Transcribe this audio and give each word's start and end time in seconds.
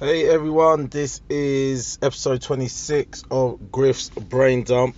Hey 0.00 0.24
everyone, 0.24 0.86
this 0.86 1.20
is 1.28 1.98
episode 2.00 2.40
26 2.40 3.24
of 3.30 3.70
Griff's 3.70 4.08
Brain 4.08 4.64
Dump. 4.64 4.96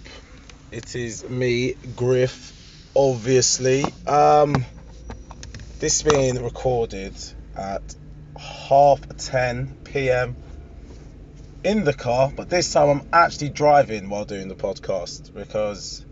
It 0.71 0.95
is 0.95 1.29
me, 1.29 1.75
Griff, 1.97 2.53
obviously. 2.95 3.85
Um, 4.07 4.65
this 5.81 6.03
being 6.03 6.41
recorded 6.41 7.17
at 7.57 7.83
half 8.39 9.01
10 9.17 9.77
p.m. 9.83 10.37
in 11.65 11.83
the 11.83 11.95
car, 11.95 12.31
but 12.37 12.49
this 12.49 12.73
time 12.73 12.89
I'm 13.01 13.09
actually 13.13 13.49
driving 13.49 14.09
while 14.09 14.25
doing 14.25 14.47
the 14.47 14.55
podcast 14.55 15.35
because 15.35 16.07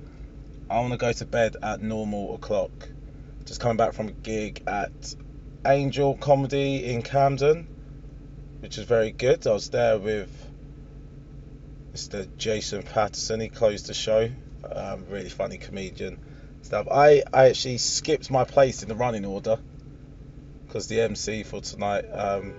I 0.69 0.81
want 0.81 0.91
to 0.95 0.99
go 0.99 1.13
to 1.13 1.27
bed 1.27 1.55
at 1.63 1.81
normal 1.81 2.35
o'clock. 2.35 2.73
Just 3.45 3.61
coming 3.61 3.77
back 3.77 3.93
from 3.93 4.09
a 4.09 4.13
gig 4.13 4.65
at 4.67 5.15
Angel 5.65 6.17
Comedy 6.17 6.87
in 6.87 7.03
Camden 7.03 7.69
which 8.61 8.77
was 8.77 8.87
very 8.87 9.11
good. 9.11 9.47
I 9.47 9.53
was 9.53 9.71
there 9.71 9.99
with 9.99 10.31
Mr. 11.95 12.29
Jason 12.37 12.83
Patterson. 12.83 13.41
He 13.41 13.49
closed 13.49 13.87
the 13.87 13.95
show. 13.95 14.31
Um, 14.73 15.07
really 15.11 15.31
funny 15.31 15.59
comedian 15.59 16.19
stuff. 16.63 16.87
I, 16.91 17.23
I 17.33 17.49
actually 17.49 17.79
skipped 17.79 18.31
my 18.31 18.45
place 18.45 18.83
in 18.83 18.89
the 18.89 18.95
running 18.95 19.25
order 19.25 19.59
because 20.67 20.87
the 20.87 21.01
MC 21.01 21.43
for 21.43 21.61
tonight 21.61 22.05
um, 22.13 22.55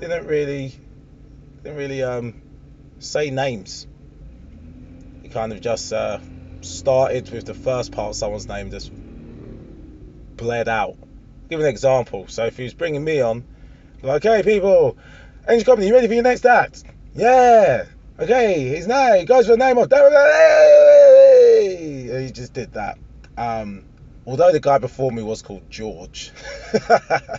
didn't 0.00 0.26
really 0.26 0.74
didn't 1.62 1.78
really 1.78 2.02
um, 2.02 2.34
say 2.98 3.30
names. 3.30 3.86
He 5.22 5.28
kind 5.28 5.52
of 5.52 5.60
just 5.60 5.92
uh, 5.92 6.18
started 6.60 7.30
with 7.30 7.44
the 7.44 7.54
first 7.54 7.92
part 7.92 8.14
someone's 8.14 8.48
name, 8.48 8.70
just 8.70 8.90
bled 10.36 10.68
out. 10.68 10.96
Give 11.48 11.60
an 11.60 11.66
example. 11.66 12.26
So 12.28 12.46
if 12.46 12.56
he 12.56 12.64
was 12.64 12.74
bringing 12.74 13.04
me 13.04 13.20
on, 13.20 13.44
like, 14.02 14.22
hey 14.22 14.42
people, 14.42 14.96
Angel 15.48 15.64
Comedy, 15.64 15.86
you 15.86 15.94
ready 15.94 16.08
for 16.08 16.14
your 16.14 16.24
next 16.24 16.44
act? 16.44 16.82
Yeah. 17.14 17.84
Okay, 18.18 18.66
his 18.66 18.88
name 18.88 19.26
goes 19.26 19.46
for 19.46 19.52
the 19.52 19.58
name 19.58 19.78
of 19.78 19.88
he 22.20 22.32
just 22.32 22.52
did 22.52 22.72
that. 22.72 22.98
Um, 23.36 23.84
although 24.26 24.50
the 24.50 24.58
guy 24.58 24.78
before 24.78 25.12
me 25.12 25.22
was 25.22 25.42
called 25.42 25.70
George, 25.70 26.32
I 26.88 27.38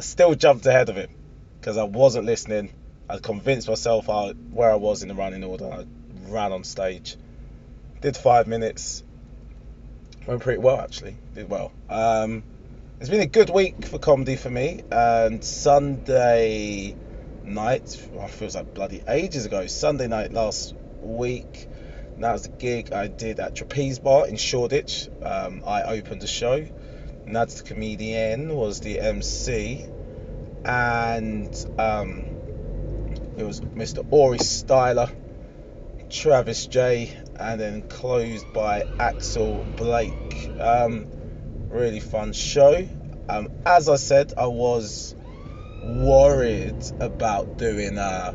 still 0.00 0.36
jumped 0.36 0.66
ahead 0.66 0.88
of 0.90 0.96
him 0.96 1.10
because 1.58 1.76
I 1.76 1.82
wasn't 1.82 2.26
listening. 2.26 2.72
I 3.10 3.18
convinced 3.18 3.68
myself 3.68 4.08
I, 4.08 4.30
where 4.52 4.70
I 4.70 4.76
was 4.76 5.02
in 5.02 5.08
the 5.08 5.14
running 5.16 5.42
order. 5.42 5.66
I 5.66 5.86
ran 6.28 6.52
on 6.52 6.62
stage, 6.62 7.16
did 8.00 8.16
five 8.16 8.46
minutes, 8.46 9.02
went 10.28 10.40
pretty 10.40 10.60
well 10.60 10.78
actually. 10.78 11.16
Did 11.34 11.50
well. 11.50 11.72
Um, 11.90 12.44
it's 13.00 13.10
been 13.10 13.22
a 13.22 13.26
good 13.26 13.50
week 13.50 13.86
for 13.86 13.98
comedy 13.98 14.36
for 14.36 14.50
me, 14.50 14.82
and 14.92 15.42
Sunday 15.42 16.94
night. 17.44 18.08
Well, 18.12 18.26
feels 18.28 18.54
like 18.54 18.74
bloody 18.74 19.02
ages 19.06 19.46
ago. 19.46 19.66
Sunday 19.66 20.06
night 20.06 20.32
last 20.32 20.74
week. 21.00 21.68
That 22.18 22.32
was 22.32 22.42
the 22.42 22.48
gig 22.50 22.92
I 22.92 23.08
did 23.08 23.40
at 23.40 23.56
Trapeze 23.56 23.98
Bar 23.98 24.28
in 24.28 24.36
Shoreditch. 24.36 25.08
Um, 25.22 25.62
I 25.66 25.82
opened 25.82 26.22
the 26.22 26.26
show. 26.26 26.66
Nads 27.26 27.58
the 27.58 27.62
comedian 27.64 28.54
was 28.54 28.80
the 28.80 29.00
MC, 29.00 29.86
and 30.64 31.66
um, 31.78 32.24
it 33.36 33.44
was 33.44 33.60
Mr. 33.60 34.06
Ori 34.10 34.38
Styler, 34.38 35.10
Travis 36.10 36.66
J, 36.66 37.16
and 37.36 37.60
then 37.60 37.88
closed 37.88 38.52
by 38.52 38.84
Axel 39.00 39.64
Blake. 39.76 40.50
Um, 40.60 41.06
really 41.68 42.00
fun 42.00 42.32
show. 42.32 42.86
Um, 43.28 43.48
as 43.64 43.88
I 43.88 43.96
said, 43.96 44.34
I 44.36 44.46
was 44.46 45.16
worried 45.84 46.82
about 47.00 47.58
doing 47.58 47.98
uh, 47.98 48.34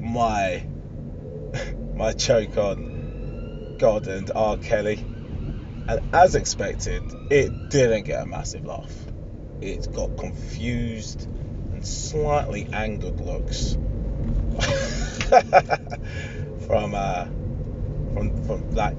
my 0.00 0.64
my 1.94 2.12
choke 2.12 2.56
on 2.56 3.76
God 3.78 4.08
and 4.08 4.30
R. 4.34 4.56
Kelly, 4.56 5.04
and 5.88 6.00
as 6.12 6.34
expected, 6.34 7.02
it 7.30 7.52
didn't 7.70 8.04
get 8.04 8.22
a 8.22 8.26
massive 8.26 8.66
laugh. 8.66 9.06
It 9.60 9.92
got 9.92 10.16
confused 10.16 11.28
and 11.72 11.86
slightly 11.86 12.66
angered 12.72 13.20
looks 13.20 13.72
from 16.66 16.94
uh, 16.94 17.26
from 18.12 18.42
from 18.44 18.68
black 18.70 18.96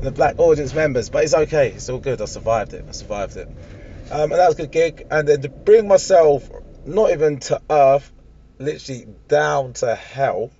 the 0.00 0.10
black 0.10 0.38
audience 0.38 0.74
members, 0.74 1.10
but 1.10 1.24
it's 1.24 1.34
okay. 1.34 1.68
It's 1.68 1.88
all 1.88 1.98
good. 1.98 2.20
I 2.20 2.24
survived 2.24 2.74
it. 2.74 2.84
I 2.88 2.92
survived 2.92 3.36
it. 3.36 3.48
Um, 4.10 4.32
and 4.32 4.40
that 4.40 4.48
was 4.48 4.58
a 4.58 4.62
good 4.62 4.72
gig. 4.72 5.06
And 5.10 5.28
then 5.28 5.42
to 5.42 5.48
bring 5.48 5.86
myself 5.86 6.50
not 6.84 7.12
even 7.12 7.38
to 7.40 7.60
earth, 7.70 8.12
literally 8.58 9.06
down 9.28 9.74
to 9.74 9.94
hell, 9.94 10.50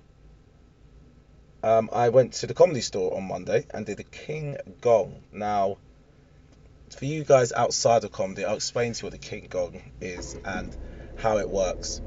um, 1.63 1.89
I 1.91 2.09
went 2.09 2.33
to 2.33 2.47
the 2.47 2.53
comedy 2.53 2.81
store 2.81 3.15
on 3.15 3.27
Monday 3.27 3.65
and 3.71 3.85
did 3.85 3.97
the 3.97 4.03
King 4.03 4.57
Gong. 4.79 5.21
Now, 5.33 5.77
for 6.95 7.05
you 7.05 7.23
guys 7.23 7.51
outside 7.51 8.03
of 8.03 8.11
comedy, 8.11 8.45
I'll 8.45 8.55
explain 8.55 8.93
to 8.93 9.01
you 9.01 9.05
what 9.07 9.11
the 9.11 9.27
King 9.27 9.47
Gong 9.49 9.81
is 9.99 10.37
and 10.45 10.75
how 11.17 11.37
it 11.37 11.49
works. 11.49 12.01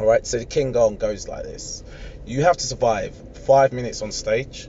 All 0.00 0.06
right, 0.06 0.26
so 0.26 0.38
the 0.38 0.46
King 0.46 0.72
Gong 0.72 0.96
goes 0.96 1.28
like 1.28 1.44
this: 1.44 1.84
you 2.24 2.42
have 2.42 2.56
to 2.56 2.66
survive 2.66 3.14
five 3.46 3.72
minutes 3.72 4.02
on 4.02 4.10
stage. 4.10 4.68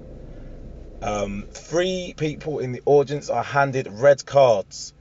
Um, 1.02 1.48
three 1.52 2.14
people 2.18 2.60
in 2.60 2.72
the 2.72 2.82
audience 2.86 3.30
are 3.30 3.44
handed 3.44 3.88
red 3.92 4.26
cards 4.26 4.94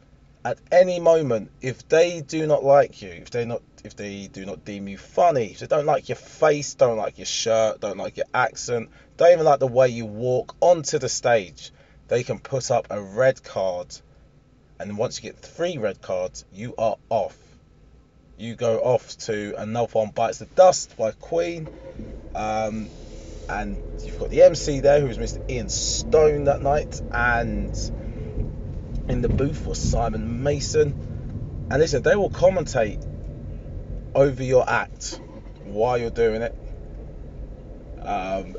at 0.47 0.59
any 0.71 1.01
moment, 1.01 1.51
if 1.61 1.89
they 1.89 2.21
do 2.21 2.47
not 2.47 2.63
like 2.63 3.03
you, 3.03 3.09
if 3.09 3.31
they 3.31 3.45
not 3.45 3.63
if 3.83 3.97
they 3.97 4.29
do 4.29 4.47
not 4.47 4.65
deem 4.65 4.87
you 4.87 4.97
funny, 4.97 5.47
if 5.47 5.59
they 5.59 5.67
don't 5.67 5.87
like 5.87 6.09
your 6.09 6.17
face, 6.17 6.75
don't 6.75 6.97
like 6.97 7.19
your 7.19 7.27
shirt, 7.27 7.81
don't 7.81 7.97
like 7.97 8.17
your 8.17 8.27
accent, 8.33 8.89
don't 9.17 9.33
even 9.33 9.45
like 9.45 9.59
the 9.59 9.67
way 9.67 9.89
you 9.89 10.07
walk 10.07 10.55
onto 10.61 11.01
the 11.01 11.09
stage, 11.09 11.73
they 12.07 12.23
can 12.23 12.39
put 12.39 12.71
up 12.71 12.87
a 12.91 13.01
red 13.01 13.43
card. 13.43 13.89
And 14.79 14.97
once 14.97 15.19
you 15.21 15.31
get 15.31 15.41
three 15.41 15.79
red 15.79 16.01
cards, 16.01 16.45
you 16.53 16.77
are 16.79 16.97
off. 17.11 17.37
You 18.39 18.55
go 18.55 18.79
off 18.79 19.19
to 19.19 19.55
Another 19.59 19.91
One 19.95 20.11
Bites 20.11 20.39
the 20.39 20.47
Dust 20.55 20.97
by 20.97 21.11
Queen. 21.11 21.67
Um, 22.37 22.89
and 23.49 23.79
you've 24.05 24.19
got 24.19 24.31
the 24.31 24.43
MC 24.43 24.79
there, 24.79 25.01
who 25.01 25.09
was 25.09 25.19
Mr. 25.19 25.39
Ian 25.51 25.71
Stone 25.71 26.45
that 26.45 26.63
night, 26.63 27.01
and 27.13 27.75
in 29.09 29.23
the 29.23 29.29
booth 29.29 29.67
was 29.67 29.79
Simon 29.79 30.43
Mason. 30.43 31.69
And 31.71 31.81
listen, 31.81 32.03
they 32.03 32.17
will 32.17 32.31
commentate 32.31 33.05
over 34.15 34.43
your 34.43 34.69
act 34.69 35.21
while 35.65 35.99
you're 35.99 36.11
doing 36.11 36.43
it. 36.43 36.55
Um, 38.03 38.57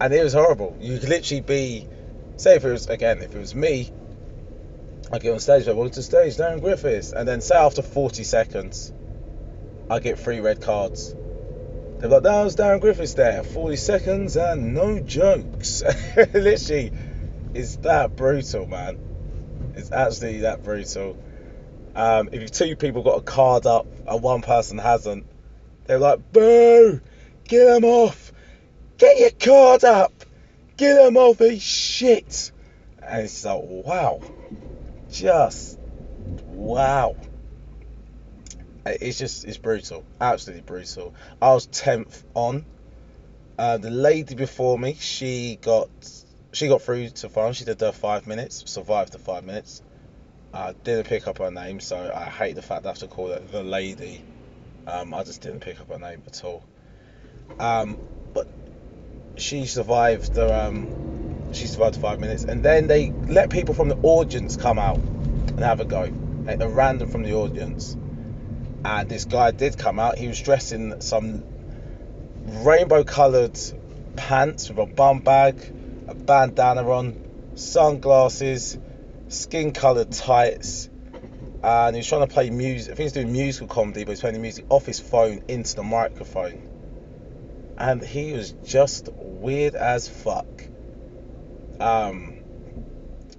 and 0.00 0.12
it 0.12 0.22
was 0.22 0.32
horrible. 0.32 0.76
You 0.80 0.98
could 0.98 1.08
literally 1.08 1.40
be, 1.40 1.88
say, 2.36 2.56
if 2.56 2.64
it 2.64 2.70
was, 2.70 2.86
again, 2.88 3.18
if 3.22 3.34
it 3.34 3.38
was 3.38 3.54
me, 3.54 3.90
I 5.12 5.18
get 5.18 5.32
on 5.32 5.40
stage, 5.40 5.68
I 5.68 5.72
walk 5.72 5.92
to 5.92 6.02
stage, 6.02 6.36
Darren 6.36 6.60
Griffiths. 6.60 7.12
And 7.12 7.26
then, 7.26 7.40
say, 7.40 7.56
after 7.56 7.82
40 7.82 8.24
seconds, 8.24 8.92
I 9.90 10.00
get 10.00 10.18
three 10.18 10.40
red 10.40 10.60
cards. 10.60 11.14
They're 11.98 12.10
like, 12.10 12.24
that 12.24 12.44
was 12.44 12.56
Darren 12.56 12.80
Griffiths 12.80 13.14
there, 13.14 13.42
40 13.42 13.76
seconds 13.76 14.36
and 14.36 14.74
no 14.74 15.00
jokes. 15.00 15.82
literally, 16.16 16.92
it's 17.54 17.76
that 17.76 18.16
brutal, 18.16 18.66
man. 18.66 18.98
It's 19.76 19.92
actually 19.92 20.40
that 20.40 20.64
brutal. 20.64 21.16
Um, 21.94 22.30
if 22.32 22.50
two 22.50 22.76
people 22.76 23.02
got 23.02 23.18
a 23.18 23.22
card 23.22 23.66
up 23.66 23.86
and 24.06 24.22
one 24.22 24.42
person 24.42 24.78
hasn't, 24.78 25.26
they're 25.84 25.98
like, 25.98 26.32
boo, 26.32 27.00
get 27.44 27.64
them 27.66 27.84
off, 27.84 28.32
get 28.98 29.18
your 29.18 29.30
card 29.30 29.84
up, 29.84 30.12
get 30.76 30.94
them 30.94 31.16
off, 31.16 31.38
he's 31.38 31.62
shit. 31.62 32.52
And 33.02 33.22
it's 33.22 33.44
like, 33.44 33.60
wow, 33.62 34.20
just 35.10 35.78
wow. 36.46 37.14
It's 38.86 39.18
just, 39.18 39.44
it's 39.44 39.58
brutal, 39.58 40.04
absolutely 40.20 40.62
brutal. 40.62 41.14
I 41.42 41.52
was 41.52 41.66
10th 41.66 42.22
on. 42.34 42.64
Uh, 43.58 43.78
the 43.78 43.90
lady 43.90 44.34
before 44.34 44.78
me, 44.78 44.94
she 44.94 45.58
got 45.60 45.88
she 46.56 46.68
got 46.68 46.80
through 46.80 47.10
to 47.10 47.28
final. 47.28 47.52
She 47.52 47.66
did 47.66 47.78
her 47.82 47.92
five 47.92 48.26
minutes, 48.26 48.62
survived 48.66 49.12
the 49.12 49.18
five 49.18 49.44
minutes. 49.44 49.82
I 50.54 50.72
didn't 50.72 51.06
pick 51.06 51.28
up 51.28 51.36
her 51.38 51.50
name, 51.50 51.80
so 51.80 52.10
I 52.14 52.24
hate 52.24 52.54
the 52.54 52.62
fact 52.62 52.86
I 52.86 52.88
have 52.88 52.98
to 52.98 53.08
call 53.08 53.28
her 53.28 53.40
the 53.40 53.62
lady. 53.62 54.24
Um, 54.86 55.12
I 55.12 55.22
just 55.22 55.42
didn't 55.42 55.60
pick 55.60 55.80
up 55.82 55.90
her 55.90 55.98
name 55.98 56.22
at 56.26 56.42
all. 56.44 56.64
Um, 57.60 57.98
but 58.32 58.48
she 59.36 59.66
survived 59.66 60.32
the 60.32 60.66
um, 60.66 61.52
she 61.52 61.66
survived 61.66 61.96
the 61.96 62.00
five 62.00 62.20
minutes, 62.20 62.44
and 62.44 62.62
then 62.62 62.86
they 62.86 63.10
let 63.28 63.50
people 63.50 63.74
from 63.74 63.90
the 63.90 63.98
audience 64.02 64.56
come 64.56 64.78
out 64.78 64.96
and 64.96 65.60
have 65.60 65.80
a 65.80 65.84
go, 65.84 66.10
at 66.46 66.62
a 66.62 66.68
random 66.68 67.10
from 67.10 67.22
the 67.22 67.34
audience. 67.34 67.94
And 68.82 69.10
this 69.10 69.26
guy 69.26 69.50
did 69.50 69.76
come 69.76 69.98
out. 69.98 70.16
He 70.16 70.26
was 70.26 70.40
dressed 70.40 70.72
in 70.72 71.02
some 71.02 71.44
rainbow-coloured 72.46 73.58
pants 74.16 74.70
with 74.70 74.78
a 74.78 74.86
bum 74.86 75.20
bag, 75.20 75.72
a 76.06 76.14
bandana 76.14 76.88
on, 76.88 77.52
sunglasses, 77.54 78.78
skin 79.28 79.72
coloured 79.72 80.12
tights. 80.12 80.88
and 81.62 81.96
he 81.96 82.00
was 82.00 82.08
trying 82.08 82.26
to 82.26 82.32
play 82.32 82.50
music. 82.50 82.92
I 82.92 82.96
think 82.96 83.04
he's 83.06 83.12
doing 83.12 83.32
musical 83.32 83.66
comedy, 83.66 84.04
but 84.04 84.12
he's 84.12 84.20
playing 84.20 84.34
the 84.34 84.40
music 84.40 84.66
off 84.68 84.86
his 84.86 85.00
phone 85.00 85.42
into 85.48 85.74
the 85.74 85.82
microphone. 85.82 86.68
And 87.78 88.02
he 88.02 88.32
was 88.32 88.52
just 88.64 89.08
weird 89.12 89.74
as 89.74 90.08
fuck. 90.08 90.46
Um, 91.80 92.38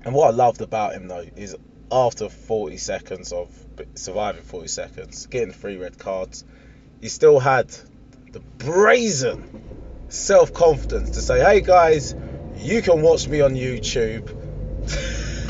and 0.04 0.14
what 0.14 0.28
I 0.28 0.32
loved 0.32 0.62
about 0.62 0.94
him 0.94 1.08
though 1.08 1.26
is 1.36 1.56
after 1.92 2.30
40 2.30 2.78
seconds 2.78 3.32
of 3.32 3.50
surviving 3.96 4.44
40 4.44 4.68
seconds, 4.68 5.26
getting 5.28 5.52
three 5.52 5.78
red 5.78 5.98
cards, 5.98 6.44
he 7.02 7.10
still 7.10 7.40
had 7.40 7.70
the 8.32 8.40
brazen 8.40 10.06
self 10.10 10.54
confidence 10.54 11.12
to 11.12 11.22
say, 11.22 11.40
hey 11.40 11.62
guys, 11.62 12.14
you 12.60 12.82
can 12.82 13.02
watch 13.02 13.28
me 13.28 13.42
on 13.42 13.56
YouTube. 13.56 14.30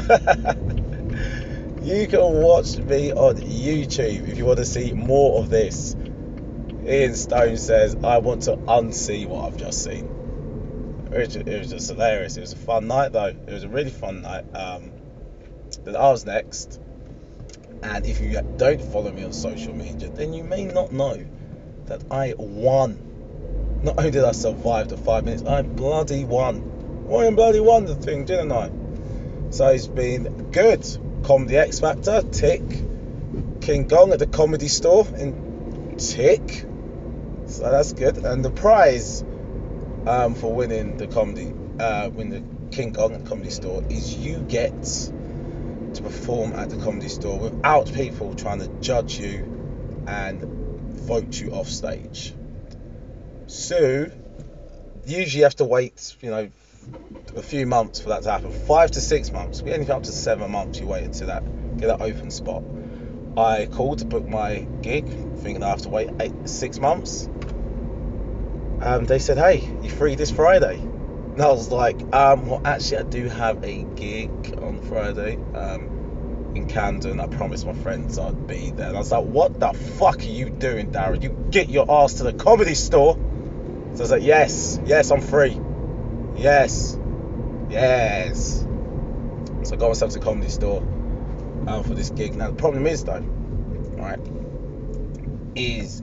you 1.84 2.08
can 2.08 2.42
watch 2.42 2.78
me 2.78 3.12
on 3.12 3.36
YouTube 3.38 4.30
if 4.30 4.38
you 4.38 4.46
want 4.46 4.60
to 4.60 4.66
see 4.66 4.94
more 4.94 5.40
of 5.40 5.50
this. 5.50 5.96
Ian 6.86 7.16
Stone 7.16 7.58
says, 7.58 7.96
I 8.04 8.20
want 8.20 8.44
to 8.44 8.56
unsee 8.56 9.28
what 9.28 9.46
I've 9.46 9.58
just 9.58 9.84
seen. 9.84 10.18
It 11.12 11.20
was, 11.20 11.72
just, 11.72 11.90
hilarious. 11.90 12.38
It 12.38 12.42
was 12.42 12.54
a 12.54 12.58
fun 12.58 12.88
night 12.88 13.12
though. 13.14 13.26
It 13.26 13.50
was 13.50 13.64
a 13.64 13.70
really 13.70 13.90
fun 13.90 14.22
night. 14.22 14.46
Um, 14.54 14.92
then 15.84 15.96
I 15.96 16.10
was 16.10 16.26
next. 16.26 16.80
And 17.84 18.06
if 18.06 18.20
you 18.22 18.42
don't 18.58 18.82
follow 18.82 19.12
me 19.12 19.24
on 19.24 19.34
social 19.34 19.74
media, 19.74 20.10
then 20.10 20.34
you 20.34 20.44
may 20.44 20.66
not 20.66 20.92
know 20.92 21.26
that 21.86 22.04
I 22.12 22.34
won. 22.38 23.80
Not 23.84 23.98
only 23.98 24.12
did 24.12 24.24
I 24.24 24.32
survive 24.32 24.90
the 24.90 24.98
five 24.98 25.26
minutes, 25.26 25.44
I 25.44 25.62
bloody 25.62 26.26
won. 26.26 26.77
I 27.10 27.30
bloody 27.32 27.60
won 27.60 27.86
the 27.86 27.96
thing, 27.96 28.26
didn't 28.26 28.52
I? 28.52 28.70
So 29.50 29.72
he's 29.72 29.88
been 29.88 30.52
good. 30.52 30.86
Comedy 31.24 31.58
X 31.58 31.80
Factor, 31.80 32.22
tick. 32.22 32.62
King 33.62 33.88
Gong 33.88 34.12
at 34.12 34.20
the 34.20 34.28
comedy 34.28 34.68
store 34.68 35.06
in 35.18 35.96
tick. 35.98 36.66
So 37.48 37.72
that's 37.72 37.94
good. 37.94 38.18
And 38.18 38.44
the 38.44 38.52
prize 38.52 39.24
um, 40.06 40.36
for 40.36 40.54
winning 40.54 40.98
the 40.98 41.08
comedy, 41.08 41.54
uh, 41.80 42.10
win 42.10 42.30
the 42.30 42.44
King 42.76 42.92
Gong 42.92 43.14
at 43.14 43.24
the 43.24 43.30
comedy 43.30 43.50
store 43.50 43.84
is 43.90 44.16
you 44.16 44.40
get 44.40 44.84
to 44.84 46.02
perform 46.02 46.54
at 46.54 46.70
the 46.70 46.78
comedy 46.78 47.10
store 47.10 47.40
without 47.40 47.92
people 47.94 48.36
trying 48.36 48.60
to 48.60 48.68
judge 48.82 49.18
you 49.18 50.04
and 50.08 50.42
vote 50.42 51.40
you 51.40 51.52
off 51.52 51.68
stage. 51.68 52.34
So 53.48 54.12
usually 55.06 55.40
you 55.40 55.44
have 55.44 55.56
to 55.56 55.66
wait, 55.66 56.16
you 56.22 56.30
know, 56.30 56.50
a 57.36 57.42
few 57.42 57.66
months 57.66 58.00
for 58.00 58.10
that 58.10 58.24
to 58.24 58.32
happen. 58.32 58.52
Five 58.52 58.92
to 58.92 59.02
six 59.02 59.32
months. 59.32 59.62
We 59.62 59.72
only 59.74 59.90
up 59.90 60.04
to 60.04 60.12
seven 60.12 60.52
months. 60.52 60.80
You 60.80 60.88
wait 60.88 61.04
until 61.04 61.28
that 61.28 61.44
get 61.78 61.88
that 61.88 62.02
open 62.02 62.32
spot. 62.32 62.64
I 63.38 63.68
called 63.68 64.00
to 64.00 64.06
book 64.06 64.28
my 64.28 64.68
gig, 64.82 65.08
thinking 65.38 65.64
I 65.64 65.70
have 65.70 65.84
to 65.84 65.90
wait 65.90 66.10
eight 66.20 66.50
six 66.50 66.80
months. 66.80 67.30
Um, 68.82 69.06
they 69.06 69.20
said, 69.20 69.38
"Hey, 69.38 69.70
you 69.82 69.90
free 69.90 70.16
this 70.16 70.32
Friday?" 70.32 70.78
And 70.78 71.42
I 71.42 71.50
was 71.50 71.72
like, 71.72 72.02
um, 72.14 72.48
"Well, 72.48 72.62
actually, 72.66 72.98
I 72.98 73.04
do 73.04 73.30
have 73.30 73.64
a 73.64 73.84
gig 73.96 74.58
on 74.60 74.82
Friday 74.82 75.38
um, 75.54 76.54
in 76.56 76.68
Camden. 76.68 77.20
I 77.20 77.28
promised 77.28 77.66
my 77.66 77.74
friends 77.74 78.18
I'd 78.18 78.48
be 78.48 78.72
there." 78.72 78.88
And 78.88 78.96
I 78.96 79.00
was 79.00 79.12
like, 79.12 79.26
"What 79.26 79.60
the 79.60 79.74
fuck 79.74 80.20
are 80.20 80.24
you 80.24 80.50
doing, 80.50 80.92
Darren? 80.92 81.22
You 81.22 81.30
get 81.52 81.70
your 81.70 81.92
ass 81.92 82.16
to 82.16 82.24
the 82.24 82.34
comedy 82.34 82.76
store." 82.76 83.14
So 83.94 84.00
I 84.00 84.02
was 84.02 84.12
like, 84.12 84.24
"Yes, 84.24 84.80
yes, 84.86 85.12
I'm 85.12 85.22
free. 85.22 85.60
Yes, 86.38 86.98
yes." 87.70 88.66
So 89.64 89.76
I 89.76 89.78
got 89.78 89.88
myself 89.90 90.12
to 90.14 90.20
comedy 90.20 90.50
store 90.50 90.82
um, 91.68 91.84
for 91.84 91.94
this 91.94 92.10
gig. 92.10 92.36
Now 92.36 92.48
the 92.50 92.56
problem 92.56 92.88
is 92.88 93.04
though, 93.04 93.20
right, 93.98 94.20
is 95.56 96.02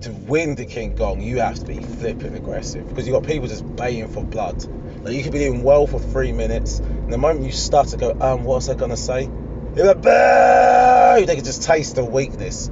to 0.00 0.10
win 0.10 0.54
the 0.54 0.66
King 0.66 0.94
Gong, 0.94 1.20
you 1.20 1.38
have 1.38 1.58
to 1.60 1.64
be 1.64 1.80
flipping 1.80 2.34
aggressive 2.34 2.88
because 2.88 3.06
you've 3.06 3.14
got 3.14 3.26
people 3.26 3.48
just 3.48 3.64
baying 3.76 4.08
for 4.08 4.22
blood. 4.24 4.64
Like 5.02 5.14
you 5.14 5.22
could 5.22 5.32
be 5.32 5.38
doing 5.38 5.62
well 5.62 5.86
for 5.86 5.98
three 5.98 6.32
minutes, 6.32 6.78
and 6.78 7.12
the 7.12 7.18
moment 7.18 7.44
you 7.44 7.52
start 7.52 7.88
to 7.88 7.96
go, 7.96 8.16
um, 8.20 8.44
what's 8.44 8.68
I 8.68 8.74
gonna 8.74 8.96
say? 8.96 9.30
You're 9.76 9.86
like, 9.86 10.02
boo! 10.02 11.26
They 11.26 11.34
can 11.36 11.44
just 11.44 11.62
taste 11.62 11.96
the 11.96 12.04
weakness, 12.04 12.70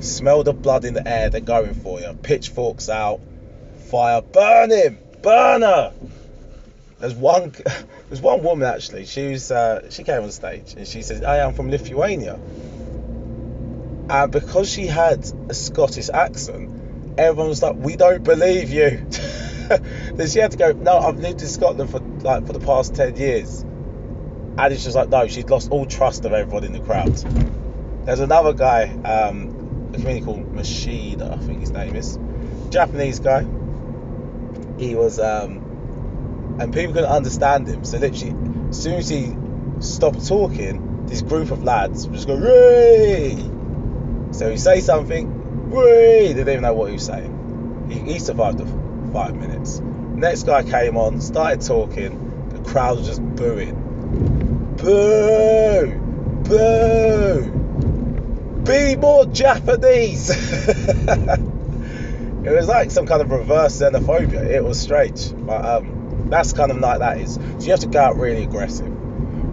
smell 0.00 0.42
the 0.42 0.52
blood 0.52 0.84
in 0.84 0.94
the 0.94 1.06
air. 1.06 1.30
They're 1.30 1.40
going 1.40 1.74
for 1.74 2.00
you. 2.00 2.12
Pitchforks 2.22 2.88
out, 2.88 3.20
fire, 3.90 4.20
burn 4.20 4.70
him, 4.70 4.98
burn 5.22 5.62
her. 5.62 5.92
There's 6.98 7.14
one, 7.14 7.52
there's 8.08 8.20
one 8.20 8.42
woman 8.42 8.66
actually. 8.68 9.06
She 9.06 9.28
was, 9.28 9.50
uh, 9.50 9.90
she 9.90 10.04
came 10.04 10.22
on 10.22 10.30
stage 10.30 10.74
and 10.76 10.86
she 10.86 11.02
said, 11.02 11.24
"I 11.24 11.38
am 11.38 11.54
from 11.54 11.70
Lithuania." 11.70 12.38
And 14.08 14.30
because 14.30 14.70
she 14.70 14.86
had 14.86 15.26
a 15.48 15.54
Scottish 15.54 16.08
accent, 16.10 17.18
everyone 17.18 17.48
was 17.48 17.62
like, 17.62 17.76
"We 17.76 17.96
don't 17.96 18.22
believe 18.22 18.70
you." 18.70 19.06
then 20.14 20.28
she 20.28 20.38
had 20.38 20.50
to 20.52 20.56
go, 20.56 20.72
"No, 20.72 20.98
I've 20.98 21.18
lived 21.18 21.40
in 21.42 21.48
Scotland 21.48 21.90
for 21.90 22.00
like 22.00 22.46
for 22.46 22.52
the 22.52 22.60
past 22.60 22.94
ten 22.94 23.16
years," 23.16 23.64
and 24.56 24.72
it's 24.72 24.84
just 24.84 24.94
like, 24.94 25.08
no, 25.08 25.26
she'd 25.26 25.50
lost 25.50 25.70
all 25.70 25.84
trust 25.84 26.24
of 26.24 26.32
everyone 26.32 26.64
in 26.64 26.72
the 26.72 26.80
crowd. 26.80 27.16
There's 28.06 28.20
another 28.20 28.52
guy, 28.52 28.84
um, 28.84 29.90
a 29.92 29.98
comedian 29.98 30.24
called 30.24 30.54
Mashida, 30.54 31.32
I 31.32 31.38
think 31.38 31.60
his 31.60 31.70
name 31.70 31.96
is, 31.96 32.18
Japanese 32.70 33.18
guy. 33.18 33.44
He 34.78 34.94
was, 34.94 35.18
um, 35.18 35.63
and 36.58 36.72
people 36.72 36.94
couldn't 36.94 37.10
understand 37.10 37.66
him. 37.68 37.84
So 37.84 37.98
literally, 37.98 38.34
as 38.68 38.82
soon 38.82 38.94
as 38.94 39.08
he 39.08 39.34
stopped 39.80 40.26
talking, 40.26 41.06
this 41.06 41.22
group 41.22 41.50
of 41.50 41.62
lads 41.64 42.06
just 42.06 42.26
go, 42.26 42.36
"Ray!" 42.36 43.36
So 44.32 44.50
he 44.50 44.56
say 44.56 44.80
something, 44.80 45.70
Whee! 45.70 46.28
they 46.28 46.34
didn't 46.34 46.48
even 46.48 46.62
know 46.62 46.74
what 46.74 46.86
he 46.86 46.94
was 46.94 47.06
saying. 47.06 47.88
He, 47.88 48.12
he 48.12 48.18
survived 48.18 48.58
the 48.58 49.12
five 49.12 49.34
minutes. 49.36 49.80
Next 49.80 50.44
guy 50.44 50.62
came 50.62 50.96
on, 50.96 51.20
started 51.20 51.60
talking, 51.62 52.48
the 52.50 52.58
crowd 52.70 52.98
was 52.98 53.06
just 53.06 53.22
booing. 53.22 53.74
Boo! 54.76 56.00
Boo! 56.48 57.50
Be 58.64 58.96
more 58.96 59.26
Japanese! 59.26 60.30
it 60.64 61.40
was 62.44 62.68
like 62.68 62.90
some 62.90 63.06
kind 63.06 63.22
of 63.22 63.30
reverse 63.30 63.80
xenophobia. 63.80 64.44
It 64.44 64.62
was 64.62 64.80
strange. 64.80 65.32
But 65.34 65.64
um, 65.64 66.03
that's 66.30 66.52
kind 66.52 66.70
of 66.70 66.78
like 66.78 67.00
that 67.00 67.18
is. 67.18 67.34
So 67.34 67.60
you 67.60 67.70
have 67.70 67.80
to 67.80 67.86
go 67.86 68.00
out 68.00 68.16
really 68.16 68.44
aggressive. 68.44 68.88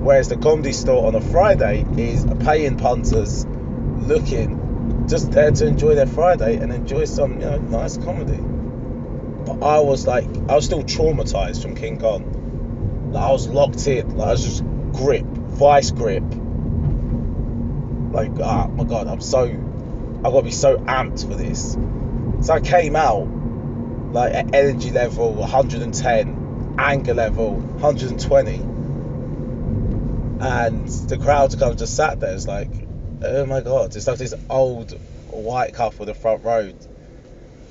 Whereas 0.02 0.30
the 0.30 0.38
comedy 0.38 0.74
store 0.74 1.08
on 1.08 1.16
a 1.16 1.22
Friday 1.22 1.86
is 1.98 2.26
paying 2.40 2.78
punters 2.78 3.46
looking 3.46 5.06
just 5.08 5.32
there 5.32 5.52
to 5.52 5.68
enjoy 5.68 5.96
their 5.96 6.08
Friday 6.08 6.58
and 6.58 6.74
enjoy 6.74 7.06
some, 7.06 7.34
you 7.34 7.46
know, 7.46 7.58
nice 7.58 7.98
comedy. 7.98 8.42
But 9.46 9.63
I 9.63 9.80
was 9.80 10.08
like, 10.08 10.25
I 10.50 10.56
was 10.56 10.66
still 10.66 10.84
traumatized 10.84 11.62
from 11.62 11.75
King 11.75 11.98
Gong. 11.98 13.12
Like 13.12 13.24
I 13.24 13.32
was 13.32 13.48
locked 13.48 13.86
in. 13.88 14.18
Like 14.18 14.28
I 14.30 14.32
was 14.32 14.44
just 14.44 14.63
grip, 14.94 15.25
vice 15.25 15.92
grip. 15.92 16.24
Like, 18.12 18.32
ah, 18.44 18.68
my 18.68 18.84
God, 18.84 19.08
I'm 19.08 19.22
so, 19.22 19.44
I've 19.44 20.24
got 20.24 20.32
to 20.32 20.42
be 20.42 20.51
so 20.51 20.78
amped 20.78 21.28
for 21.28 21.36
this. 21.36 21.78
So 22.46 22.54
I 22.54 22.60
came 22.60 22.96
out 22.96 23.28
like 24.13 24.34
at 24.34 24.54
energy 24.54 24.92
level 24.92 25.34
110, 25.34 26.40
anger 26.82 27.14
level 27.14 27.54
120, 27.54 28.56
and 30.44 30.88
the 30.88 31.18
crowd 31.18 31.52
kind 31.52 31.72
of 31.72 31.78
just 31.78 31.96
sat 31.96 32.20
there. 32.20 32.34
It's 32.34 32.48
like, 32.48 32.72
oh 33.24 33.46
my 33.46 33.62
god, 33.62 33.96
it's 33.96 34.08
like 34.08 34.18
this 34.18 34.34
old 34.50 34.92
white 35.30 35.76
couple 35.76 36.02
in 36.02 36.08
the 36.08 36.16
front 36.20 36.44
row. 36.44 36.72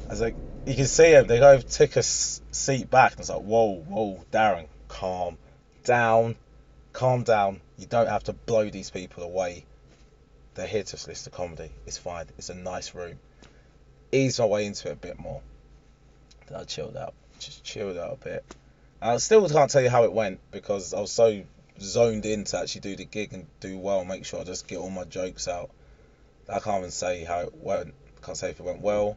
I 0.07 0.11
was 0.11 0.21
like, 0.21 0.37
you 0.65 0.77
can 0.77 0.87
see 0.87 1.11
them, 1.11 1.27
they 1.27 1.41
go 1.41 1.59
take 1.59 1.97
a 1.97 2.03
seat 2.03 2.89
back, 2.89 3.13
and 3.13 3.21
it's 3.21 3.31
like, 3.31 3.43
whoa, 3.43 3.77
whoa, 3.77 4.25
Darren, 4.31 4.69
calm 4.89 5.37
down, 5.85 6.37
calm 6.93 7.25
down. 7.25 7.61
You 7.79 7.87
don't 7.87 8.09
have 8.09 8.25
to 8.25 8.33
blow 8.33 8.71
these 8.71 8.91
people 8.91 9.25
away. 9.25 9.65
They're 10.55 10.67
here 10.67 10.83
to 10.83 10.97
listen 11.09 11.33
to 11.33 11.37
comedy. 11.37 11.71
It's 11.87 11.99
fine. 11.99 12.27
It's 12.39 12.51
a 12.51 12.55
nice 12.55 12.95
room. 12.95 13.19
Ease 14.13 14.39
my 14.39 14.47
way 14.47 14.67
into 14.67 14.89
it 14.89 14.93
a 14.93 14.97
bit 14.97 15.19
more. 15.19 15.41
Then 16.47 16.61
I 16.61 16.65
chilled 16.65 16.97
out, 16.97 17.15
just 17.39 17.65
chilled 17.65 17.97
out 17.97 18.13
a 18.13 18.25
bit. 18.25 18.45
I 19.03 19.17
still 19.17 19.49
can't 19.49 19.71
tell 19.71 19.81
you 19.81 19.89
how 19.89 20.05
it 20.05 20.13
went 20.13 20.41
because 20.51 20.93
I 20.93 21.01
was 21.01 21.11
so 21.11 21.43
zoned 21.81 22.27
in 22.27 22.45
to 22.45 22.59
actually 22.59 22.83
do 22.83 22.97
the 22.97 23.07
gig 23.07 23.33
and 23.33 23.47
do 23.59 23.79
well, 23.79 24.05
make 24.05 24.27
sure 24.27 24.41
I 24.41 24.45
just 24.45 24.69
get 24.69 24.77
all 24.77 24.91
my 24.91 25.05
jokes 25.05 25.49
out. 25.49 25.71
I 26.53 26.61
can't 26.61 26.81
even 26.81 26.91
say 26.91 27.25
how 27.25 27.41
it 27.41 27.55
went. 27.55 27.95
Can't 28.23 28.37
say 28.37 28.51
if 28.51 28.61
it 28.61 28.63
went 28.63 28.83
well. 28.83 29.17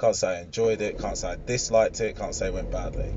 Can't 0.00 0.16
say 0.16 0.38
I 0.38 0.40
enjoyed 0.40 0.80
it. 0.80 0.98
Can't 0.98 1.16
say 1.16 1.28
I 1.28 1.36
disliked 1.36 2.00
it. 2.00 2.16
Can't 2.16 2.34
say 2.34 2.48
it 2.48 2.54
went 2.54 2.72
badly. 2.72 3.10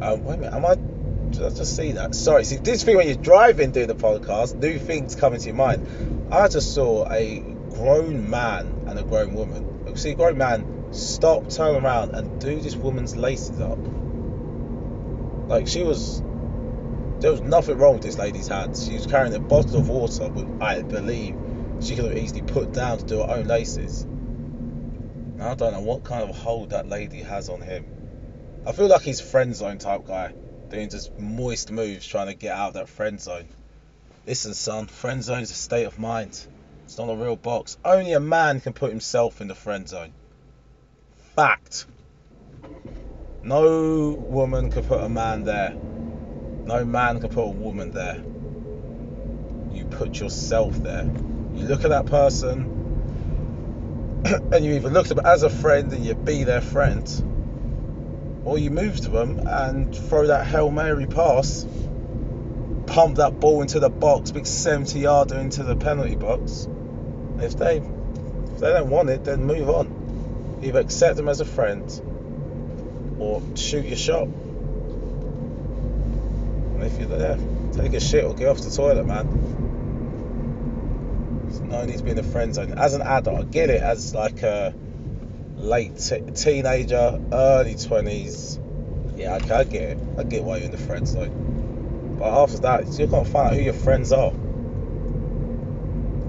Um, 0.00 0.24
wait 0.24 0.34
a 0.34 0.38
minute. 0.38 0.54
Am 0.54 0.66
I? 0.66 0.74
Did 0.74 1.44
I 1.44 1.50
just 1.50 1.76
see 1.76 1.92
that? 1.92 2.16
Sorry. 2.16 2.42
See, 2.44 2.56
this 2.56 2.82
thing 2.82 2.96
when 2.96 3.06
you're 3.06 3.16
driving 3.16 3.70
doing 3.70 3.86
the 3.86 3.94
podcast, 3.94 4.56
new 4.56 4.80
things 4.80 5.14
come 5.14 5.34
into 5.34 5.46
your 5.46 5.54
mind. 5.54 6.28
I 6.32 6.48
just 6.48 6.74
saw 6.74 7.08
a 7.08 7.38
grown 7.70 8.28
man 8.28 8.82
and 8.88 8.98
a 8.98 9.04
grown 9.04 9.34
woman. 9.34 9.96
See, 9.96 10.10
a 10.10 10.14
grown 10.16 10.38
man 10.38 10.92
stop, 10.92 11.50
turn 11.50 11.84
around, 11.84 12.16
and 12.16 12.40
do 12.40 12.58
this 12.60 12.74
woman's 12.74 13.14
laces 13.14 13.60
up. 13.60 13.78
Like 15.48 15.66
she 15.66 15.82
was 15.82 16.22
there 17.20 17.32
was 17.32 17.40
nothing 17.40 17.78
wrong 17.78 17.94
with 17.94 18.02
this 18.02 18.16
lady's 18.16 18.48
hands. 18.48 18.86
She 18.86 18.94
was 18.94 19.06
carrying 19.06 19.34
a 19.34 19.40
bottle 19.40 19.80
of 19.80 19.88
water 19.88 20.28
with, 20.28 20.62
I 20.62 20.82
believe, 20.82 21.36
she 21.80 21.96
could 21.96 22.04
have 22.04 22.16
easily 22.16 22.42
put 22.42 22.72
down 22.72 22.98
to 22.98 23.04
do 23.04 23.18
her 23.18 23.30
own 23.30 23.46
laces. 23.46 24.06
I 25.40 25.54
don't 25.54 25.72
know 25.72 25.80
what 25.80 26.04
kind 26.04 26.28
of 26.28 26.36
hold 26.36 26.70
that 26.70 26.88
lady 26.88 27.22
has 27.22 27.48
on 27.48 27.60
him. 27.60 27.86
I 28.66 28.72
feel 28.72 28.86
like 28.86 29.02
he's 29.02 29.20
friend 29.20 29.54
zone 29.54 29.78
type 29.78 30.06
guy, 30.06 30.32
doing 30.68 30.90
just 30.90 31.18
moist 31.18 31.72
moves 31.72 32.06
trying 32.06 32.28
to 32.28 32.34
get 32.34 32.56
out 32.56 32.68
of 32.68 32.74
that 32.74 32.88
friend 32.88 33.20
zone. 33.20 33.48
Listen, 34.26 34.54
son, 34.54 34.86
friend 34.86 35.24
zone 35.24 35.42
is 35.42 35.50
a 35.50 35.54
state 35.54 35.86
of 35.86 35.98
mind. 35.98 36.38
It's 36.84 36.98
not 36.98 37.08
a 37.08 37.16
real 37.16 37.36
box. 37.36 37.78
Only 37.84 38.12
a 38.12 38.20
man 38.20 38.60
can 38.60 38.74
put 38.74 38.90
himself 38.90 39.40
in 39.40 39.48
the 39.48 39.54
friend 39.54 39.88
zone. 39.88 40.12
Fact. 41.34 41.86
No 43.42 44.16
woman 44.18 44.70
could 44.70 44.86
put 44.88 45.00
a 45.00 45.08
man 45.08 45.44
there. 45.44 45.76
No 46.64 46.84
man 46.84 47.20
could 47.20 47.30
put 47.30 47.44
a 47.44 47.50
woman 47.50 47.92
there. 47.92 48.20
You 49.72 49.84
put 49.84 50.18
yourself 50.18 50.74
there. 50.82 51.08
You 51.54 51.66
look 51.66 51.84
at 51.84 51.90
that 51.90 52.06
person 52.06 52.74
and 54.52 54.64
you 54.64 54.74
either 54.74 54.90
look 54.90 55.10
at 55.10 55.16
them 55.16 55.24
as 55.24 55.44
a 55.44 55.50
friend 55.50 55.92
and 55.92 56.04
you 56.04 56.16
be 56.16 56.42
their 56.42 56.60
friend, 56.60 57.06
or 58.44 58.58
you 58.58 58.70
move 58.70 59.00
to 59.02 59.08
them 59.08 59.40
and 59.46 59.94
throw 59.94 60.26
that 60.26 60.44
Hail 60.44 60.72
Mary 60.72 61.06
pass, 61.06 61.64
pump 62.86 63.18
that 63.18 63.38
ball 63.38 63.62
into 63.62 63.78
the 63.78 63.88
box, 63.88 64.32
big 64.32 64.46
70 64.46 64.98
yarder 64.98 65.36
into 65.36 65.62
the 65.62 65.76
penalty 65.76 66.16
box. 66.16 66.66
If 67.38 67.56
they 67.56 67.76
if 67.76 68.58
they 68.58 68.72
don't 68.72 68.90
want 68.90 69.10
it, 69.10 69.24
then 69.24 69.44
move 69.44 69.70
on. 69.70 70.58
Either 70.60 70.80
accept 70.80 71.16
them 71.16 71.28
as 71.28 71.40
a 71.40 71.44
friend 71.44 71.88
or 73.18 73.42
shoot 73.54 73.84
your 73.84 73.96
shot. 73.96 74.28
And 76.74 76.82
if 76.82 76.98
you're 76.98 77.08
there, 77.08 77.38
take 77.72 77.92
a 77.94 78.00
shit 78.00 78.24
or 78.24 78.34
get 78.34 78.48
off 78.48 78.58
the 78.58 78.70
toilet, 78.70 79.06
man. 79.06 79.26
There's 81.44 81.60
no 81.60 81.84
need 81.84 81.98
to 81.98 82.04
be 82.04 82.10
in 82.10 82.16
the 82.16 82.22
friend 82.22 82.54
zone. 82.54 82.78
As 82.78 82.94
an 82.94 83.02
adult, 83.02 83.40
I 83.40 83.42
get 83.44 83.70
it 83.70 83.82
as 83.82 84.14
like 84.14 84.42
a 84.42 84.74
late 85.56 85.98
t- 85.98 86.20
teenager, 86.34 87.20
early 87.32 87.74
20s. 87.74 88.60
Yeah, 89.18 89.36
okay, 89.36 89.54
I 89.54 89.64
get 89.64 89.82
it. 89.82 89.98
I 90.18 90.22
get 90.22 90.44
why 90.44 90.58
you're 90.58 90.66
in 90.66 90.70
the 90.70 90.78
friend 90.78 91.08
zone. 91.08 92.16
But 92.18 92.42
after 92.42 92.58
that, 92.58 92.84
got 92.84 93.24
to 93.24 93.30
find 93.30 93.48
out 93.48 93.54
who 93.54 93.62
your 93.62 93.72
friends 93.74 94.12
are. 94.12 94.32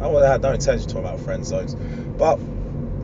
I 0.02 0.28
had 0.28 0.42
no 0.42 0.54
intention 0.54 0.88
to 0.88 0.94
talk 0.94 1.04
about 1.04 1.20
friend 1.20 1.46
zones. 1.46 1.76
But 1.76 2.40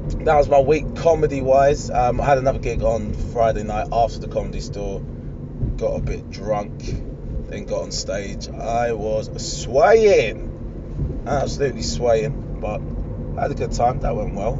that 0.09 0.35
was 0.35 0.47
my 0.47 0.59
week 0.59 0.95
comedy 0.95 1.41
wise. 1.41 1.89
Um, 1.89 2.21
I 2.21 2.25
had 2.25 2.37
another 2.37 2.59
gig 2.59 2.81
on 2.83 3.13
Friday 3.13 3.63
night 3.63 3.87
after 3.91 4.19
the 4.19 4.27
comedy 4.27 4.59
store. 4.61 5.01
Got 5.77 5.95
a 5.95 6.01
bit 6.01 6.29
drunk, 6.29 6.79
then 7.49 7.65
got 7.65 7.83
on 7.83 7.91
stage. 7.91 8.47
I 8.49 8.93
was 8.93 9.29
swaying, 9.63 11.23
absolutely 11.27 11.81
swaying, 11.81 12.59
but 12.61 12.81
I 13.37 13.43
had 13.43 13.51
a 13.51 13.55
good 13.55 13.71
time. 13.71 13.99
That 14.01 14.15
went 14.15 14.35
well. 14.35 14.55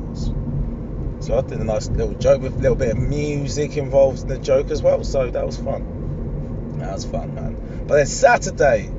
So 1.21 1.37
I 1.37 1.41
did 1.41 1.59
a 1.59 1.63
nice 1.63 1.89
little 1.89 2.13
joke 2.15 2.41
with 2.41 2.55
a 2.55 2.59
little 2.59 2.75
bit 2.75 2.91
of 2.91 2.97
music 2.97 3.77
involved 3.77 4.23
in 4.23 4.27
the 4.27 4.37
joke 4.37 4.69
as 4.69 4.81
well. 4.81 5.03
So 5.03 5.29
that 5.29 5.45
was 5.45 5.57
fun. 5.57 6.77
That 6.79 6.93
was 6.93 7.05
fun, 7.05 7.33
man. 7.33 7.85
But 7.87 7.95
then 7.95 8.05
Saturday, 8.07 8.91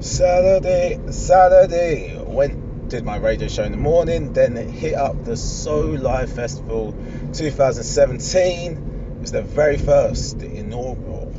Saturday, 0.00 0.98
Saturday, 1.10 2.22
went 2.24 2.59
did 2.90 3.04
my 3.04 3.18
radio 3.18 3.46
show 3.46 3.62
in 3.62 3.70
the 3.70 3.78
morning, 3.78 4.32
then 4.32 4.56
hit 4.56 4.94
up 4.94 5.24
the 5.24 5.36
Soul 5.36 5.96
Live 5.96 6.32
Festival 6.32 6.92
2017. 7.32 8.72
It 8.72 9.20
was 9.20 9.30
the 9.30 9.42
very 9.42 9.78
first, 9.78 10.40
the 10.40 10.52
inaugural 10.52 11.32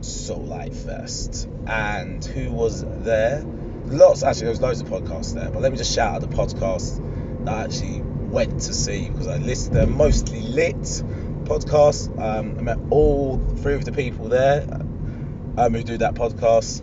Soul 0.00 0.42
Live 0.42 0.76
Fest. 0.76 1.48
And 1.68 2.24
who 2.24 2.50
was 2.50 2.84
there? 3.04 3.44
Lots, 3.84 4.24
actually, 4.24 4.40
there 4.40 4.50
was 4.50 4.60
loads 4.60 4.80
of 4.80 4.88
podcasts 4.88 5.34
there, 5.34 5.48
but 5.50 5.62
let 5.62 5.70
me 5.70 5.78
just 5.78 5.94
shout 5.94 6.16
out 6.16 6.28
the 6.28 6.36
podcasts 6.36 7.00
that 7.44 7.54
I 7.54 7.62
actually 7.62 8.00
went 8.00 8.60
to 8.62 8.74
see 8.74 9.08
because 9.08 9.28
I 9.28 9.36
listed 9.36 9.72
them 9.72 9.96
mostly 9.96 10.40
lit 10.40 10.80
podcasts. 11.44 12.08
Um, 12.20 12.58
I 12.58 12.62
met 12.62 12.78
all 12.90 13.38
three 13.58 13.74
of 13.74 13.84
the 13.84 13.92
people 13.92 14.28
there 14.28 14.66
um, 15.58 15.74
who 15.74 15.84
do 15.84 15.98
that 15.98 16.14
podcast. 16.14 16.82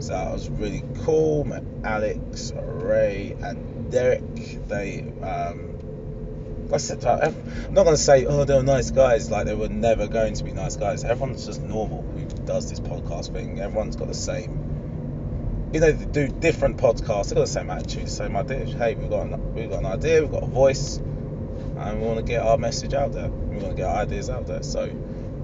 So 0.00 0.12
that 0.12 0.32
was 0.32 0.48
really 0.50 0.82
cool. 1.04 1.44
Met 1.44 1.62
Alex, 1.84 2.52
Ray, 2.54 3.36
and 3.42 3.90
Derek. 3.90 4.22
They, 4.68 5.00
um, 5.22 6.68
I 6.72 6.78
said, 6.78 7.04
I'm 7.04 7.72
not 7.72 7.84
going 7.84 7.96
to 7.96 8.02
say, 8.02 8.26
oh, 8.26 8.44
they 8.44 8.54
were 8.54 8.62
nice 8.62 8.90
guys. 8.90 9.30
Like 9.30 9.46
they 9.46 9.54
were 9.54 9.68
never 9.68 10.08
going 10.08 10.34
to 10.34 10.44
be 10.44 10.52
nice 10.52 10.76
guys. 10.76 11.04
Everyone's 11.04 11.46
just 11.46 11.62
normal 11.62 12.02
who 12.02 12.24
does 12.44 12.68
this 12.68 12.80
podcast 12.80 13.32
thing. 13.32 13.60
Everyone's 13.60 13.96
got 13.96 14.08
the 14.08 14.14
same. 14.14 15.70
You 15.72 15.80
know, 15.80 15.92
they 15.92 16.04
do 16.04 16.28
different 16.28 16.76
podcasts. 16.76 17.28
They've 17.28 17.36
got 17.36 17.42
the 17.42 17.46
same 17.46 17.70
attitude, 17.70 18.08
same 18.08 18.36
idea. 18.36 18.66
Hey, 18.66 18.94
we've 18.94 19.10
got 19.10 19.26
an, 19.26 19.54
we've 19.54 19.70
got 19.70 19.80
an 19.80 19.86
idea, 19.86 20.22
we've 20.22 20.30
got 20.30 20.42
a 20.42 20.46
voice, 20.46 20.98
and 20.98 22.00
we 22.00 22.06
want 22.06 22.18
to 22.18 22.24
get 22.24 22.42
our 22.42 22.58
message 22.58 22.94
out 22.94 23.12
there. 23.12 23.28
We 23.28 23.56
want 23.56 23.70
to 23.70 23.74
get 23.74 23.86
our 23.88 24.02
ideas 24.02 24.30
out 24.30 24.46
there. 24.46 24.62
So 24.62 24.90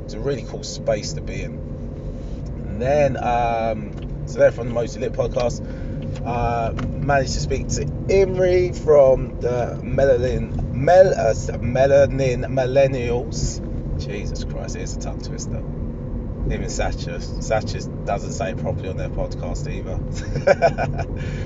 it's 0.04 0.14
a 0.14 0.21
really 0.21 0.42
cool 0.42 0.64
space 0.64 1.14
to 1.14 1.21
be 1.21 1.42
in. 1.42 1.52
And 1.52 2.83
then. 2.83 3.16
Um, 3.16 4.10
so 4.30 4.38
they're 4.38 4.52
from 4.52 4.68
the 4.68 4.75
Mostly 4.75 5.02
Lit 5.02 5.12
podcast. 5.12 5.66
Uh, 6.25 6.72
managed 6.99 7.34
to 7.34 7.40
speak 7.40 7.68
to 7.68 7.82
Imri 8.08 8.72
from 8.72 9.40
the 9.40 9.80
Melanin 9.82 10.72
Mel, 10.72 11.08
uh, 11.08 11.34
Melanin 11.58 12.44
Millennials. 12.46 13.66
Jesus 13.99 14.44
Christ, 14.44 14.76
it's 14.76 14.96
a 14.96 15.00
tongue 15.00 15.20
twister. 15.20 15.58
Even 16.46 16.66
Satcher, 16.66 17.18
Satcher 17.18 18.06
doesn't 18.06 18.32
say 18.32 18.52
it 18.52 18.58
properly 18.58 18.88
on 18.88 18.96
their 18.96 19.10
podcast 19.10 19.70
either. 19.70 19.99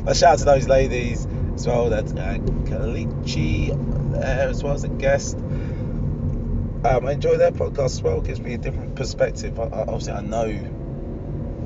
but 0.05 0.17
shout 0.17 0.35
out 0.35 0.39
to 0.39 0.45
those 0.45 0.69
ladies 0.69 1.27
as 1.55 1.67
well. 1.67 1.91
That 1.91 2.07
uh, 2.07 2.39
Kalichi 2.69 3.69
there 4.13 4.49
as 4.49 4.63
well 4.63 4.75
as 4.75 4.85
a 4.85 4.89
guest. 4.89 5.37
Um, 5.37 7.07
I 7.07 7.13
enjoy 7.13 7.39
their 7.39 7.51
podcast 7.51 7.85
as 7.85 8.03
well. 8.03 8.19
It 8.19 8.25
gives 8.25 8.41
me 8.41 8.55
a 8.55 8.59
different 8.59 8.95
perspective. 8.95 9.59
I, 9.59 9.65
obviously, 9.65 10.13
I 10.13 10.21
know 10.21 10.84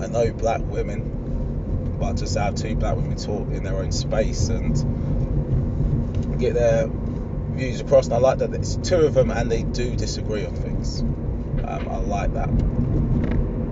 I 0.01 0.07
know 0.07 0.33
black 0.33 0.61
women, 0.63 1.97
but 1.99 2.15
just 2.15 2.35
to 2.35 2.41
have 2.41 2.55
two 2.55 2.77
black 2.77 2.97
women 2.97 3.17
talk 3.17 3.49
in 3.51 3.65
their 3.65 3.77
own 3.77 3.93
space 3.93 4.49
and 4.49 4.77
get 6.39 6.55
their 6.55 6.89
views 6.89 7.81
across. 7.81 8.07
And 8.07 8.15
I 8.15 8.19
like 8.19 8.39
that 8.39 8.55
it's 8.55 8.77
two 8.77 8.99
of 8.99 9.15
them 9.15 9.31
and 9.31 9.51
they 9.51 9.63
do 9.63 9.97
disagree 9.97 10.47
on 10.47 10.55
things. 10.55 11.01
Um, 11.01 11.89
I 11.89 11.97
like 11.97 12.33
that. 12.35 12.49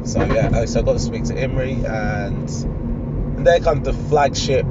So 0.07 0.25
yeah, 0.25 0.65
so 0.65 0.81
I 0.81 0.83
got 0.83 0.95
to 0.95 0.99
speak 0.99 1.25
to 1.25 1.37
Imri 1.37 1.73
and, 1.73 2.49
and 2.49 3.47
they're 3.47 3.61
kind 3.61 3.79
of 3.79 3.85
the 3.85 4.09
flagship 4.09 4.67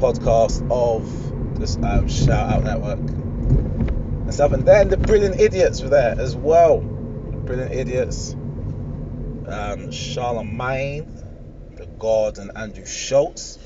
podcast 0.00 0.66
of 0.70 1.58
this 1.58 1.76
um, 1.76 2.08
Shout 2.08 2.52
Out 2.52 2.64
Network 2.64 2.98
and 2.98 4.34
stuff. 4.34 4.52
And 4.52 4.66
then 4.66 4.88
the 4.88 4.96
Brilliant 4.96 5.40
Idiots 5.40 5.82
were 5.82 5.88
there 5.88 6.18
as 6.18 6.36
well. 6.36 6.80
Brilliant 6.80 7.72
Idiots 7.72 8.34
um, 9.50 9.88
Charlamagne, 9.88 11.76
the 11.76 11.86
God, 11.86 12.38
and 12.38 12.50
Andrew 12.56 12.86
Schulz. 12.86 13.58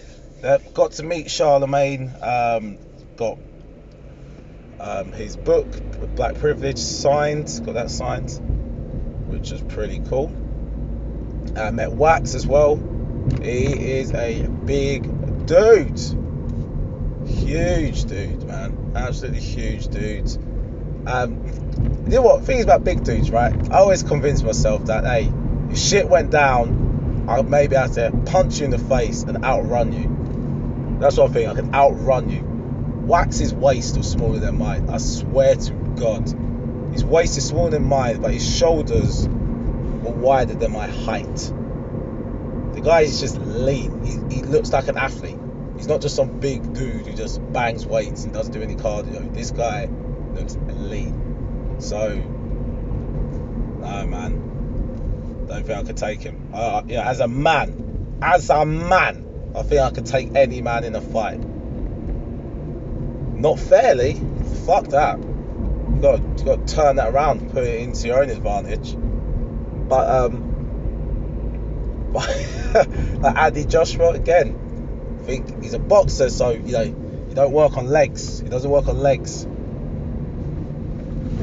Uh, 0.42 0.58
got 0.74 0.92
to 0.92 1.02
meet 1.02 1.26
Charlamagne. 1.26 2.10
Um, 2.22 2.78
got 3.16 3.38
um, 4.80 5.12
his 5.12 5.36
book, 5.36 5.66
Black 6.14 6.36
Privilege, 6.36 6.78
signed. 6.78 7.60
Got 7.64 7.74
that 7.74 7.90
signed, 7.90 8.30
which 9.28 9.52
is 9.52 9.62
pretty 9.62 10.00
cool. 10.08 10.32
I 11.56 11.70
met 11.70 11.92
Wax 11.92 12.34
as 12.34 12.46
well. 12.46 12.76
He 13.42 13.64
is 13.98 14.12
a 14.12 14.46
big 14.46 15.46
dude. 15.46 16.00
Huge 17.26 18.04
dude, 18.04 18.44
man. 18.44 18.92
Absolutely 18.94 19.40
huge 19.40 19.88
dude. 19.88 20.28
Um, 21.06 21.44
you 22.06 22.16
know 22.16 22.22
what? 22.22 22.44
Things 22.44 22.64
about 22.64 22.84
big 22.84 23.02
dudes, 23.04 23.30
right? 23.30 23.54
I 23.70 23.78
always 23.78 24.02
convince 24.02 24.42
myself 24.42 24.86
that, 24.86 25.04
hey, 25.04 25.32
shit 25.76 26.08
went 26.08 26.30
down, 26.30 27.26
I 27.28 27.40
maybe 27.42 27.76
have 27.76 27.92
to 27.92 28.10
punch 28.26 28.58
you 28.58 28.66
in 28.66 28.70
the 28.70 28.78
face 28.78 29.22
and 29.22 29.44
outrun 29.44 29.92
you. 29.92 30.98
That's 31.00 31.16
what 31.16 31.30
I 31.30 31.32
think. 31.32 31.50
I 31.50 31.54
can 31.54 31.74
outrun 31.74 32.30
you. 32.30 32.42
Wax's 33.06 33.52
waist 33.52 33.96
was 33.96 34.10
smaller 34.10 34.38
than 34.38 34.58
mine. 34.58 34.88
I 34.90 34.98
swear 34.98 35.54
to 35.54 35.72
God. 35.72 36.28
His 36.92 37.04
waist 37.04 37.36
is 37.36 37.46
smaller 37.46 37.70
than 37.70 37.84
mine, 37.84 38.22
but 38.22 38.32
his 38.32 38.56
shoulders 38.56 39.26
were 39.28 40.12
wider 40.12 40.54
than 40.54 40.72
my 40.72 40.86
height. 40.86 41.52
The 42.74 42.80
guy 42.82 43.00
is 43.02 43.20
just 43.20 43.38
lean. 43.38 44.04
He, 44.04 44.36
he 44.36 44.42
looks 44.42 44.72
like 44.72 44.88
an 44.88 44.96
athlete. 44.96 45.38
He's 45.76 45.88
not 45.88 46.00
just 46.00 46.14
some 46.14 46.40
big 46.40 46.72
dude 46.72 47.06
who 47.06 47.12
just 47.14 47.40
bangs 47.52 47.86
weights 47.86 48.24
and 48.24 48.32
doesn't 48.32 48.52
do 48.52 48.62
any 48.62 48.76
cardio. 48.76 49.32
This 49.34 49.50
guy 49.50 49.88
looks 50.34 50.56
lean. 50.68 51.76
So, 51.80 52.14
no 53.80 54.06
man, 54.06 54.53
don't 55.46 55.66
think 55.66 55.78
I 55.78 55.82
could 55.82 55.96
take 55.96 56.20
him. 56.22 56.50
Uh, 56.52 56.82
you 56.86 56.96
know, 56.96 57.02
as 57.02 57.20
a 57.20 57.28
man, 57.28 58.18
as 58.22 58.50
a 58.50 58.64
man, 58.64 59.52
I 59.54 59.62
think 59.62 59.80
I 59.80 59.90
could 59.90 60.06
take 60.06 60.34
any 60.34 60.62
man 60.62 60.84
in 60.84 60.94
a 60.94 61.00
fight. 61.00 61.40
Not 63.34 63.58
fairly. 63.58 64.14
Fuck 64.66 64.88
that. 64.88 65.18
You 65.18 65.98
got, 66.00 66.20
you 66.38 66.44
got 66.44 66.66
to 66.66 66.74
turn 66.74 66.96
that 66.96 67.12
around 67.12 67.50
put 67.52 67.64
it 67.64 67.80
into 67.80 68.08
your 68.08 68.22
own 68.22 68.30
advantage. 68.30 68.96
But 69.88 70.08
um, 70.08 70.54
like 72.14 73.36
Andy 73.36 73.64
Joshua 73.64 74.10
again. 74.10 75.18
I 75.20 75.26
think 75.26 75.62
he's 75.62 75.74
a 75.74 75.78
boxer, 75.78 76.30
so 76.30 76.50
you 76.50 76.72
know 76.72 76.84
He 77.28 77.34
don't 77.34 77.52
work 77.52 77.76
on 77.76 77.88
legs. 77.88 78.40
He 78.40 78.48
doesn't 78.48 78.70
work 78.70 78.88
on 78.88 78.98
legs. 78.98 79.46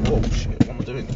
Oh 0.06 0.22
shit! 0.32 0.58
What 0.60 0.70
am 0.70 0.80
I 0.80 0.84
doing? 0.84 1.08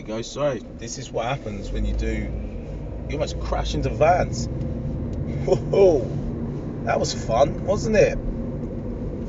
You 0.00 0.06
go. 0.06 0.22
Sorry. 0.22 0.62
This 0.78 0.96
is 0.96 1.10
what 1.12 1.26
happens 1.26 1.70
when 1.70 1.84
you 1.84 1.92
do. 1.92 2.32
You 3.10 3.12
almost 3.12 3.38
crash 3.38 3.74
into 3.74 3.90
vans. 3.90 4.46
Whoa, 5.44 5.98
that 6.84 6.98
was 6.98 7.12
fun, 7.12 7.66
wasn't 7.66 7.96
it? 7.96 8.16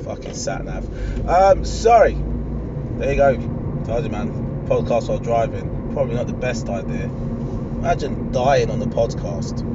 Fucking 0.05 0.33
sat 0.33 0.63
nav. 0.63 1.27
Um, 1.27 1.65
sorry. 1.65 2.13
There 2.13 3.11
you 3.11 3.17
go. 3.17 3.35
Told 3.85 4.05
you, 4.05 4.11
man. 4.11 4.65
Podcast 4.65 5.09
while 5.09 5.19
driving. 5.19 5.91
Probably 5.91 6.15
not 6.15 6.27
the 6.27 6.33
best 6.33 6.69
idea. 6.69 7.03
Imagine 7.03 8.31
dying 8.31 8.71
on 8.71 8.79
the 8.79 8.85
podcast. 8.85 9.67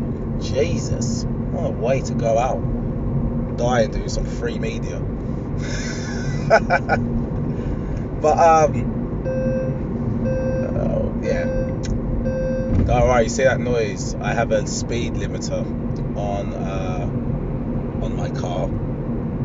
Jesus. 0.42 1.24
What 1.24 1.66
a 1.66 1.70
way 1.72 2.00
to 2.00 2.14
go 2.14 2.38
out. 2.38 3.58
Dying 3.58 3.90
doing 3.90 4.08
some 4.08 4.24
free 4.24 4.58
media. 4.58 4.98
but, 8.22 8.38
um, 8.38 8.95
Alright, 12.88 13.24
you 13.24 13.30
see 13.30 13.42
that 13.42 13.58
noise? 13.58 14.14
I 14.14 14.32
have 14.32 14.52
a 14.52 14.64
speed 14.68 15.14
limiter 15.14 16.16
on 16.16 16.54
uh, 16.54 18.04
on 18.04 18.16
my 18.16 18.30
car 18.30 18.68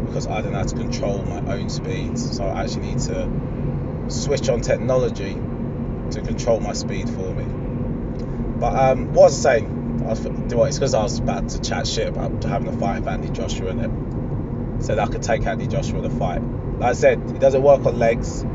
because 0.05 0.27
I 0.27 0.41
don't 0.41 0.51
know 0.51 0.59
how 0.59 0.65
to 0.65 0.75
control 0.75 1.23
my 1.23 1.55
own 1.55 1.67
speeds. 1.71 2.37
So 2.37 2.43
I 2.43 2.63
actually 2.63 2.93
need 2.93 2.99
to 2.99 4.05
switch 4.09 4.47
on 4.47 4.61
technology 4.61 5.33
to 5.33 6.21
control 6.21 6.59
my 6.59 6.73
speed 6.73 7.09
for 7.09 7.33
me. 7.33 7.45
But 8.59 8.75
um, 8.75 9.07
what 9.07 9.23
was 9.23 9.43
I 9.43 9.57
saying? 9.57 10.03
I 10.05 10.09
was, 10.09 10.19
do 10.19 10.57
what? 10.57 10.67
It's 10.67 10.77
because 10.77 10.93
I 10.93 11.01
was 11.01 11.17
about 11.17 11.49
to 11.49 11.61
chat 11.61 11.87
shit 11.87 12.09
about 12.09 12.43
having 12.43 12.67
a 12.67 12.77
fight 12.77 12.99
with 12.99 13.07
Andy 13.07 13.29
Joshua 13.29 13.69
and 13.71 13.81
it. 13.81 14.83
Said 14.85 14.99
I 14.99 15.07
could 15.07 15.23
take 15.23 15.47
Andy 15.47 15.65
Joshua 15.65 15.97
in 15.97 16.05
a 16.05 16.09
fight. 16.11 16.43
Like 16.77 16.89
I 16.89 16.93
said, 16.93 17.19
he 17.31 17.39
doesn't 17.39 17.63
work 17.63 17.85
on 17.87 17.97
legs. 17.97 18.45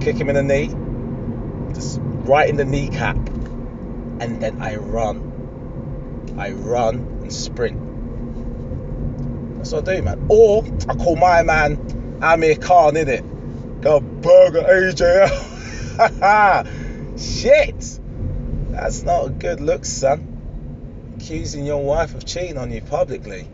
Kick 0.00 0.16
him 0.16 0.28
in 0.28 0.34
the 0.34 0.42
knee, 0.42 0.68
just 1.74 2.00
right 2.02 2.50
in 2.50 2.56
the 2.56 2.66
kneecap, 2.66 3.16
and 4.24 4.40
then 4.40 4.62
I 4.62 4.76
run. 4.76 6.34
I 6.38 6.52
run 6.52 6.96
and 7.20 7.30
sprint. 7.32 7.78
That's 9.58 9.72
what 9.72 9.86
I 9.86 9.96
do, 9.96 10.02
man. 10.02 10.26
Or 10.30 10.64
I 10.88 10.94
call 10.94 11.16
my 11.16 11.42
man 11.42 12.18
Amir 12.22 12.56
Khan 12.56 12.96
in 12.96 13.08
it. 13.08 13.22
Go 13.82 14.00
burger 14.00 14.62
AJ. 14.62 15.28
Shit. 17.42 18.00
That's 18.70 19.02
not 19.02 19.26
a 19.26 19.30
good 19.30 19.60
look, 19.60 19.84
son. 19.84 20.30
Accusing 21.16 21.66
your 21.66 21.84
wife 21.84 22.14
of 22.14 22.24
cheating 22.24 22.56
on 22.56 22.72
you 22.72 22.80
publicly 22.80 23.46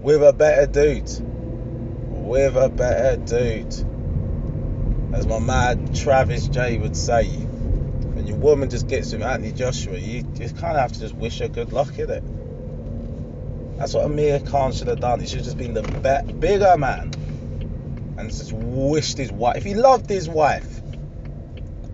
with 0.00 0.22
a 0.22 0.32
better 0.32 0.66
dude. 0.66 1.10
With 2.26 2.56
a 2.56 2.70
better 2.70 3.18
dude. 3.18 3.74
As 5.14 5.26
my 5.26 5.38
man 5.40 5.92
Travis 5.92 6.48
J 6.48 6.78
would 6.78 6.96
say, 6.96 7.46
when 8.24 8.32
your 8.32 8.38
woman 8.38 8.70
just 8.70 8.88
gets 8.88 9.12
with 9.12 9.22
Anthony 9.22 9.52
Joshua, 9.52 9.98
you 9.98 10.22
just 10.22 10.56
kind 10.56 10.76
of 10.76 10.80
have 10.80 10.92
to 10.92 11.00
just 11.00 11.14
wish 11.14 11.40
her 11.40 11.48
good 11.48 11.72
luck, 11.74 11.98
in 11.98 12.08
it. 12.08 13.76
That's 13.76 13.92
what 13.92 14.06
Amir 14.06 14.40
Khan 14.40 14.72
should 14.72 14.88
have 14.88 15.00
done. 15.00 15.20
He 15.20 15.26
should 15.26 15.38
have 15.38 15.44
just 15.44 15.58
been 15.58 15.74
the 15.74 15.82
be- 15.82 16.32
bigger 16.32 16.78
man 16.78 17.12
and 18.16 18.30
just 18.30 18.52
wished 18.54 19.18
his 19.18 19.30
wife. 19.30 19.56
If 19.56 19.64
he 19.64 19.74
loved 19.74 20.08
his 20.08 20.26
wife, 20.26 20.80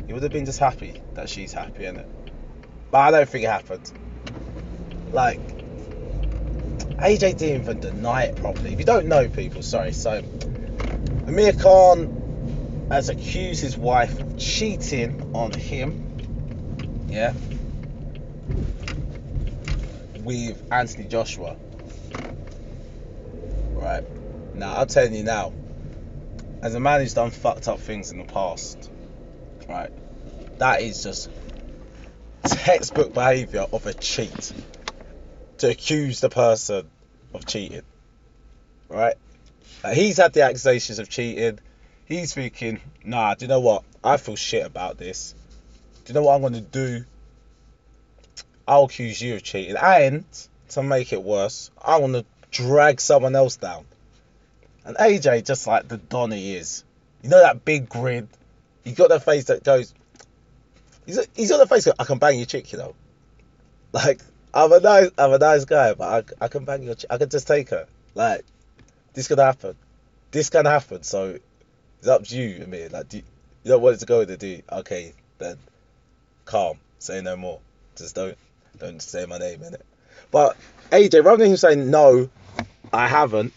he 0.07 0.13
would 0.13 0.23
have 0.23 0.31
been 0.31 0.45
just 0.45 0.61
happy 0.61 1.03
that 1.15 1.29
she's 1.29 1.53
happy, 1.53 1.85
in 1.85 1.97
it. 1.97 2.09
But 2.93 2.99
I 2.99 3.11
don't 3.11 3.29
think 3.29 3.45
it 3.45 3.51
happened. 3.51 3.91
Like, 5.13 5.41
AJ 6.99 7.39
didn't 7.39 7.63
even 7.63 7.81
deny 7.81 8.25
it 8.25 8.37
properly. 8.37 8.73
If 8.73 8.79
you 8.79 8.85
don't 8.85 9.07
know 9.07 9.29
people, 9.29 9.63
sorry. 9.63 9.93
So, 9.93 10.23
Amir 11.27 11.55
Khan 11.55 12.89
has 12.93 13.09
accused 13.09 13.63
his 13.63 13.77
wife 13.77 14.21
of 14.21 14.39
cheating 14.39 15.33
on 15.35 15.53
him. 15.53 16.10
Yeah. 17.11 17.35
With 20.23 20.63
Anthony 20.71 21.09
Joshua. 21.09 21.57
Right. 23.73 24.05
Now, 24.55 24.77
I'm 24.77 24.87
telling 24.87 25.15
you 25.15 25.25
now, 25.25 25.53
as 26.63 26.75
a 26.75 26.81
man 26.81 27.01
who's 27.01 27.15
done 27.15 27.31
fucked 27.31 27.69
up 27.69 27.81
things 27.81 28.13
in 28.13 28.19
the 28.19 28.25
past, 28.25 28.91
right, 29.69 29.91
that 30.59 30.83
is 30.83 31.03
just 31.03 31.31
textbook 32.65 33.15
behaviour 33.15 33.67
of 33.73 33.87
a 33.87 33.95
cheat 33.95 34.53
to 35.59 35.71
accuse 35.71 36.21
the 36.21 36.29
person 36.29 36.89
of 37.33 37.47
cheating. 37.47 37.83
Right? 38.89 39.15
Like, 39.83 39.97
he's 39.97 40.19
had 40.19 40.33
the 40.33 40.43
accusations 40.43 40.99
of 40.99 41.09
cheating. 41.09 41.59
He's 42.05 42.35
thinking, 42.35 42.81
nah, 43.05 43.35
do 43.35 43.45
you 43.45 43.49
know 43.49 43.61
what? 43.61 43.85
I 44.05 44.17
feel 44.19 44.37
shit 44.37 44.67
about 44.67 44.99
this. 44.99 45.35
Do 46.05 46.13
you 46.13 46.15
know 46.15 46.23
what 46.23 46.35
I'm 46.35 46.41
going 46.41 46.55
to 46.55 46.61
do? 46.61 47.05
I'll 48.67 48.85
accuse 48.85 49.21
you 49.21 49.35
of 49.35 49.43
cheating. 49.43 49.77
And 49.77 50.25
to 50.71 50.83
make 50.83 51.13
it 51.13 51.23
worse, 51.23 51.71
I 51.83 51.99
want 51.99 52.15
to 52.15 52.25
drag 52.51 53.01
someone 53.01 53.35
else 53.35 53.57
down. 53.57 53.85
And 54.85 54.97
AJ, 54.97 55.47
just 55.47 55.67
like 55.67 55.89
the 55.89 55.99
Don 55.99 56.31
he 56.31 56.57
is, 56.57 56.85
you 57.23 57.31
know 57.31 57.41
that 57.41 57.65
big 57.65 57.89
grin? 57.89 58.29
He's 58.85 58.95
got 58.95 59.11
that 59.11 59.25
face 59.25 59.47
that 59.47 59.63
goes, 59.63 59.93
he's, 61.05 61.19
he's 61.35 61.51
got 61.51 61.59
the 61.59 61.67
face 61.67 61.85
that 61.85 61.97
I 61.99 62.05
can 62.05 62.19
bang 62.19 62.39
your 62.39 62.47
chick, 62.47 62.73
you 62.73 62.79
know. 62.79 62.95
Like, 63.93 64.21
I'm 64.55 64.71
a 64.73 64.79
nice, 64.79 65.11
I'm 65.19 65.33
a 65.33 65.39
nice 65.39 65.65
guy, 65.65 65.95
but 65.95 66.33
I, 66.41 66.45
I 66.45 66.49
can 66.49 66.65
bang 66.65 66.85
your 66.85 66.95
chick. 66.95 67.11
I 67.11 67.19
can 67.19 67.29
just 67.29 67.49
take 67.49 67.71
her. 67.71 67.89
Like, 68.15 68.45
this 69.15 69.27
could 69.27 69.41
happen. 69.41 69.75
This 70.31 70.49
can 70.49 70.65
happen. 70.65 71.03
So, 71.03 71.41
it's 71.99 72.07
up 72.07 72.25
to 72.25 72.37
you, 72.37 72.63
Amir. 72.63 72.89
Like, 72.89 73.09
do 73.09 73.17
you, 73.17 73.23
you 73.65 73.71
don't 73.73 73.83
want 73.83 73.97
it 73.97 73.99
to 73.99 74.07
go 74.07 74.19
with 74.19 74.29
the 74.29 74.37
D. 74.37 74.63
Okay, 74.71 75.13
then 75.39 75.59
calm. 76.45 76.79
Say 76.99 77.21
no 77.21 77.37
more. 77.37 77.61
Just 77.97 78.15
don't, 78.15 78.37
don't 78.79 79.01
say 79.01 79.27
my 79.27 79.39
name 79.39 79.63
in 79.63 79.75
it. 79.75 79.85
But 80.31 80.57
AJ, 80.91 81.25
rather 81.25 81.39
than 81.39 81.51
him 81.51 81.57
saying 81.57 81.91
no, 81.91 82.29
I 82.93 83.09
haven't, 83.09 83.53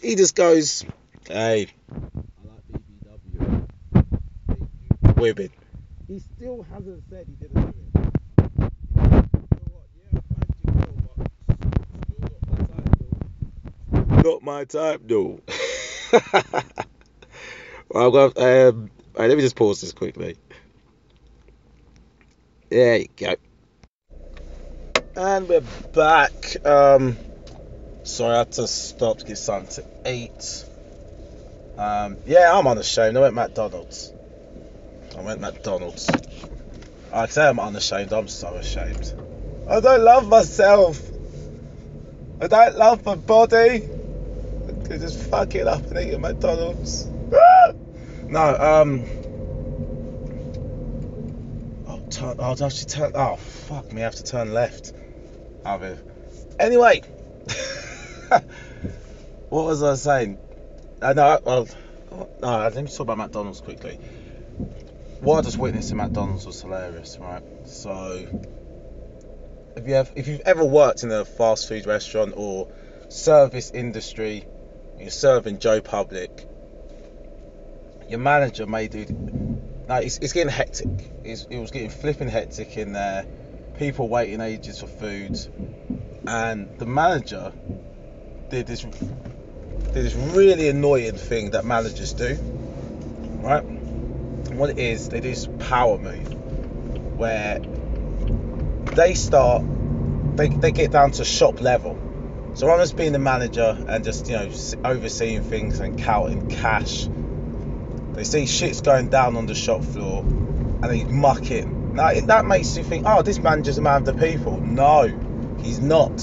he 0.00 0.14
just 0.14 0.34
goes, 0.34 0.84
hey, 1.28 1.68
I 1.90 1.98
like 2.46 2.62
BBW. 2.72 3.66
Women. 5.16 5.50
He 6.08 6.18
still 6.18 6.66
hasn't 6.70 7.02
said 7.08 7.26
he 7.26 7.34
didn't 7.34 7.62
do 7.62 7.68
it. 7.68 7.94
You 7.96 8.00
know 8.60 9.68
what? 9.72 9.86
Yeah, 9.96 10.18
I'm 10.18 10.22
trying 10.28 10.40
to 10.40 10.56
do 10.62 10.72
it, 10.72 12.40
still 14.12 14.32
not 14.32 14.42
my 14.42 14.64
type, 14.64 15.00
though. 15.04 15.40
well, 17.88 18.06
I've 18.06 18.12
got, 18.12 18.38
um, 18.38 18.90
right, 19.16 19.28
let 19.28 19.36
me 19.36 19.42
just 19.42 19.56
pause 19.56 19.80
this 19.80 19.92
quickly. 19.92 20.36
There 22.74 22.96
you 22.96 23.08
go. 23.16 23.36
And 25.14 25.48
we're 25.48 25.62
back. 25.92 26.66
Um, 26.66 27.16
sorry, 28.02 28.34
I 28.34 28.38
had 28.38 28.50
to 28.50 28.66
stop 28.66 29.18
to 29.18 29.24
get 29.24 29.38
something 29.38 29.84
to 29.84 30.10
eat. 30.12 30.64
Um, 31.78 32.16
yeah, 32.26 32.52
I'm 32.52 32.66
unashamed. 32.66 33.16
I 33.16 33.20
went 33.20 33.36
McDonald's. 33.36 34.12
I 35.16 35.20
went 35.20 35.40
McDonald's. 35.40 36.10
I 37.12 37.26
say 37.26 37.46
I'm 37.46 37.60
unashamed. 37.60 38.12
I'm 38.12 38.26
so 38.26 38.48
ashamed. 38.54 39.14
I 39.70 39.78
don't 39.78 40.02
love 40.02 40.26
myself. 40.26 41.00
I 42.40 42.48
don't 42.48 42.76
love 42.76 43.04
my 43.04 43.14
body. 43.14 43.88
I 44.90 44.96
just 44.98 45.20
fuck 45.30 45.54
it 45.54 45.68
up 45.68 45.86
and 45.92 45.98
eat 46.00 46.14
at 46.14 46.20
McDonald's. 46.20 47.06
no, 48.26 48.56
um. 48.58 49.23
Turn. 52.14 52.38
I 52.38 52.52
actually 52.52 52.86
turn. 52.86 53.12
Oh, 53.14 53.36
fuck 53.36 53.92
me. 53.92 54.00
I 54.00 54.04
have 54.04 54.14
to 54.16 54.24
turn 54.24 54.54
left. 54.54 54.92
Of 55.64 56.00
Anyway. 56.60 57.02
what 59.48 59.64
was 59.64 59.82
I 59.82 59.94
saying? 59.94 60.38
Uh, 61.02 61.06
I 61.08 61.12
know. 61.12 61.40
Well, 61.44 61.68
no. 62.40 62.58
Let 62.58 62.76
me 62.76 62.86
talk 62.88 63.00
about 63.00 63.18
McDonald's 63.18 63.60
quickly. 63.60 63.98
What 65.20 65.38
I 65.38 65.42
just 65.42 65.58
witnessed 65.58 65.90
in 65.90 65.96
McDonald's 65.96 66.46
was 66.46 66.60
hilarious, 66.60 67.18
right? 67.18 67.42
So, 67.64 68.26
if 69.74 69.88
you 69.88 69.94
have, 69.94 70.12
if 70.14 70.28
you've 70.28 70.42
ever 70.42 70.64
worked 70.64 71.02
in 71.02 71.10
a 71.10 71.24
fast 71.24 71.66
food 71.66 71.86
restaurant 71.86 72.34
or 72.36 72.68
service 73.08 73.70
industry, 73.72 74.44
you're 74.98 75.10
serving 75.10 75.58
Joe 75.58 75.80
Public, 75.80 76.46
your 78.08 78.20
manager 78.20 78.66
may 78.66 78.86
do. 78.86 79.06
No, 79.88 79.96
it's, 79.96 80.18
it's 80.18 80.32
getting 80.32 80.52
hectic. 80.52 80.88
It's, 81.24 81.46
it 81.50 81.58
was 81.58 81.70
getting 81.70 81.90
flipping 81.90 82.28
hectic 82.28 82.76
in 82.76 82.92
there. 82.92 83.26
People 83.78 84.08
waiting 84.08 84.40
ages 84.40 84.80
for 84.80 84.86
food, 84.86 85.38
and 86.26 86.78
the 86.78 86.86
manager 86.86 87.52
did 88.48 88.66
this 88.66 88.82
did 88.82 89.92
this 89.92 90.14
really 90.14 90.68
annoying 90.68 91.16
thing 91.16 91.50
that 91.50 91.64
managers 91.64 92.12
do, 92.12 92.36
right? 93.42 93.62
What 94.52 94.70
it 94.70 94.78
is, 94.78 95.08
they 95.08 95.20
do 95.20 95.30
this 95.30 95.48
power 95.58 95.98
move 95.98 96.32
where 97.18 97.58
they 98.94 99.14
start, 99.14 99.64
they, 100.36 100.48
they 100.48 100.72
get 100.72 100.92
down 100.92 101.10
to 101.12 101.24
shop 101.24 101.60
level, 101.60 101.98
So 102.54 102.70
I'm 102.70 102.78
just 102.78 102.96
being 102.96 103.12
the 103.12 103.18
manager 103.18 103.76
and 103.88 104.04
just 104.04 104.28
you 104.28 104.34
know 104.34 104.48
overseeing 104.84 105.42
things 105.42 105.80
and 105.80 105.98
counting 105.98 106.48
cash. 106.48 107.08
They 108.14 108.24
see 108.24 108.46
shit's 108.46 108.80
going 108.80 109.08
down 109.08 109.36
on 109.36 109.46
the 109.46 109.54
shop 109.54 109.84
floor, 109.84 110.20
and 110.22 110.84
they 110.84 111.04
muck 111.04 111.50
in. 111.50 111.94
Now 111.94 112.12
that 112.12 112.46
makes 112.46 112.76
you 112.76 112.84
think, 112.84 113.04
oh, 113.06 113.22
this 113.22 113.38
manager's 113.38 113.78
a 113.78 113.82
man 113.82 113.98
of 113.98 114.04
the 114.06 114.14
people. 114.14 114.58
No, 114.58 115.02
he's 115.60 115.80
not. 115.80 116.20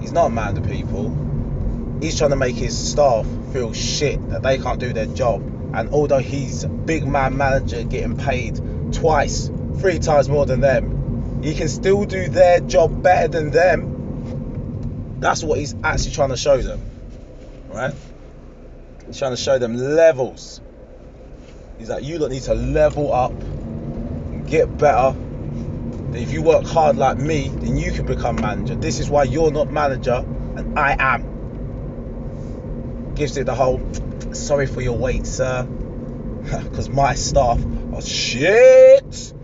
He's 0.00 0.12
not 0.12 0.26
a 0.26 0.30
man 0.30 0.56
of 0.56 0.62
the 0.62 0.68
people. 0.68 1.98
He's 2.00 2.18
trying 2.18 2.30
to 2.30 2.36
make 2.36 2.56
his 2.56 2.76
staff 2.76 3.26
feel 3.52 3.72
shit 3.72 4.28
that 4.30 4.42
they 4.42 4.58
can't 4.58 4.78
do 4.78 4.92
their 4.92 5.06
job. 5.06 5.42
And 5.74 5.90
although 5.90 6.18
he's 6.18 6.64
a 6.64 6.68
big 6.68 7.06
man 7.06 7.36
manager 7.36 7.82
getting 7.84 8.16
paid 8.16 8.60
twice, 8.92 9.50
three 9.78 9.98
times 9.98 10.28
more 10.28 10.46
than 10.46 10.60
them, 10.60 11.42
he 11.42 11.54
can 11.54 11.68
still 11.68 12.04
do 12.04 12.28
their 12.28 12.60
job 12.60 13.02
better 13.02 13.28
than 13.28 13.50
them 13.50 13.96
that's 15.18 15.42
what 15.42 15.58
he's 15.58 15.74
actually 15.82 16.12
trying 16.12 16.28
to 16.30 16.36
show 16.36 16.58
them, 16.58 16.80
right? 17.68 17.94
He's 19.06 19.18
trying 19.18 19.32
to 19.32 19.36
show 19.36 19.58
them 19.58 19.76
levels. 19.76 20.60
He's 21.78 21.88
that 21.88 22.04
you 22.04 22.18
lot 22.18 22.30
need 22.30 22.42
to 22.42 22.54
level 22.54 23.12
up, 23.12 23.32
get 24.46 24.78
better. 24.78 25.14
If 26.14 26.32
you 26.32 26.40
work 26.42 26.64
hard 26.64 26.96
like 26.96 27.18
me, 27.18 27.48
then 27.48 27.76
you 27.76 27.92
can 27.92 28.06
become 28.06 28.36
manager. 28.36 28.74
This 28.74 28.98
is 28.98 29.10
why 29.10 29.24
you're 29.24 29.50
not 29.50 29.70
manager 29.70 30.24
and 30.56 30.78
I 30.78 30.96
am. 30.98 31.34
Gives 33.14 33.36
it 33.36 33.44
the 33.44 33.54
whole, 33.54 33.80
sorry 34.32 34.66
for 34.66 34.80
your 34.80 34.96
wait, 34.96 35.26
sir, 35.26 35.64
because 36.64 36.88
my 36.88 37.14
staff 37.14 37.62
are 37.94 38.00
shit. 38.00 39.14
So 39.14 39.34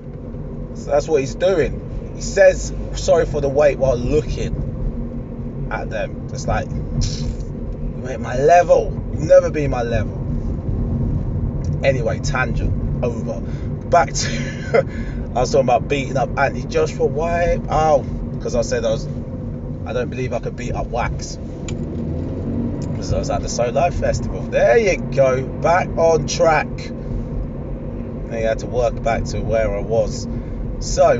that's 0.86 1.06
what 1.06 1.20
he's 1.20 1.34
doing. 1.34 2.12
He 2.14 2.22
says 2.22 2.72
sorry 2.94 3.26
for 3.26 3.42
the 3.42 3.48
wait 3.48 3.78
while 3.78 3.96
looking 3.96 5.68
at 5.70 5.90
them. 5.90 6.28
It's 6.32 6.46
like, 6.46 6.70
you 6.70 8.08
ain't 8.08 8.20
my 8.20 8.38
level. 8.38 8.90
You'll 9.12 9.26
never 9.26 9.50
be 9.50 9.66
my 9.68 9.82
level. 9.82 10.21
Anyway, 11.84 12.18
tangent 12.20 13.04
over. 13.04 13.40
Back 13.40 14.12
to, 14.12 14.86
I 15.36 15.40
was 15.40 15.52
talking 15.52 15.66
about 15.66 15.88
beating 15.88 16.16
up 16.16 16.30
Anthony 16.38 16.64
Joshua. 16.66 17.06
Why? 17.06 17.60
Oh, 17.68 18.02
because 18.02 18.54
I 18.54 18.62
said 18.62 18.84
I 18.84 18.90
was, 18.90 19.06
I 19.86 19.92
don't 19.92 20.08
believe 20.08 20.32
I 20.32 20.38
could 20.38 20.56
beat 20.56 20.72
up 20.72 20.86
Wax. 20.86 21.36
Because 21.36 23.12
I 23.12 23.18
was 23.18 23.30
at 23.30 23.42
the 23.42 23.48
So 23.48 23.68
Live 23.70 23.94
Festival. 23.94 24.42
There 24.42 24.78
you 24.78 24.96
go. 24.96 25.42
Back 25.42 25.88
on 25.98 26.26
track. 26.26 26.68
You 26.78 28.48
had 28.48 28.60
to 28.60 28.66
work 28.66 29.02
back 29.02 29.24
to 29.24 29.40
where 29.40 29.76
I 29.76 29.80
was. 29.80 30.26
So, 30.80 31.18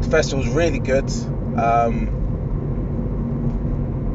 the 0.00 0.08
festival 0.10 0.44
was 0.44 0.52
really 0.52 0.80
good. 0.80 1.08
Um, 1.56 2.16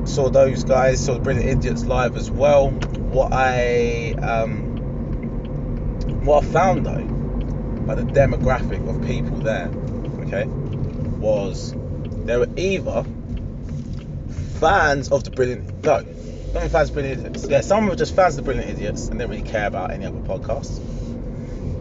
saw 0.05 0.29
those 0.29 0.63
guys, 0.63 1.03
saw 1.03 1.13
the 1.13 1.21
Brilliant 1.21 1.49
Idiots 1.49 1.85
live 1.85 2.17
as 2.17 2.29
well. 2.29 2.69
What 2.71 3.31
I 3.33 4.11
um, 4.21 4.60
what 6.23 6.43
I 6.43 6.47
found 6.47 6.85
though, 6.85 7.03
by 7.85 7.95
the 7.95 8.03
demographic 8.03 8.87
of 8.87 9.05
people 9.05 9.37
there, 9.37 9.69
okay, 10.27 10.45
was 11.19 11.73
they 12.25 12.37
were 12.37 12.49
either 12.55 13.03
fans 14.59 15.09
of 15.11 15.23
the 15.23 15.31
Brilliant 15.31 15.83
no, 15.83 16.01
not 16.53 16.69
fans 16.69 16.89
of 16.89 16.93
Brilliant 16.93 17.25
Idiots. 17.25 17.47
Yeah, 17.47 17.61
some 17.61 17.87
were 17.87 17.95
just 17.95 18.15
fans 18.15 18.37
of 18.37 18.45
the 18.45 18.51
Brilliant 18.51 18.77
Idiots 18.77 19.07
and 19.07 19.19
didn't 19.19 19.31
really 19.31 19.49
care 19.49 19.67
about 19.67 19.91
any 19.91 20.05
other 20.05 20.19
podcasts. 20.19 20.79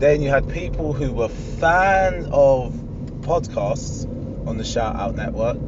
Then 0.01 0.23
you 0.23 0.31
had 0.31 0.49
people 0.49 0.95
who 0.95 1.13
were 1.13 1.29
fans 1.29 2.27
of 2.33 2.73
podcasts 3.21 4.07
on 4.47 4.57
the 4.57 4.65
Shout 4.65 4.97
Out 4.97 5.15
Network 5.15 5.59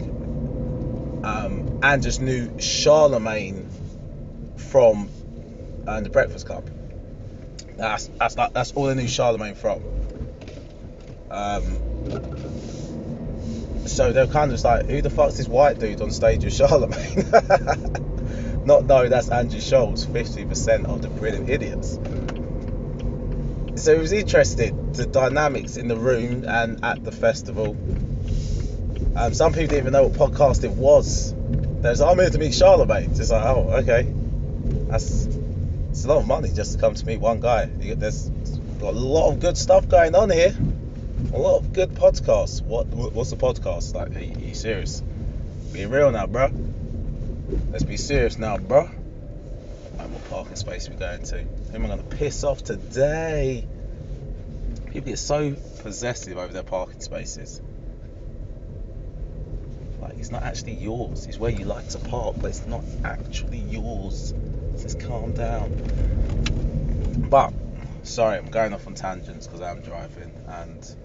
um, 1.24 1.80
and 1.82 2.02
just 2.02 2.22
knew 2.22 2.48
Charlamagne 2.52 3.66
from 4.56 5.11
uh, 5.87 6.00
the 6.00 6.08
Breakfast 6.08 6.46
Club. 6.46 6.70
That's 7.76 8.08
that's 8.18 8.35
that's 8.35 8.72
all 8.72 8.88
I 8.88 8.94
knew 8.94 9.04
Charlamagne 9.04 9.56
from. 9.56 9.82
Um, 11.30 11.62
so 13.87 14.12
they're 14.12 14.26
kind 14.26 14.50
of 14.50 14.54
just 14.54 14.64
like, 14.64 14.87
who 14.87 15.02
the 15.02 15.11
fuck's 15.11 15.37
this 15.38 15.48
white 15.48 15.78
dude 15.78 16.00
on 16.00 16.11
stage 16.11 16.44
with 16.44 16.54
Charlamagne? 16.54 18.08
Not 18.66 18.85
know 18.85 19.08
that's 19.08 19.30
Andrew 19.30 19.61
Schulz, 19.61 20.06
50% 20.06 20.85
of 20.85 21.02
the 21.02 21.08
Brilliant 21.08 21.50
Idiots. 21.50 21.98
So 23.82 23.92
it 23.92 23.98
was 23.98 24.12
interesting, 24.12 24.92
the 24.92 25.06
dynamics 25.06 25.76
in 25.76 25.88
the 25.88 25.96
room 25.96 26.44
and 26.46 26.85
at 26.85 27.02
the 27.02 27.11
festival 27.11 27.76
um, 29.14 29.35
some 29.35 29.52
people 29.52 29.68
didn't 29.68 29.82
even 29.82 29.92
know 29.92 30.06
what 30.06 30.32
podcast 30.32 30.64
it 30.64 30.70
was. 30.70 31.35
There's, 31.82 32.00
I'm 32.00 32.18
here 32.18 32.30
to 32.30 32.38
meet 32.38 32.52
Charlamagne. 32.52 33.18
It's 33.18 33.30
like, 33.30 33.44
oh, 33.44 33.68
okay. 33.82 34.11
That's 34.88 35.26
it's 35.92 36.07
a 36.07 36.09
lot 36.09 36.16
of 36.16 36.26
money 36.26 36.50
just 36.50 36.72
to 36.72 36.78
come 36.78 36.94
to 36.94 37.07
meet 37.07 37.20
one 37.20 37.38
guy. 37.40 37.66
There's 37.66 38.31
a 38.81 38.90
lot 38.90 39.31
of 39.31 39.40
good 39.40 39.59
stuff 39.59 39.87
going 39.88 40.14
on 40.14 40.31
here. 40.31 40.57
A 41.35 41.38
lot 41.38 41.59
of 41.59 41.74
good 41.74 41.90
podcasts. 41.90 42.62
What 42.62 42.87
what's 42.87 43.28
the 43.28 43.37
podcast 43.37 43.94
like? 43.94 44.16
Are 44.16 44.20
you, 44.20 44.55
serious? 44.55 45.02
Be 45.70 45.85
real 45.85 46.11
now, 46.11 46.26
bro. 46.26 46.48
Let's 47.70 47.85
be 47.85 47.98
serious 47.98 48.38
now, 48.38 48.57
bro. 48.57 48.85
Right, 48.85 50.09
what 50.09 50.31
parking 50.31 50.57
space 50.57 50.88
we 50.88 50.96
going 50.96 51.24
to? 51.24 51.42
Who 51.42 51.74
am 51.74 51.85
I 51.85 51.88
gonna 51.88 52.02
piss 52.05 52.42
off 52.42 52.64
today? 52.64 53.66
People 54.87 55.11
get 55.11 55.18
so 55.18 55.55
possessive 55.81 56.38
over 56.38 56.55
their 56.55 56.62
parking 56.62 57.02
spaces. 57.02 57.61
Like 60.00 60.16
it's 60.16 60.31
not 60.31 60.42
actually 60.42 60.76
yours. 60.76 61.26
It's 61.26 61.38
where 61.38 61.50
you 61.50 61.66
like 61.66 61.88
to 61.90 61.98
park, 61.98 62.37
but 62.40 62.46
it's 62.46 62.66
not 62.66 62.83
actually 63.05 63.59
yours. 63.59 64.33
Just 64.80 65.00
calm 65.00 65.32
down. 65.32 65.70
But 67.30 67.52
sorry, 68.02 68.38
I'm 68.38 68.50
going 68.50 68.72
off 68.72 68.87
on 68.87 68.94
tangents 68.94 69.46
because 69.46 69.61
I'm 69.61 69.80
driving 69.80 70.32
and 70.48 70.96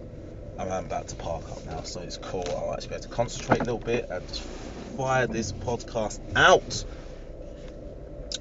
I'm 0.60 0.86
about 0.86 1.08
to 1.10 1.16
park 1.16 1.50
up 1.52 1.66
now, 1.66 1.84
so 1.84 2.02
it's 2.02 2.18
cool. 2.18 2.44
I'll 2.50 2.74
actually 2.74 2.90
be 2.90 2.96
able 2.96 3.04
to 3.04 3.10
concentrate 3.10 3.62
a 3.62 3.64
little 3.64 3.80
bit 3.80 4.10
and 4.10 4.28
just 4.28 4.42
fire 4.98 5.28
this 5.28 5.52
podcast 5.52 6.20
out. 6.36 6.84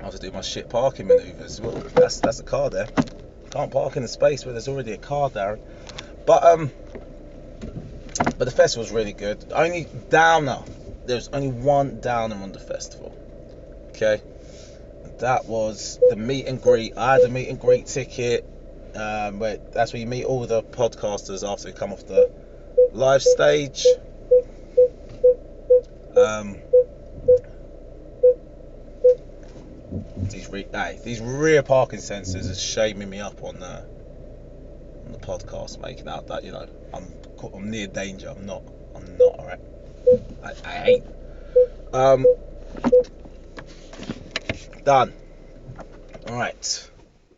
I 0.01 0.05
have 0.05 0.15
to 0.15 0.19
do 0.19 0.31
my 0.31 0.41
shit 0.41 0.69
parking 0.69 1.07
maneuvers. 1.07 1.61
Well, 1.61 1.73
that's 1.73 2.21
that's 2.21 2.41
a 2.41 2.45
car 2.45 2.71
there. 2.71 2.89
Can't 3.51 3.71
park 3.71 3.97
in 3.97 4.03
a 4.03 4.09
space 4.09 4.45
where 4.45 4.53
there's 4.53 4.69
already 4.69 4.93
a 4.93 4.99
car 4.99 5.31
there. 5.31 5.59
But 6.27 6.45
um, 6.45 6.71
but 8.39 8.45
the 8.45 8.51
festival 8.51 8.85
was 8.85 8.93
really 8.93 9.13
good. 9.13 9.53
Only 9.53 9.87
downer. 10.09 10.63
There's 11.07 11.29
only 11.29 11.51
one 11.51 12.01
downer 12.01 12.37
on 12.37 12.53
the 12.53 12.59
festival. 12.59 13.17
Okay. 13.91 14.21
That 15.19 15.47
was 15.47 15.99
the 16.11 16.17
meet 16.17 16.47
and 16.47 16.61
greet. 16.61 16.97
I 16.97 17.15
had 17.15 17.23
a 17.23 17.29
meet 17.29 17.49
and 17.49 17.59
greet 17.59 17.87
ticket. 17.87 18.45
Um, 18.95 19.39
where 19.39 19.59
that's 19.73 19.93
where 19.93 20.01
you 20.01 20.07
meet 20.07 20.25
all 20.25 20.47
the 20.47 20.63
podcasters 20.63 21.47
after 21.47 21.71
they 21.71 21.73
come 21.73 21.93
off 21.93 22.07
the 22.07 22.31
live 22.93 23.23
stage. 23.23 23.87
Um, 26.17 26.57
these 30.17 30.49
re- 30.49 30.67
hey, 30.73 30.99
these 31.05 31.21
rear 31.21 31.63
parking 31.63 31.99
sensors 31.99 32.51
are 32.51 32.55
shaming 32.55 33.11
me 33.11 33.21
up 33.21 33.43
on 33.43 33.59
the 33.61 33.85
on 35.07 35.13
the 35.13 35.19
podcast, 35.19 35.81
making 35.81 36.09
out 36.09 36.27
that 36.29 36.45
you 36.45 36.53
know 36.53 36.67
I'm 36.95 37.07
I'm 37.55 37.71
near 37.71 37.87
danger. 37.87 38.29
I'm 38.35 38.47
not. 38.47 38.63
I'm 38.95 39.19
not. 39.19 39.39
Alright. 39.39 39.61
I, 40.43 40.53
I 40.65 40.85
ain't. 40.89 41.05
Um. 41.93 42.27
Done. 44.87 45.13
Alright. 46.31 46.89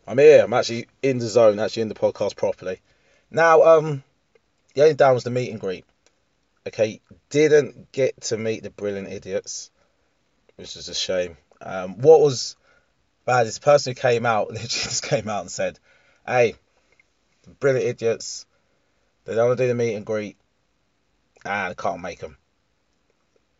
I'm 0.05 0.19
here. 0.19 0.43
I'm 0.43 0.53
actually 0.53 0.85
in 1.01 1.17
the 1.17 1.25
zone. 1.25 1.57
Actually 1.57 1.81
in 1.81 1.87
the 1.89 1.95
podcast 1.95 2.35
properly. 2.35 2.79
Now, 3.31 3.63
um, 3.63 4.03
the 4.75 4.83
only 4.83 4.93
down 4.93 5.15
was 5.15 5.23
the 5.23 5.31
meet 5.31 5.49
and 5.49 5.59
greet. 5.59 5.83
Okay, 6.67 7.01
didn't 7.31 7.91
get 7.91 8.21
to 8.21 8.37
meet 8.37 8.61
the 8.61 8.69
brilliant 8.69 9.07
idiots, 9.07 9.71
which 10.57 10.75
is 10.75 10.89
a 10.89 10.93
shame. 10.93 11.37
Um, 11.59 11.99
what 11.99 12.21
was 12.21 12.55
bad 13.25 13.47
is 13.47 13.55
the 13.55 13.61
person 13.61 13.93
who 13.93 13.99
came 13.99 14.27
out 14.27 14.49
literally 14.51 14.67
just 14.67 15.01
came 15.01 15.27
out 15.27 15.41
and 15.41 15.49
said, 15.49 15.79
"Hey, 16.27 16.53
brilliant 17.59 17.87
idiots, 17.87 18.45
they 19.25 19.33
don't 19.33 19.47
want 19.47 19.57
to 19.57 19.63
do 19.63 19.69
the 19.69 19.73
meet 19.73 19.95
and 19.95 20.05
greet, 20.05 20.37
and 21.43 21.75
can't 21.75 22.01
make 22.01 22.19
them. 22.19 22.37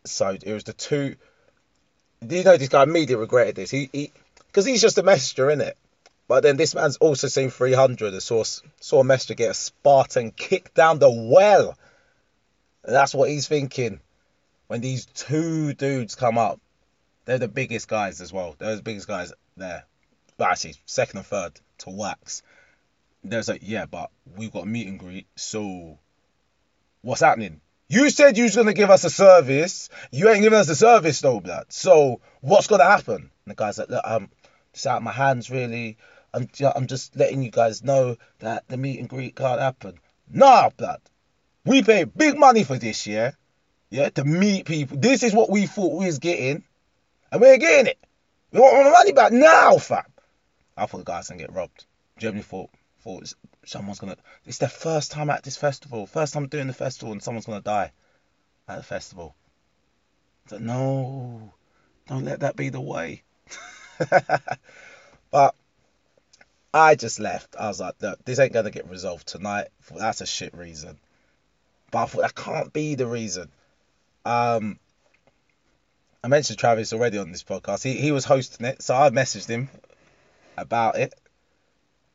So 0.05 0.37
it 0.39 0.53
was 0.53 0.65
the 0.65 0.73
two. 0.73 1.15
You 2.27 2.43
know, 2.43 2.57
this 2.57 2.69
guy 2.69 2.83
immediately 2.83 3.15
regretted 3.15 3.55
this. 3.55 3.71
He, 3.71 3.89
he, 3.91 4.11
because 4.47 4.65
he's 4.65 4.81
just 4.81 4.97
a 4.97 5.03
messenger, 5.03 5.49
in 5.49 5.61
it. 5.61 5.77
But 6.27 6.43
then 6.43 6.57
this 6.57 6.75
man's 6.75 6.97
also 6.97 7.27
seen 7.27 7.49
300 7.49 8.13
and 8.13 8.21
saw 8.21 8.43
saw 8.79 8.99
a 8.99 9.03
messenger 9.03 9.33
get 9.33 9.51
a 9.51 9.53
Spartan 9.53 10.31
kick 10.31 10.73
down 10.73 10.99
the 10.99 11.09
well. 11.09 11.77
And 12.83 12.95
that's 12.95 13.15
what 13.15 13.29
he's 13.29 13.47
thinking 13.47 13.99
when 14.67 14.81
these 14.81 15.05
two 15.05 15.73
dudes 15.73 16.15
come 16.15 16.37
up. 16.37 16.59
They're 17.25 17.39
the 17.39 17.47
biggest 17.47 17.87
guys 17.87 18.21
as 18.21 18.31
well. 18.31 18.55
They're 18.57 18.75
the 18.75 18.81
biggest 18.81 19.07
guys 19.07 19.33
there. 19.57 19.85
Well, 20.37 20.49
actually, 20.49 20.75
second 20.85 21.17
and 21.17 21.25
third 21.25 21.59
to 21.79 21.89
Wax 21.89 22.43
there's 23.23 23.49
like, 23.49 23.61
yeah, 23.63 23.85
but 23.85 24.09
we've 24.37 24.51
got 24.51 24.63
a 24.63 24.67
meet 24.67 24.87
and 24.87 24.99
greet, 24.99 25.27
so 25.35 25.97
what's 27.01 27.21
happening? 27.21 27.61
You 27.91 28.11
said 28.11 28.37
you 28.37 28.43
was 28.43 28.55
gonna 28.55 28.73
give 28.73 28.91
us 28.91 29.03
a 29.03 29.09
service. 29.09 29.89
You 30.11 30.29
ain't 30.29 30.43
giving 30.43 30.59
us 30.59 30.69
a 30.69 30.75
service 30.75 31.19
though, 31.21 31.39
blood. 31.39 31.65
So 31.69 32.21
what's 32.39 32.67
gonna 32.67 32.83
happen? 32.83 33.15
And 33.15 33.31
the 33.47 33.55
guy's 33.55 33.79
like, 33.79 33.89
look, 33.89 34.03
um, 34.05 34.29
it's 34.71 34.85
out 34.85 34.97
of 34.97 35.03
my 35.03 35.11
hands 35.11 35.49
really. 35.49 35.97
I'm, 36.31 36.47
I'm 36.75 36.85
just 36.85 37.15
letting 37.15 37.41
you 37.41 37.49
guys 37.49 37.83
know 37.83 38.17
that 38.39 38.67
the 38.67 38.77
meet 38.77 38.99
and 38.99 39.09
greet 39.09 39.35
can't 39.35 39.59
happen. 39.59 39.95
Nah, 40.31 40.69
blood. 40.69 41.01
We 41.65 41.81
pay 41.81 42.03
big 42.03 42.37
money 42.37 42.63
for 42.63 42.77
this, 42.77 43.07
yeah? 43.07 43.31
Yeah, 43.89 44.09
to 44.09 44.23
meet 44.23 44.67
people. 44.67 44.97
This 44.97 45.23
is 45.23 45.33
what 45.33 45.49
we 45.49 45.65
thought 45.65 45.97
we 45.97 46.05
was 46.05 46.19
getting. 46.19 46.63
And 47.31 47.41
we 47.41 47.47
ain't 47.47 47.61
getting 47.61 47.87
it. 47.87 47.97
We 48.51 48.59
want 48.59 48.85
our 48.85 48.91
money 48.91 49.13
back 49.13 49.31
now, 49.31 49.77
fam. 49.77 50.03
I 50.77 50.85
thought 50.85 50.99
the 50.99 51.03
guys 51.05 51.29
gonna 51.29 51.41
get 51.41 51.53
robbed. 51.53 51.85
Germany 52.19 52.43
thought 52.43 52.69
thought 53.09 53.33
someone's 53.65 53.99
gonna 53.99 54.17
it's 54.45 54.59
their 54.59 54.69
first 54.69 55.11
time 55.11 55.29
at 55.29 55.43
this 55.43 55.57
festival, 55.57 56.05
first 56.05 56.33
time 56.33 56.47
doing 56.47 56.67
the 56.67 56.73
festival 56.73 57.11
and 57.11 57.23
someone's 57.23 57.45
gonna 57.45 57.61
die 57.61 57.91
at 58.67 58.77
the 58.77 58.83
festival. 58.83 59.35
So 60.47 60.57
no, 60.57 61.53
don't 62.07 62.25
let 62.25 62.41
that 62.41 62.55
be 62.55 62.69
the 62.69 62.81
way. 62.81 63.23
but 65.31 65.55
I 66.73 66.95
just 66.95 67.19
left. 67.19 67.55
I 67.59 67.67
was 67.67 67.79
like, 67.79 67.95
this 68.25 68.39
ain't 68.39 68.53
gonna 68.53 68.71
get 68.71 68.89
resolved 68.89 69.27
tonight. 69.27 69.67
That's 69.95 70.21
a 70.21 70.27
shit 70.27 70.53
reason. 70.53 70.99
But 71.91 72.03
I 72.03 72.05
thought 72.05 72.21
that 72.21 72.35
can't 72.35 72.73
be 72.73 72.95
the 72.95 73.07
reason. 73.07 73.49
Um, 74.25 74.79
I 76.23 76.27
mentioned 76.27 76.59
Travis 76.59 76.93
already 76.93 77.17
on 77.17 77.31
this 77.31 77.43
podcast. 77.43 77.83
He 77.83 77.93
he 77.93 78.11
was 78.11 78.25
hosting 78.25 78.67
it, 78.67 78.81
so 78.81 78.95
I 78.95 79.09
messaged 79.09 79.47
him 79.47 79.69
about 80.57 80.97
it, 80.97 81.13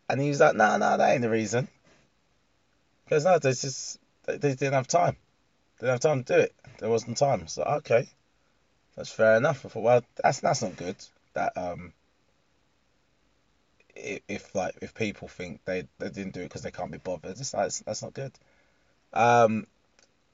and 0.09 0.21
he 0.21 0.29
was 0.29 0.41
like, 0.41 0.55
"No, 0.55 0.77
no, 0.77 0.97
that 0.97 1.13
ain't 1.13 1.23
the 1.23 1.31
reason." 1.31 1.69
Because 3.05 3.25
no, 3.25 3.39
there's 3.39 3.63
just 3.63 3.99
they, 4.25 4.37
they, 4.37 4.55
didn't 4.55 4.75
have 4.75 4.89
time. 4.89 5.17
They 5.79 5.87
didn't 5.87 5.95
have 5.95 6.13
time 6.13 6.25
to 6.25 6.35
do 6.35 6.41
it. 6.41 6.55
There 6.79 6.89
wasn't 6.89 7.17
time. 7.17 7.47
So 7.47 7.63
okay, 7.63 8.09
that's 8.97 9.11
fair 9.11 9.37
enough. 9.37 9.65
I 9.65 9.69
thought, 9.69 9.83
well, 9.83 10.05
that's 10.23 10.41
that's 10.41 10.63
not 10.63 10.77
good. 10.77 10.97
That 11.35 11.57
um, 11.57 11.93
if, 13.95 14.21
if 14.29 14.55
like 14.55 14.77
if 14.83 14.95
people 14.95 15.29
think 15.29 15.61
they, 15.65 15.87
they 15.99 16.09
didn't 16.09 16.35
do 16.35 16.41
it 16.41 16.45
because 16.45 16.63
they 16.63 16.71
can't 16.71 16.91
be 16.91 16.99
bothered, 16.99 17.39
it's, 17.39 17.51
that's 17.51 17.81
that's 17.81 18.03
not 18.03 18.15
good. 18.15 18.33
Um, 19.13 19.67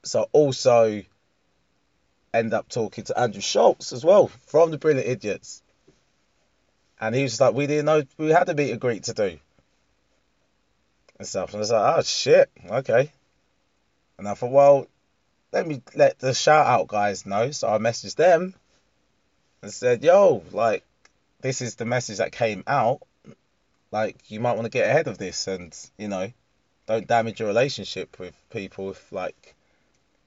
so 0.03 0.27
also 0.31 1.03
end 2.33 2.53
up 2.53 2.69
talking 2.69 3.03
to 3.05 3.19
Andrew 3.19 3.41
Schulz 3.41 3.93
as 3.93 4.03
well 4.03 4.27
from 4.47 4.71
the 4.71 4.77
Brilliant 4.77 5.07
Idiots. 5.07 5.61
And 6.99 7.15
he 7.15 7.23
was 7.23 7.41
like, 7.41 7.53
we 7.53 7.67
didn't 7.67 7.85
know 7.85 8.03
we 8.17 8.29
had 8.29 8.45
to 8.45 8.53
meet 8.53 8.71
a 8.71 8.77
greet 8.77 9.03
to 9.03 9.13
do. 9.13 9.39
And 11.21 11.27
stuff. 11.27 11.49
And 11.49 11.57
I 11.57 11.59
was 11.59 11.71
like, 11.71 11.97
oh 11.97 12.01
shit, 12.01 12.49
okay. 12.67 13.11
And 14.17 14.27
I 14.27 14.33
thought, 14.33 14.49
well, 14.49 14.87
let 15.53 15.67
me 15.67 15.83
let 15.93 16.17
the 16.17 16.33
shout 16.33 16.65
out 16.65 16.87
guys 16.87 17.27
know. 17.27 17.51
So 17.51 17.71
I 17.71 17.77
messaged 17.77 18.15
them 18.15 18.55
and 19.61 19.71
said, 19.71 20.03
yo, 20.03 20.41
like, 20.51 20.83
this 21.41 21.61
is 21.61 21.75
the 21.75 21.85
message 21.85 22.17
that 22.17 22.31
came 22.31 22.63
out. 22.65 23.01
Like, 23.91 24.31
you 24.31 24.39
might 24.39 24.53
want 24.53 24.63
to 24.63 24.71
get 24.71 24.89
ahead 24.89 25.07
of 25.07 25.19
this 25.19 25.47
and, 25.47 25.77
you 25.95 26.07
know, 26.07 26.31
don't 26.87 27.05
damage 27.05 27.39
your 27.39 27.49
relationship 27.49 28.17
with 28.17 28.35
people 28.49 28.89
if, 28.89 29.11
like, 29.11 29.53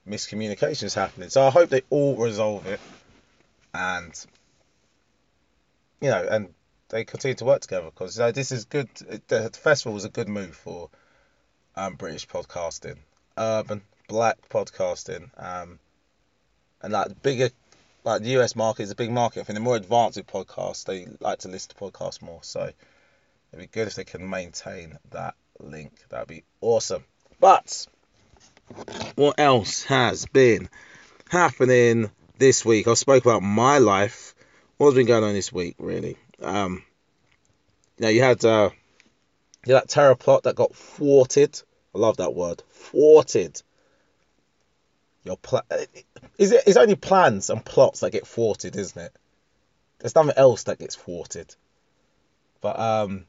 miscommunications 0.08 0.94
happening. 0.94 1.28
So 1.28 1.42
I 1.42 1.50
hope 1.50 1.70
they 1.70 1.82
all 1.90 2.14
resolve 2.14 2.68
it, 2.68 2.78
and 3.74 4.26
you 6.00 6.10
know, 6.10 6.24
and 6.30 6.54
they 6.88 7.04
continue 7.04 7.34
to 7.36 7.44
work 7.44 7.62
together 7.62 7.86
because 7.86 8.16
you 8.16 8.24
know, 8.24 8.32
this 8.32 8.52
is 8.52 8.64
good. 8.64 8.88
The 9.28 9.50
festival 9.50 9.94
was 9.94 10.04
a 10.04 10.10
good 10.10 10.28
move 10.28 10.54
for 10.54 10.90
um, 11.76 11.94
British 11.94 12.26
podcasting, 12.28 12.98
urban 13.36 13.82
black 14.08 14.36
podcasting, 14.48 15.30
um, 15.36 15.78
and 16.82 16.92
like 16.92 17.22
bigger. 17.22 17.50
Like 18.04 18.20
the 18.22 18.38
US 18.38 18.54
market 18.54 18.82
is 18.82 18.90
a 18.90 18.94
big 18.94 19.10
market. 19.10 19.40
I 19.40 19.42
think 19.44 19.56
the 19.56 19.64
more 19.64 19.76
advanced 19.76 20.18
with 20.18 20.26
podcasts, 20.26 20.84
they 20.84 21.06
like 21.20 21.38
to 21.40 21.48
listen 21.48 21.70
to 21.70 21.76
podcasts 21.76 22.20
more. 22.20 22.40
So 22.42 22.70
it'd 23.52 23.58
be 23.58 23.66
good 23.66 23.88
if 23.88 23.94
they 23.94 24.04
can 24.04 24.28
maintain 24.28 24.98
that 25.10 25.34
link. 25.58 25.92
That'd 26.10 26.28
be 26.28 26.44
awesome. 26.60 27.04
But 27.40 27.86
what 29.14 29.38
else 29.38 29.84
has 29.84 30.26
been 30.26 30.68
happening 31.30 32.10
this 32.36 32.62
week? 32.64 32.88
I 32.88 32.94
spoke 32.94 33.24
about 33.24 33.42
my 33.42 33.78
life. 33.78 34.34
What's 34.76 34.96
been 34.96 35.06
going 35.06 35.24
on 35.24 35.32
this 35.32 35.52
week, 35.52 35.76
really? 35.78 36.18
Um, 36.42 36.82
you 37.98 38.02
know, 38.02 38.08
you 38.08 38.22
had 38.22 38.44
uh, 38.44 38.70
you 39.66 39.74
had 39.74 39.82
that 39.82 39.88
terror 39.88 40.14
plot 40.14 40.44
that 40.44 40.56
got 40.56 40.74
thwarted. 40.74 41.60
I 41.94 41.98
love 41.98 42.16
that 42.16 42.34
word, 42.34 42.62
thwarted. 42.70 43.62
Your 45.22 45.36
plan 45.36 45.62
is 46.38 46.52
it? 46.52 46.64
It's 46.66 46.76
only 46.76 46.96
plans 46.96 47.50
and 47.50 47.64
plots 47.64 48.00
that 48.00 48.12
get 48.12 48.26
thwarted, 48.26 48.76
isn't 48.76 49.00
it? 49.00 49.12
There's 49.98 50.14
nothing 50.14 50.34
else 50.36 50.64
that 50.64 50.78
gets 50.78 50.96
thwarted. 50.96 51.54
But 52.60 52.78
um, 52.78 53.24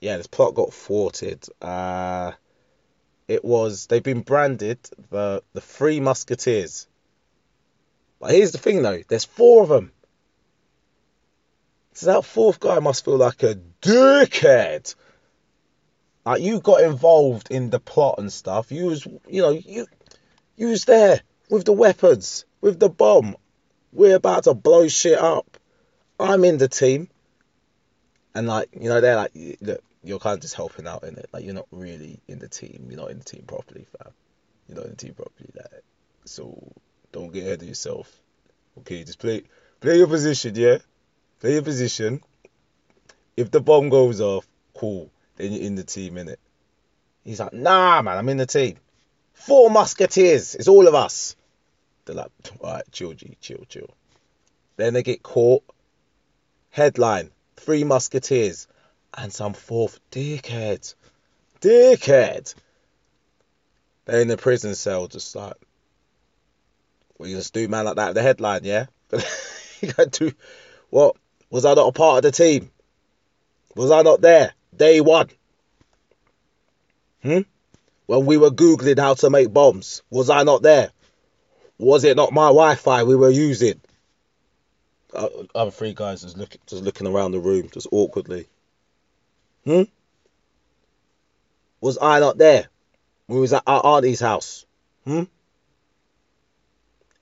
yeah, 0.00 0.16
this 0.16 0.26
plot 0.26 0.54
got 0.54 0.72
thwarted. 0.72 1.44
Uh, 1.60 2.32
it 3.26 3.44
was 3.44 3.86
they've 3.86 4.02
been 4.02 4.20
branded 4.20 4.78
the 5.10 5.42
the 5.52 5.60
Three 5.60 6.00
Musketeers. 6.00 6.86
But 8.20 8.32
here's 8.32 8.52
the 8.52 8.58
thing 8.58 8.82
though, 8.82 9.02
there's 9.08 9.24
four 9.24 9.62
of 9.62 9.68
them. 9.68 9.92
So 11.98 12.06
that 12.06 12.24
fourth 12.24 12.60
guy 12.60 12.78
must 12.78 13.04
feel 13.04 13.16
like 13.16 13.42
a 13.42 13.56
dickhead. 13.82 14.94
Like 16.24 16.40
you 16.40 16.60
got 16.60 16.82
involved 16.82 17.50
in 17.50 17.70
the 17.70 17.80
plot 17.80 18.20
and 18.20 18.32
stuff. 18.32 18.70
You 18.70 18.86
was 18.86 19.04
you 19.26 19.42
know, 19.42 19.50
you 19.50 19.84
you 20.56 20.68
was 20.68 20.84
there 20.84 21.20
with 21.50 21.64
the 21.64 21.72
weapons, 21.72 22.44
with 22.60 22.78
the 22.78 22.88
bomb. 22.88 23.34
We're 23.92 24.14
about 24.14 24.44
to 24.44 24.54
blow 24.54 24.86
shit 24.86 25.18
up. 25.18 25.58
I'm 26.20 26.44
in 26.44 26.58
the 26.58 26.68
team. 26.68 27.08
And 28.32 28.46
like, 28.46 28.68
you 28.80 28.88
know, 28.88 29.00
they're 29.00 29.16
like, 29.16 29.32
look, 29.60 29.82
you're 30.04 30.20
kind 30.20 30.34
of 30.34 30.40
just 30.40 30.54
helping 30.54 30.86
out 30.86 31.02
in 31.02 31.16
it. 31.16 31.28
Like 31.32 31.44
you're 31.44 31.52
not 31.52 31.66
really 31.72 32.20
in 32.28 32.38
the 32.38 32.48
team. 32.48 32.86
You're 32.90 33.00
not 33.00 33.10
in 33.10 33.18
the 33.18 33.24
team 33.24 33.42
properly, 33.44 33.88
fam. 33.98 34.12
You're 34.68 34.76
not 34.76 34.84
in 34.84 34.90
the 34.92 34.96
team 34.98 35.14
properly. 35.14 35.50
Like 35.52 35.82
so, 36.26 36.62
don't 37.10 37.32
get 37.32 37.42
ahead 37.42 37.62
of 37.62 37.66
yourself. 37.66 38.08
Okay, 38.78 39.02
just 39.02 39.18
play 39.18 39.42
play 39.80 39.98
your 39.98 40.06
position, 40.06 40.54
yeah. 40.54 40.78
Play 41.40 41.54
your 41.54 41.62
position. 41.62 42.20
If 43.36 43.50
the 43.50 43.60
bomb 43.60 43.88
goes 43.88 44.20
off, 44.20 44.46
cool. 44.74 45.10
Then 45.36 45.52
you're 45.52 45.62
in 45.62 45.76
the 45.76 45.84
team, 45.84 46.14
innit? 46.14 46.36
He's 47.24 47.40
like, 47.40 47.52
nah, 47.52 48.02
man, 48.02 48.18
I'm 48.18 48.28
in 48.28 48.38
the 48.38 48.46
team. 48.46 48.76
Four 49.34 49.70
musketeers. 49.70 50.54
It's 50.54 50.68
all 50.68 50.88
of 50.88 50.94
us. 50.94 51.36
They're 52.04 52.16
like, 52.16 52.30
alright, 52.60 52.90
chill, 52.90 53.12
G, 53.12 53.36
chill, 53.40 53.64
chill. 53.68 53.90
Then 54.76 54.94
they 54.94 55.02
get 55.02 55.22
caught. 55.22 55.62
Headline: 56.70 57.30
Three 57.56 57.84
musketeers 57.84 58.68
and 59.16 59.32
some 59.32 59.52
fourth 59.52 60.00
dickhead. 60.10 60.94
Dickhead. 61.60 62.54
They're 64.04 64.20
in 64.20 64.28
the 64.28 64.36
prison 64.36 64.74
cell, 64.74 65.06
just 65.06 65.34
like, 65.34 65.54
we 67.18 67.32
just 67.32 67.52
do 67.52 67.68
man 67.68 67.84
like 67.84 67.96
that. 67.96 68.14
The 68.14 68.22
headline, 68.22 68.64
yeah. 68.64 68.86
you 69.80 69.92
got 69.92 70.12
to 70.14 70.32
what? 70.90 71.16
Was 71.50 71.64
I 71.64 71.74
not 71.74 71.88
a 71.88 71.92
part 71.92 72.18
of 72.18 72.22
the 72.22 72.30
team? 72.30 72.70
Was 73.74 73.90
I 73.90 74.02
not 74.02 74.20
there 74.20 74.52
day 74.76 75.00
one? 75.00 75.28
Hmm. 77.22 77.40
When 78.06 78.26
we 78.26 78.36
were 78.36 78.50
googling 78.50 78.98
how 78.98 79.14
to 79.14 79.30
make 79.30 79.52
bombs, 79.52 80.02
was 80.10 80.30
I 80.30 80.42
not 80.42 80.62
there? 80.62 80.90
Was 81.78 82.04
it 82.04 82.16
not 82.16 82.32
my 82.32 82.46
Wi-Fi 82.46 83.04
we 83.04 83.16
were 83.16 83.30
using? 83.30 83.80
Uh, 85.12 85.28
other 85.54 85.70
three 85.70 85.94
guys 85.94 86.22
just 86.22 86.36
looking, 86.36 86.60
just 86.66 86.82
looking 86.82 87.06
around 87.06 87.32
the 87.32 87.38
room, 87.38 87.68
just 87.72 87.86
awkwardly. 87.92 88.46
Hmm? 89.64 89.82
Was 91.80 91.98
I 92.00 92.20
not 92.20 92.38
there? 92.38 92.68
We 93.26 93.38
was 93.38 93.52
at 93.52 93.62
our 93.66 93.84
auntie's 93.84 94.20
house. 94.20 94.66
Hmm? 95.04 95.24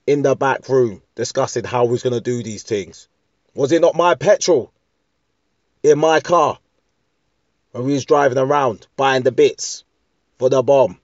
In 0.06 0.22
the 0.22 0.34
back 0.36 0.68
room, 0.68 1.02
discussing 1.16 1.64
how 1.64 1.84
we 1.84 1.92
was 1.92 2.02
gonna 2.02 2.20
do 2.20 2.42
these 2.42 2.62
things. 2.62 3.08
Was 3.56 3.72
it 3.72 3.80
not 3.80 3.94
my 3.94 4.14
petrol? 4.14 4.70
In 5.82 5.98
my 5.98 6.20
car. 6.20 6.58
When 7.72 7.86
we 7.86 7.94
was 7.94 8.04
driving 8.04 8.38
around, 8.38 8.86
buying 8.96 9.22
the 9.22 9.32
bits 9.32 9.84
for 10.38 10.50
the 10.50 10.62
bomb, 10.62 10.98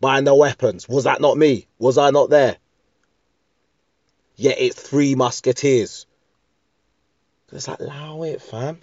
buying 0.00 0.24
the 0.24 0.34
weapons. 0.34 0.88
Was 0.88 1.04
that 1.04 1.20
not 1.20 1.38
me? 1.38 1.68
Was 1.78 1.96
I 1.96 2.10
not 2.10 2.28
there? 2.28 2.56
Yet 4.34 4.56
it's 4.58 4.80
three 4.80 5.14
musketeers. 5.14 6.06
Just 7.50 7.68
allow 7.68 8.22
it, 8.24 8.42
fam. 8.42 8.78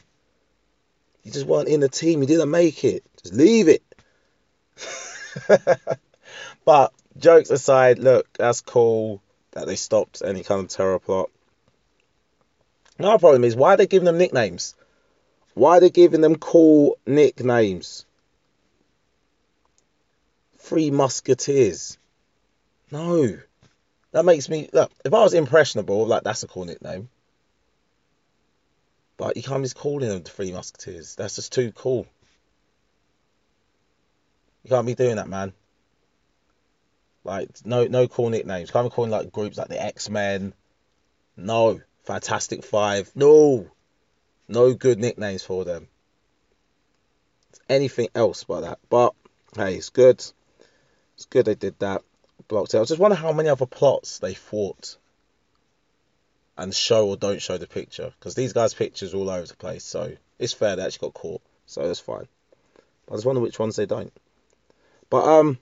You 1.23 1.31
just 1.31 1.45
weren't 1.45 1.67
in 1.67 1.81
the 1.81 1.89
team. 1.89 2.21
You 2.21 2.27
didn't 2.27 2.51
make 2.51 2.85
it. 2.85 3.03
Just 3.21 3.33
leave 3.33 3.67
it. 3.67 3.83
but 6.65 6.93
jokes 7.17 7.49
aside, 7.49 7.99
look, 7.99 8.27
that's 8.37 8.61
cool 8.61 9.21
that 9.51 9.67
they 9.67 9.75
stopped 9.75 10.21
any 10.25 10.43
kind 10.43 10.61
of 10.61 10.69
terror 10.69 10.99
plot. 10.99 11.29
Another 13.03 13.19
problem 13.19 13.43
is 13.43 13.53
why 13.53 13.73
are 13.73 13.77
they 13.77 13.85
giving 13.85 14.05
them 14.05 14.17
nicknames? 14.17 14.75
Why 15.55 15.75
are 15.75 15.79
they 15.81 15.89
giving 15.89 16.21
them 16.21 16.37
cool 16.37 16.97
nicknames? 17.05 18.05
Three 20.59 20.89
Musketeers. 20.89 21.97
No. 22.91 23.39
That 24.13 24.23
makes 24.23 24.47
me 24.47 24.69
look. 24.71 24.89
If 25.03 25.13
I 25.13 25.21
was 25.21 25.33
impressionable, 25.33 26.05
like 26.07 26.23
that's 26.23 26.43
a 26.43 26.47
cool 26.47 26.63
nickname. 26.63 27.09
But 29.17 29.35
you 29.35 29.43
can't 29.43 29.63
be 29.63 29.69
calling 29.69 30.07
them 30.07 30.23
the 30.23 30.29
Three 30.29 30.53
Musketeers. 30.53 31.15
That's 31.15 31.35
just 31.35 31.51
too 31.51 31.73
cool. 31.73 32.07
You 34.63 34.69
can't 34.69 34.87
be 34.87 34.95
doing 34.95 35.17
that, 35.17 35.27
man. 35.27 35.51
Like 37.25 37.49
no 37.65 37.85
no 37.85 38.07
cool 38.07 38.29
nicknames. 38.29 38.71
Can't 38.71 38.85
be 38.85 38.95
calling 38.95 39.11
like 39.11 39.33
groups 39.33 39.57
like 39.57 39.67
the 39.67 39.83
X 39.83 40.09
Men. 40.09 40.53
No. 41.35 41.81
Fantastic 42.03 42.63
Five. 42.63 43.11
No. 43.15 43.69
No 44.47 44.73
good 44.73 44.99
nicknames 44.99 45.43
for 45.43 45.63
them. 45.63 45.87
Anything 47.69 48.09
else 48.13 48.43
but 48.43 48.61
that. 48.61 48.79
But 48.89 49.13
hey, 49.55 49.75
it's 49.75 49.89
good. 49.89 50.23
It's 51.15 51.25
good 51.29 51.45
they 51.45 51.55
did 51.55 51.79
that. 51.79 52.01
Blocked 52.47 52.73
it. 52.73 52.79
I 52.79 52.83
just 52.83 52.99
wonder 52.99 53.15
how 53.15 53.31
many 53.31 53.49
other 53.49 53.65
plots 53.65 54.19
they 54.19 54.33
thought 54.33 54.97
and 56.57 56.73
show 56.73 57.07
or 57.07 57.17
don't 57.17 57.41
show 57.41 57.57
the 57.57 57.67
picture 57.67 58.13
because 58.19 58.35
these 58.35 58.53
guys' 58.53 58.73
pictures 58.73 59.13
all 59.13 59.29
over 59.29 59.47
the 59.47 59.55
place. 59.55 59.83
So 59.83 60.15
it's 60.39 60.53
fair 60.53 60.75
they 60.75 60.83
actually 60.83 61.07
got 61.07 61.13
caught. 61.13 61.41
So 61.65 61.87
that's 61.87 61.99
fine. 61.99 62.27
I 63.09 63.15
just 63.15 63.25
wonder 63.25 63.41
which 63.41 63.59
ones 63.59 63.75
they 63.75 63.85
don't. 63.85 64.13
But 65.09 65.25
um, 65.25 65.57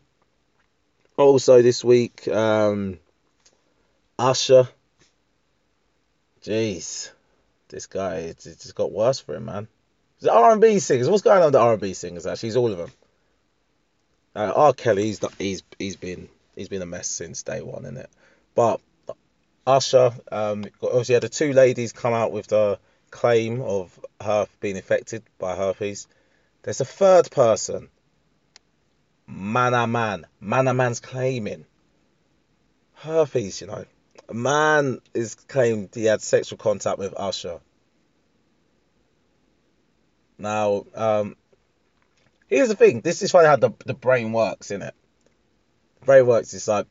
also 1.17 1.61
this 1.61 1.83
week, 1.83 2.27
um, 2.27 2.97
Usher. 4.17 4.67
Jeez, 6.43 7.11
this 7.69 7.85
guy 7.85 8.15
it 8.15 8.39
just 8.39 8.75
got 8.75 8.91
worse 8.91 9.19
for 9.19 9.35
him, 9.35 9.45
man. 9.45 9.67
The 10.19 10.31
R&B 10.31 10.79
singers. 10.79 11.09
What's 11.09 11.23
going 11.23 11.39
on 11.39 11.45
with 11.45 11.53
the 11.53 11.59
R&B 11.59 11.93
singers? 11.93 12.25
Actually, 12.25 12.47
he's 12.47 12.55
all 12.55 12.71
of 12.71 12.77
them. 12.77 12.91
Uh, 14.35 14.51
R. 14.55 14.73
Kelly, 14.73 15.03
he's 15.03 15.21
not, 15.21 15.33
he's 15.37 15.63
he's 15.77 15.95
been 15.95 16.29
he's 16.55 16.69
been 16.69 16.81
a 16.81 16.85
mess 16.85 17.07
since 17.07 17.43
day 17.43 17.61
one, 17.61 17.83
isn't 17.83 17.97
it? 17.97 18.09
But 18.55 18.79
Usher, 19.67 20.13
um, 20.31 20.65
obviously 20.81 21.13
had 21.13 21.23
the 21.23 21.29
two 21.29 21.53
ladies 21.53 21.91
come 21.91 22.13
out 22.13 22.31
with 22.31 22.47
the 22.47 22.79
claim 23.09 23.61
of 23.61 23.99
her 24.21 24.47
being 24.59 24.77
infected 24.77 25.23
by 25.37 25.55
herpes. 25.55 26.07
There's 26.63 26.81
a 26.81 26.85
third 26.85 27.29
person, 27.29 27.89
Mana 29.27 29.85
Man. 29.85 30.25
Mana 30.39 30.73
Man's 30.73 30.99
claiming 30.99 31.65
herpes, 32.95 33.61
you 33.61 33.67
know. 33.67 33.85
A 34.31 34.33
man 34.33 35.01
is 35.13 35.35
claimed 35.35 35.89
he 35.93 36.05
had 36.05 36.21
sexual 36.21 36.57
contact 36.57 36.97
with 36.97 37.13
Usher. 37.17 37.59
Now, 40.37 40.85
um, 40.95 41.35
here's 42.47 42.69
the 42.69 42.77
thing. 42.77 43.01
This 43.01 43.21
is 43.21 43.31
funny 43.31 43.47
how 43.49 43.57
the, 43.57 43.71
the 43.85 43.93
brain 43.93 44.31
works, 44.31 44.71
isn't 44.71 44.83
it? 44.83 44.95
The 45.99 46.05
brain 46.05 46.25
works. 46.27 46.53
It's 46.53 46.69
like 46.69 46.87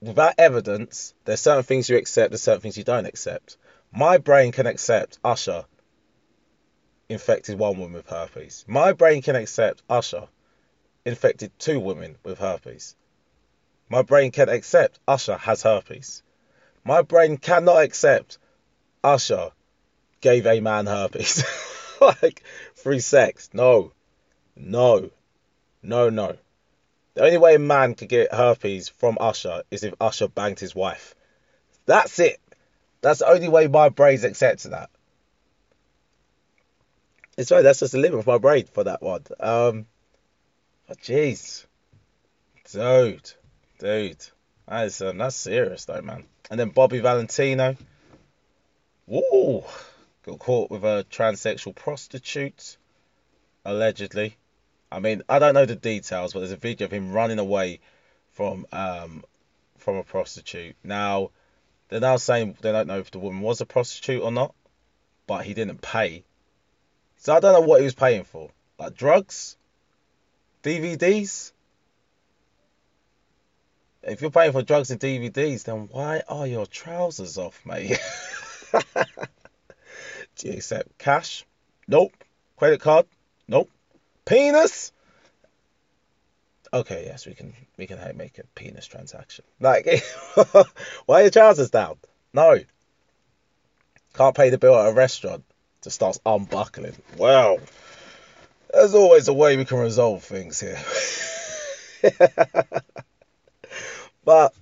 without 0.00 0.36
evidence, 0.38 1.14
there's 1.24 1.40
certain 1.40 1.64
things 1.64 1.88
you 1.88 1.96
accept, 1.96 2.30
there's 2.30 2.42
certain 2.42 2.60
things 2.60 2.78
you 2.78 2.84
don't 2.84 3.06
accept. 3.06 3.56
My 3.90 4.18
brain 4.18 4.52
can 4.52 4.68
accept 4.68 5.18
Usher 5.24 5.64
infected 7.08 7.58
one 7.58 7.76
woman 7.76 7.94
with 7.94 8.06
herpes. 8.06 8.64
My 8.68 8.92
brain 8.92 9.20
can 9.20 9.34
accept 9.34 9.82
Usher 9.90 10.28
infected 11.04 11.50
two 11.58 11.80
women 11.80 12.18
with 12.22 12.38
herpes. 12.38 12.94
My 13.88 14.02
brain 14.02 14.30
can 14.30 14.48
accept 14.48 14.98
Usher 15.08 15.36
has 15.36 15.62
herpes. 15.62 16.22
My 16.84 17.02
brain 17.02 17.38
cannot 17.38 17.82
accept 17.82 18.38
Usher 19.02 19.50
gave 20.20 20.46
a 20.46 20.60
man 20.60 20.86
herpes. 20.86 21.44
like 22.00 22.42
through 22.76 23.00
sex. 23.00 23.50
No. 23.52 23.92
No. 24.56 25.10
No, 25.82 26.10
no. 26.10 26.36
The 27.14 27.24
only 27.24 27.38
way 27.38 27.54
a 27.54 27.58
man 27.58 27.94
could 27.94 28.08
get 28.08 28.32
herpes 28.32 28.88
from 28.88 29.16
Usher 29.20 29.62
is 29.70 29.82
if 29.82 29.94
Usher 30.00 30.28
banged 30.28 30.60
his 30.60 30.74
wife. 30.74 31.14
That's 31.86 32.18
it. 32.18 32.40
That's 33.00 33.20
the 33.20 33.28
only 33.28 33.48
way 33.48 33.66
my 33.66 33.88
brain's 33.88 34.24
accepting 34.24 34.72
that. 34.72 34.90
It's 37.36 37.50
right, 37.50 37.62
that's 37.62 37.80
just 37.80 37.92
the 37.92 37.98
limit 37.98 38.18
of 38.18 38.26
my 38.26 38.38
brain 38.38 38.66
for 38.66 38.84
that 38.84 39.00
one. 39.00 39.24
Um, 39.38 39.86
but 40.88 40.98
jeez. 41.00 41.66
Dude. 42.70 43.32
Dude. 43.78 44.24
That 44.66 44.86
is, 44.86 45.00
um, 45.00 45.18
that's 45.18 45.36
serious 45.36 45.84
though, 45.84 46.02
man. 46.02 46.24
And 46.50 46.58
then 46.58 46.70
Bobby 46.70 46.98
Valentino. 46.98 47.76
Woo! 49.06 49.64
Got 50.26 50.38
caught 50.38 50.70
with 50.70 50.84
a 50.84 51.06
transsexual 51.10 51.74
prostitute. 51.74 52.76
Allegedly. 53.64 54.36
I 54.90 55.00
mean, 55.00 55.22
I 55.28 55.38
don't 55.38 55.54
know 55.54 55.66
the 55.66 55.76
details, 55.76 56.32
but 56.32 56.40
there's 56.40 56.52
a 56.52 56.56
video 56.56 56.86
of 56.86 56.92
him 56.92 57.12
running 57.12 57.38
away 57.38 57.80
from 58.32 58.66
um 58.72 59.24
from 59.78 59.96
a 59.96 60.02
prostitute. 60.02 60.76
Now, 60.82 61.30
they're 61.88 62.00
now 62.00 62.16
saying 62.16 62.56
they 62.60 62.72
don't 62.72 62.88
know 62.88 62.98
if 62.98 63.10
the 63.10 63.18
woman 63.18 63.40
was 63.40 63.60
a 63.60 63.66
prostitute 63.66 64.22
or 64.22 64.32
not, 64.32 64.54
but 65.26 65.44
he 65.44 65.54
didn't 65.54 65.80
pay. 65.80 66.24
So 67.18 67.34
I 67.34 67.40
don't 67.40 67.52
know 67.52 67.66
what 67.66 67.80
he 67.80 67.84
was 67.84 67.94
paying 67.94 68.24
for. 68.24 68.50
Like 68.78 68.94
drugs? 68.94 69.56
DVDs? 70.62 71.52
If 74.08 74.22
you're 74.22 74.30
paying 74.30 74.52
for 74.52 74.62
drugs 74.62 74.90
and 74.90 75.00
DVDs, 75.00 75.64
then 75.64 75.88
why 75.90 76.22
are 76.28 76.46
your 76.46 76.66
trousers 76.66 77.38
off, 77.38 77.60
mate? 77.64 77.98
Do 80.36 80.48
you 80.48 80.54
accept 80.54 80.98
cash? 80.98 81.44
Nope. 81.86 82.12
Credit 82.56 82.80
card? 82.80 83.06
Nope 83.46 83.70
penis. 84.28 84.92
Okay, 86.72 87.04
yes, 87.06 87.26
we 87.26 87.32
can 87.32 87.54
we 87.78 87.86
can 87.86 87.98
make 88.16 88.38
a 88.38 88.44
penis 88.54 88.86
transaction. 88.86 89.44
Like, 89.58 89.86
why 91.06 91.20
are 91.20 91.22
your 91.22 91.30
trousers 91.30 91.70
down? 91.70 91.96
No. 92.34 92.58
Can't 94.14 94.36
pay 94.36 94.50
the 94.50 94.58
bill 94.58 94.78
at 94.78 94.90
a 94.90 94.92
restaurant. 94.92 95.44
Just 95.82 95.96
starts 95.96 96.20
unbuckling. 96.26 96.96
Well, 97.16 97.58
there's 98.72 98.94
always 98.94 99.28
a 99.28 99.32
way 99.32 99.56
we 99.56 99.64
can 99.64 99.78
resolve 99.78 100.24
things 100.24 100.60
here. 100.60 100.78
but 104.28 104.52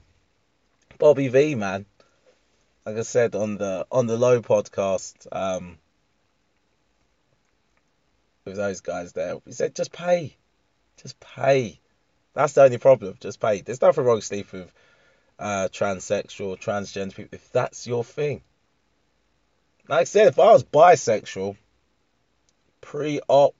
Bobby 0.96 1.26
V, 1.26 1.56
man, 1.56 1.86
like 2.84 2.98
I 2.98 3.02
said 3.02 3.34
on 3.34 3.58
the 3.58 3.84
on 3.90 4.06
the 4.06 4.16
Low 4.16 4.40
podcast, 4.40 5.26
um, 5.32 5.78
with 8.44 8.54
those 8.54 8.80
guys 8.80 9.12
there. 9.12 9.38
We 9.44 9.50
said 9.50 9.74
just 9.74 9.90
pay, 9.90 10.36
just 11.02 11.18
pay. 11.18 11.80
That's 12.32 12.52
the 12.52 12.62
only 12.62 12.78
problem. 12.78 13.16
Just 13.18 13.40
pay. 13.40 13.60
There's 13.60 13.82
nothing 13.82 14.04
wrong, 14.04 14.20
Steve, 14.20 14.52
with 14.52 14.72
uh, 15.36 15.66
transsexual, 15.72 16.60
transgender 16.60 17.16
people. 17.16 17.34
If 17.34 17.50
that's 17.50 17.88
your 17.88 18.04
thing, 18.04 18.42
like 19.88 20.02
I 20.02 20.04
said, 20.04 20.28
if 20.28 20.38
I 20.38 20.52
was 20.52 20.62
bisexual, 20.62 21.56
pre-op, 22.82 23.56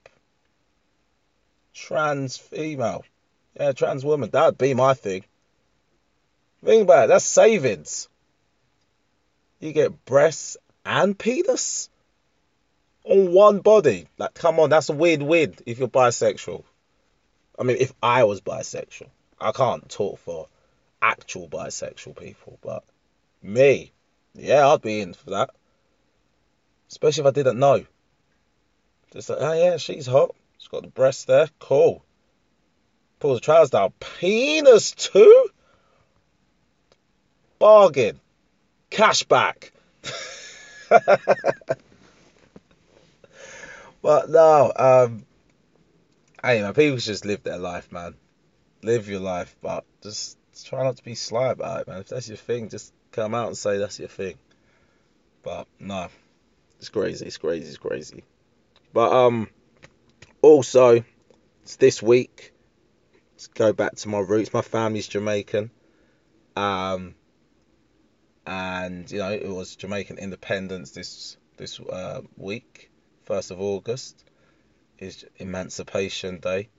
trans 1.73 2.37
female, 2.37 3.03
yeah, 3.59 3.73
trans 3.73 4.05
woman, 4.05 4.29
that'd 4.29 4.57
be 4.57 4.73
my 4.73 4.93
thing. 4.93 5.25
Think 6.67 6.83
about 6.83 7.05
it. 7.05 7.07
That's 7.07 7.23
savings. 7.23 8.09
You 9.61 9.71
get 9.71 10.03
breasts 10.03 10.57
and 10.85 11.17
penis 11.17 11.89
on 13.05 13.31
one 13.31 13.59
body. 13.59 14.09
Like, 14.17 14.33
come 14.33 14.59
on, 14.59 14.69
that's 14.69 14.89
a 14.89 14.93
weird 14.93 15.21
win 15.21 15.55
if 15.65 15.79
you're 15.79 15.87
bisexual. 15.87 16.65
I 17.57 17.63
mean, 17.63 17.77
if 17.79 17.93
I 18.03 18.25
was 18.25 18.41
bisexual, 18.41 19.07
I 19.39 19.53
can't 19.53 19.87
talk 19.87 20.19
for 20.19 20.49
actual 21.01 21.47
bisexual 21.47 22.19
people, 22.19 22.59
but 22.61 22.83
me, 23.41 23.93
yeah, 24.33 24.67
I'd 24.67 24.81
be 24.81 24.99
in 24.99 25.13
for 25.13 25.29
that. 25.29 25.51
Especially 26.89 27.21
if 27.21 27.27
I 27.27 27.31
didn't 27.31 27.59
know. 27.59 27.85
Just 29.13 29.29
like, 29.29 29.39
oh 29.39 29.53
yeah, 29.53 29.77
she's 29.77 30.05
hot. 30.05 30.35
She's 30.57 30.67
got 30.67 30.81
the 30.81 30.89
breasts 30.89 31.23
there. 31.23 31.47
Cool. 31.59 32.03
Pull 33.21 33.35
the 33.35 33.39
trousers 33.39 33.69
down. 33.69 33.93
Penis 34.19 34.91
too? 34.91 35.46
Bargain. 37.59 38.19
Cashback. 38.91 39.71
But 44.07 44.29
no, 44.29 44.71
um, 44.73 45.25
hey 46.41 46.61
man, 46.61 46.73
people 46.73 46.97
just 46.97 47.25
live 47.25 47.43
their 47.43 47.57
life, 47.57 47.91
man. 47.91 48.15
Live 48.81 49.09
your 49.09 49.19
life, 49.19 49.55
but 49.61 49.83
just 50.01 50.37
try 50.63 50.83
not 50.83 50.95
to 50.95 51.03
be 51.03 51.13
sly 51.13 51.49
about 51.49 51.81
it, 51.81 51.87
man. 51.89 51.99
If 51.99 52.07
that's 52.07 52.29
your 52.29 52.37
thing, 52.37 52.69
just 52.69 52.93
come 53.11 53.35
out 53.35 53.47
and 53.47 53.57
say 53.57 53.77
that's 53.77 53.99
your 53.99 54.07
thing. 54.07 54.35
But 55.43 55.67
no, 55.77 56.07
it's 56.79 56.87
crazy, 56.87 57.25
it's 57.25 57.37
crazy, 57.37 57.67
it's 57.67 57.77
crazy. 57.77 58.23
But 58.93 59.11
um, 59.11 59.49
also, 60.41 61.03
it's 61.63 61.75
this 61.75 62.01
week. 62.01 62.53
Let's 63.33 63.47
go 63.47 63.73
back 63.73 63.95
to 63.95 64.07
my 64.07 64.19
roots. 64.19 64.53
My 64.53 64.61
family's 64.61 65.07
Jamaican. 65.09 65.69
Um, 66.55 67.13
and 68.47 69.11
you 69.11 69.19
know 69.19 69.31
it 69.31 69.47
was 69.47 69.75
Jamaican 69.75 70.17
independence 70.17 70.91
this 70.91 71.37
this 71.57 71.79
uh, 71.79 72.21
week. 72.37 72.89
1st 73.27 73.51
of 73.51 73.61
August 73.61 74.23
is 74.99 75.25
Emancipation 75.35 76.39
Day. 76.39 76.69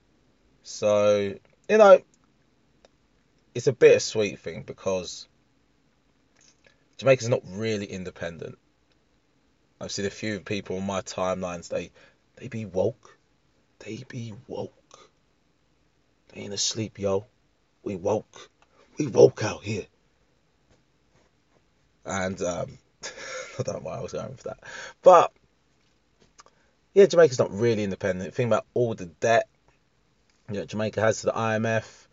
So, 0.63 1.35
you 1.69 1.77
know, 1.77 2.01
it's 3.53 3.67
a 3.67 3.73
bittersweet 3.73 4.39
thing 4.39 4.63
because 4.63 5.27
Jamaica's 6.97 7.29
not 7.29 7.43
really 7.45 7.85
independent. 7.85 8.57
I've 9.79 9.91
seen 9.91 10.05
a 10.05 10.09
few 10.09 10.39
people 10.39 10.77
on 10.77 10.87
my 10.87 11.01
timelines. 11.01 11.69
They 11.69 11.91
they 12.37 12.47
be 12.47 12.65
woke. 12.65 13.17
They 13.79 14.03
be 14.07 14.33
woke. 14.47 15.11
They 16.29 16.41
ain't 16.41 16.53
asleep, 16.53 16.97
yo. 16.97 17.27
We 17.83 17.95
woke. 17.95 18.49
We 18.97 19.07
woke 19.07 19.43
out 19.43 19.63
here. 19.63 19.85
And 22.09 22.41
um, 22.41 22.77
I 23.59 23.63
don't 23.63 23.75
know 23.75 23.81
why 23.81 23.97
I 23.97 24.01
was 24.01 24.11
going 24.11 24.35
for 24.35 24.49
that, 24.49 24.59
but 25.01 25.31
yeah, 26.93 27.05
Jamaica's 27.05 27.39
not 27.39 27.53
really 27.53 27.83
independent. 27.83 28.33
Think 28.33 28.47
about 28.47 28.65
all 28.73 28.95
the 28.95 29.05
debt 29.05 29.47
you 30.49 30.59
know, 30.59 30.65
Jamaica 30.65 31.01
has 31.01 31.19
to 31.21 31.27
the 31.27 31.31
IMF, 31.33 32.07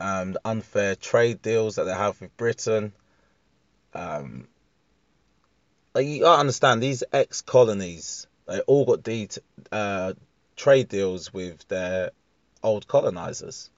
um, 0.00 0.32
the 0.32 0.40
unfair 0.44 0.94
trade 0.94 1.42
deals 1.42 1.76
that 1.76 1.84
they 1.84 1.94
have 1.94 2.20
with 2.20 2.36
Britain. 2.36 2.92
Um, 3.92 4.46
like 5.94 6.06
you 6.06 6.20
gotta 6.20 6.40
understand 6.40 6.82
these 6.82 7.04
ex-colonies, 7.12 8.26
they 8.46 8.60
all 8.60 8.84
got 8.84 9.04
the 9.04 9.28
uh, 9.72 10.14
trade 10.56 10.88
deals 10.88 11.32
with 11.32 11.66
their 11.68 12.10
old 12.62 12.86
colonizers, 12.86 13.70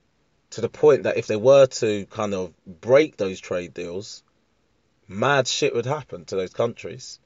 to 0.51 0.61
the 0.61 0.69
point 0.69 1.05
that 1.05 1.17
if 1.17 1.27
they 1.27 1.37
were 1.37 1.67
to 1.67 2.07
kind 2.07 2.35
of 2.35 2.53
break 2.67 3.17
those 3.17 3.41
trade 3.41 3.75
deals, 3.75 4.23
mad 5.09 5.47
shit 5.47 5.75
would 5.75 5.87
happen 5.87 6.25
to 6.27 6.37
those 6.37 6.53
countries. 6.53 7.19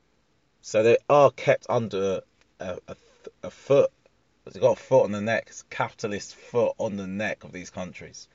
So 0.63 0.83
they 0.83 0.99
are 1.09 1.31
kept 1.31 1.67
under 1.69 2.21
a, 2.59 2.79
a, 2.89 2.97
a 3.43 3.51
foot. 3.51 3.91
They've 4.45 4.63
got 4.63 4.79
a 4.79 4.83
foot 4.83 5.05
on 5.05 5.13
the 5.13 5.21
neck, 5.21 5.51
capitalist 5.71 6.35
foot 6.35 6.75
on 6.79 6.97
the 6.97 7.07
neck 7.07 7.45
of 7.45 7.53
these 7.53 7.71
countries. 7.71 8.29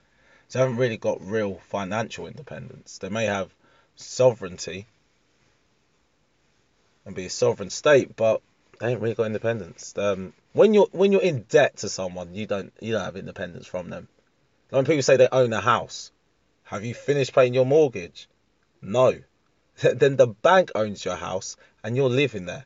So 0.48 0.60
they 0.60 0.64
haven't 0.64 0.78
really 0.78 0.98
got 0.98 1.22
real 1.22 1.56
financial 1.70 2.28
independence. 2.28 3.00
They 3.00 3.10
may 3.10 3.26
have 3.26 3.54
sovereignty 3.96 4.88
and 7.06 7.16
be 7.16 7.26
a 7.26 7.30
sovereign 7.30 7.70
state, 7.70 8.16
but 8.16 8.42
they 8.80 8.92
ain't 8.92 9.02
really 9.02 9.16
got 9.16 9.28
independence. 9.28 9.94
Um, 9.98 10.34
when 10.54 10.74
you're 10.74 10.88
when 10.92 11.12
you're 11.12 11.22
in 11.22 11.44
debt 11.44 11.78
to 11.78 11.90
someone, 11.90 12.34
you 12.34 12.46
don't 12.46 12.74
you 12.82 12.94
don't 12.94 13.06
have 13.06 13.16
independence 13.16 13.68
from 13.68 13.90
them. 13.90 14.08
When 14.70 14.86
people 14.86 15.04
say 15.04 15.18
they 15.18 15.28
own 15.32 15.54
a 15.54 15.62
house, 15.62 16.12
have 16.64 16.84
you 16.84 16.94
finished 16.94 17.34
paying 17.34 17.54
your 17.54 17.66
mortgage? 17.66 18.28
No. 18.82 19.20
then 19.94 20.16
the 20.16 20.28
bank 20.28 20.72
owns 20.76 21.04
your 21.04 21.16
house 21.16 21.58
and 21.84 21.96
you're 21.96 22.10
living 22.10 22.46
there 22.46 22.66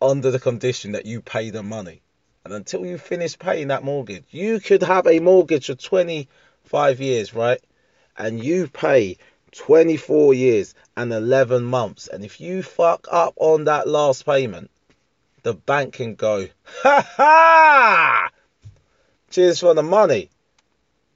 under 0.00 0.30
the 0.30 0.40
condition 0.40 0.92
that 0.92 1.06
you 1.06 1.20
pay 1.20 1.50
the 1.50 1.62
money. 1.62 2.02
And 2.44 2.52
until 2.52 2.84
you 2.84 2.98
finish 2.98 3.38
paying 3.38 3.68
that 3.68 3.84
mortgage, 3.84 4.24
you 4.30 4.58
could 4.58 4.82
have 4.82 5.06
a 5.06 5.20
mortgage 5.20 5.66
for 5.66 5.76
25 5.76 7.00
years, 7.00 7.34
right? 7.34 7.60
And 8.18 8.42
you 8.42 8.66
pay 8.66 9.18
24 9.52 10.34
years 10.34 10.74
and 10.96 11.12
11 11.12 11.62
months. 11.62 12.08
And 12.08 12.24
if 12.24 12.40
you 12.40 12.62
fuck 12.62 13.06
up 13.10 13.34
on 13.36 13.64
that 13.64 13.86
last 13.86 14.26
payment, 14.26 14.70
the 15.44 15.54
bank 15.54 15.94
can 15.94 16.16
go, 16.16 16.48
ha 16.82 17.08
ha! 17.16 18.30
Cheers 19.30 19.60
for 19.60 19.74
the 19.74 19.82
money. 19.82 20.30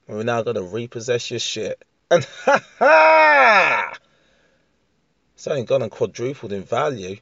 We're 0.07 0.23
now 0.23 0.43
going 0.43 0.55
to 0.55 0.63
repossess 0.63 1.29
your 1.29 1.41
shit. 1.41 1.83
And 2.09 2.23
ha 2.45 2.63
ha! 2.79 3.93
It's 5.37 5.45
only 5.45 5.65
gone 5.65 5.83
and 5.83 5.91
quadrupled 5.91 6.51
in 6.51 6.63
value. 6.63 7.15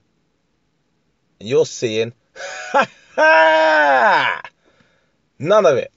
And 1.37 1.49
you're 1.49 1.65
seeing! 1.65 2.13
None 5.37 5.65
of 5.65 5.75
it. 5.75 5.91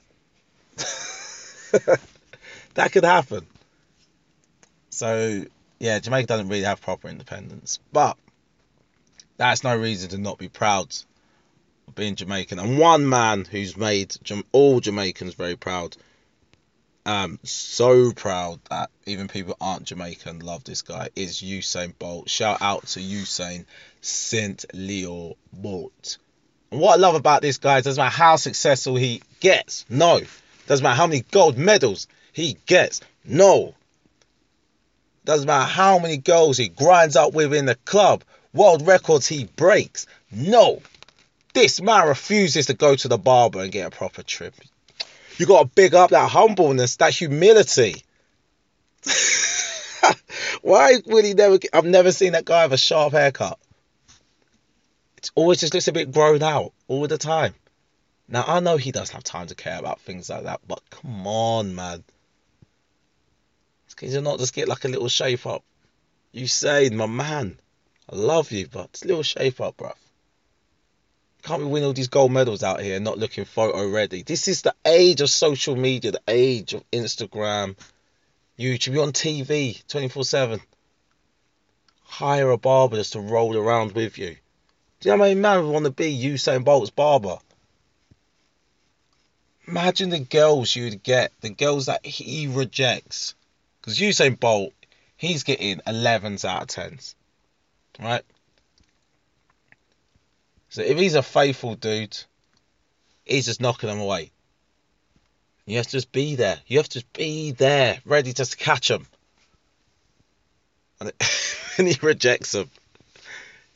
that 2.75 2.91
could 2.91 3.05
happen. 3.05 3.47
So, 4.91 5.45
yeah, 5.79 6.01
Jamaica 6.01 6.27
doesn't 6.27 6.49
really 6.49 6.64
have 6.64 6.81
proper 6.81 7.07
independence. 7.07 7.79
But 7.93 8.16
that's 9.37 9.62
no 9.62 9.77
reason 9.77 10.11
to 10.11 10.19
not 10.19 10.39
be 10.39 10.49
proud 10.49 10.93
of 11.87 11.95
being 11.95 12.16
Jamaican. 12.16 12.59
And 12.59 12.81
one 12.81 13.09
man 13.09 13.45
who's 13.45 13.77
made 13.77 14.16
all 14.51 14.81
Jamaicans 14.81 15.35
very 15.35 15.55
proud 15.55 15.97
um, 17.09 17.39
so 17.43 18.13
proud 18.13 18.61
that 18.69 18.91
even 19.07 19.29
people 19.29 19.57
aren't 19.63 19.85
Jamaican 19.85 20.41
love 20.41 20.63
this 20.65 20.83
guy 20.83 21.09
is 21.17 21.41
Usain 21.41 21.99
Bolt. 21.99 22.29
Shout 22.29 22.61
out 22.61 22.87
to 22.89 23.01
Usain 23.01 23.65
Saint 24.03 24.67
Leo 24.75 25.37
Bolt. 25.51 26.19
What 26.69 26.93
I 26.93 26.97
love 26.97 27.15
about 27.15 27.41
this 27.41 27.57
guy 27.57 27.81
doesn't 27.81 28.01
matter 28.01 28.15
how 28.15 28.37
successful 28.37 28.97
he 28.97 29.23
gets. 29.41 29.87
No. 29.89 30.21
Doesn't 30.67 30.83
matter 30.85 30.97
how 30.97 31.07
many 31.07 31.25
gold 31.31 31.57
medals 31.57 32.09
he 32.35 32.59
gets. 32.67 33.01
No. 33.25 33.75
Doesn't 35.25 35.47
matter 35.47 35.65
how 35.65 35.99
many 35.99 36.19
goals 36.19 36.59
he 36.59 36.69
grinds 36.69 37.17
up 37.17 37.33
within 37.33 37.65
the 37.65 37.77
club. 37.87 38.23
World 38.53 38.87
records 38.87 39.27
he 39.27 39.45
breaks. 39.45 40.07
No. 40.31 40.83
This 41.55 41.81
man 41.81 42.07
refuses 42.07 42.67
to 42.67 42.75
go 42.75 42.95
to 42.97 43.09
the 43.09 43.17
barber 43.17 43.63
and 43.63 43.73
get 43.73 43.87
a 43.87 43.91
proper 43.91 44.23
trim. 44.23 44.53
You 45.39 45.47
got 45.47 45.62
to 45.62 45.68
big 45.74 45.95
up 45.95 46.11
that 46.11 46.30
humbleness, 46.30 46.97
that 46.97 47.14
humility. 47.14 48.03
Why 50.62 50.95
would 51.07 51.24
he 51.24 51.34
never? 51.34 51.59
I've 51.72 51.84
never 51.84 52.11
seen 52.12 52.32
that 52.32 52.45
guy 52.45 52.62
have 52.62 52.72
a 52.72 52.76
sharp 52.76 53.12
haircut. 53.12 53.59
It 55.16 55.30
always 55.34 55.61
just 55.61 55.74
looks 55.74 55.89
a 55.89 55.93
bit 55.93 56.12
grown 56.12 56.43
out 56.43 56.72
all 56.89 57.07
the 57.07 57.18
time. 57.18 57.55
Now 58.28 58.45
I 58.47 58.61
know 58.61 58.76
he 58.76 58.93
doesn't 58.93 59.14
have 59.14 59.24
time 59.24 59.47
to 59.47 59.55
care 59.55 59.78
about 59.78 60.01
things 60.01 60.28
like 60.28 60.43
that, 60.45 60.61
but 60.66 60.82
come 60.91 61.26
on, 61.26 61.74
man. 61.74 62.05
Can 63.97 64.12
you 64.12 64.20
not 64.20 64.39
just 64.39 64.55
get 64.55 64.68
like 64.68 64.84
a 64.84 64.89
little 64.89 65.09
shape 65.09 65.45
up? 65.45 65.64
You 66.30 66.47
say, 66.47 66.89
my 66.91 67.07
man, 67.07 67.59
I 68.09 68.14
love 68.14 68.53
you, 68.53 68.68
but 68.68 68.91
it's 68.91 69.03
a 69.03 69.09
little 69.09 69.24
shape 69.24 69.61
up, 69.61 69.76
bruv. 69.76 69.95
Can't 71.49 71.62
we 71.62 71.68
win 71.68 71.84
all 71.84 71.94
these 71.94 72.09
gold 72.09 72.30
medals 72.30 72.62
out 72.62 72.82
here 72.82 73.01
not 73.01 73.16
looking 73.16 73.46
photo 73.46 73.88
ready? 73.88 74.22
This 74.22 74.49
is 74.49 74.61
the 74.61 74.74
age 74.84 75.22
of 75.22 75.30
social 75.30 75.74
media, 75.76 76.11
the 76.11 76.20
age 76.28 76.74
of 76.74 76.84
Instagram, 76.90 77.74
YouTube. 78.59 78.92
You're 78.92 79.05
on 79.05 79.12
TV 79.12 79.82
24 79.88 80.24
7. 80.24 80.61
Hire 82.03 82.51
a 82.51 82.59
barber 82.59 82.96
just 82.96 83.14
to 83.14 83.20
roll 83.20 83.57
around 83.57 83.92
with 83.92 84.18
you. 84.18 84.36
Do 85.01 85.09
you 85.09 85.11
know 85.11 85.16
how 85.16 85.22
many 85.22 85.40
men 85.40 85.70
want 85.70 85.86
to 85.86 85.90
be 85.90 86.14
Usain 86.14 86.66
Bolt's 86.66 86.90
barber? 86.90 87.38
Imagine 89.66 90.11
the 90.11 90.18
girls 90.18 90.76
you'd 90.76 91.03
get, 91.03 91.32
the 91.40 91.49
girls 91.49 91.86
that 91.86 92.05
he 92.05 92.46
rejects. 92.46 93.34
Because 93.80 93.99
Usain 93.99 94.38
Bolt, 94.38 94.74
he's 95.16 95.44
getting 95.44 95.78
11s 95.86 96.44
out 96.44 96.76
of 96.76 96.92
10s. 96.92 97.14
Right? 97.99 98.22
So 100.71 100.83
if 100.83 100.99
he's 100.99 101.14
a 101.14 101.23
faithful 101.23 101.75
dude, 101.75 102.16
he's 103.25 103.47
just 103.47 103.61
knocking 103.61 103.89
them 103.89 104.01
away. 104.01 104.31
You 105.66 105.77
have 105.77 105.87
to 105.87 105.93
just 105.93 106.12
be 106.12 106.35
there. 106.37 106.59
You 106.66 106.79
have 106.79 106.89
to 106.91 107.05
be 107.12 107.53
there, 107.53 108.01
ready 108.05 108.33
to 108.33 108.57
catch 108.57 108.89
them. 108.89 109.07
And, 111.01 111.12
and 111.79 111.89
he 111.89 111.97
rejects 112.01 112.53
them. 112.53 112.71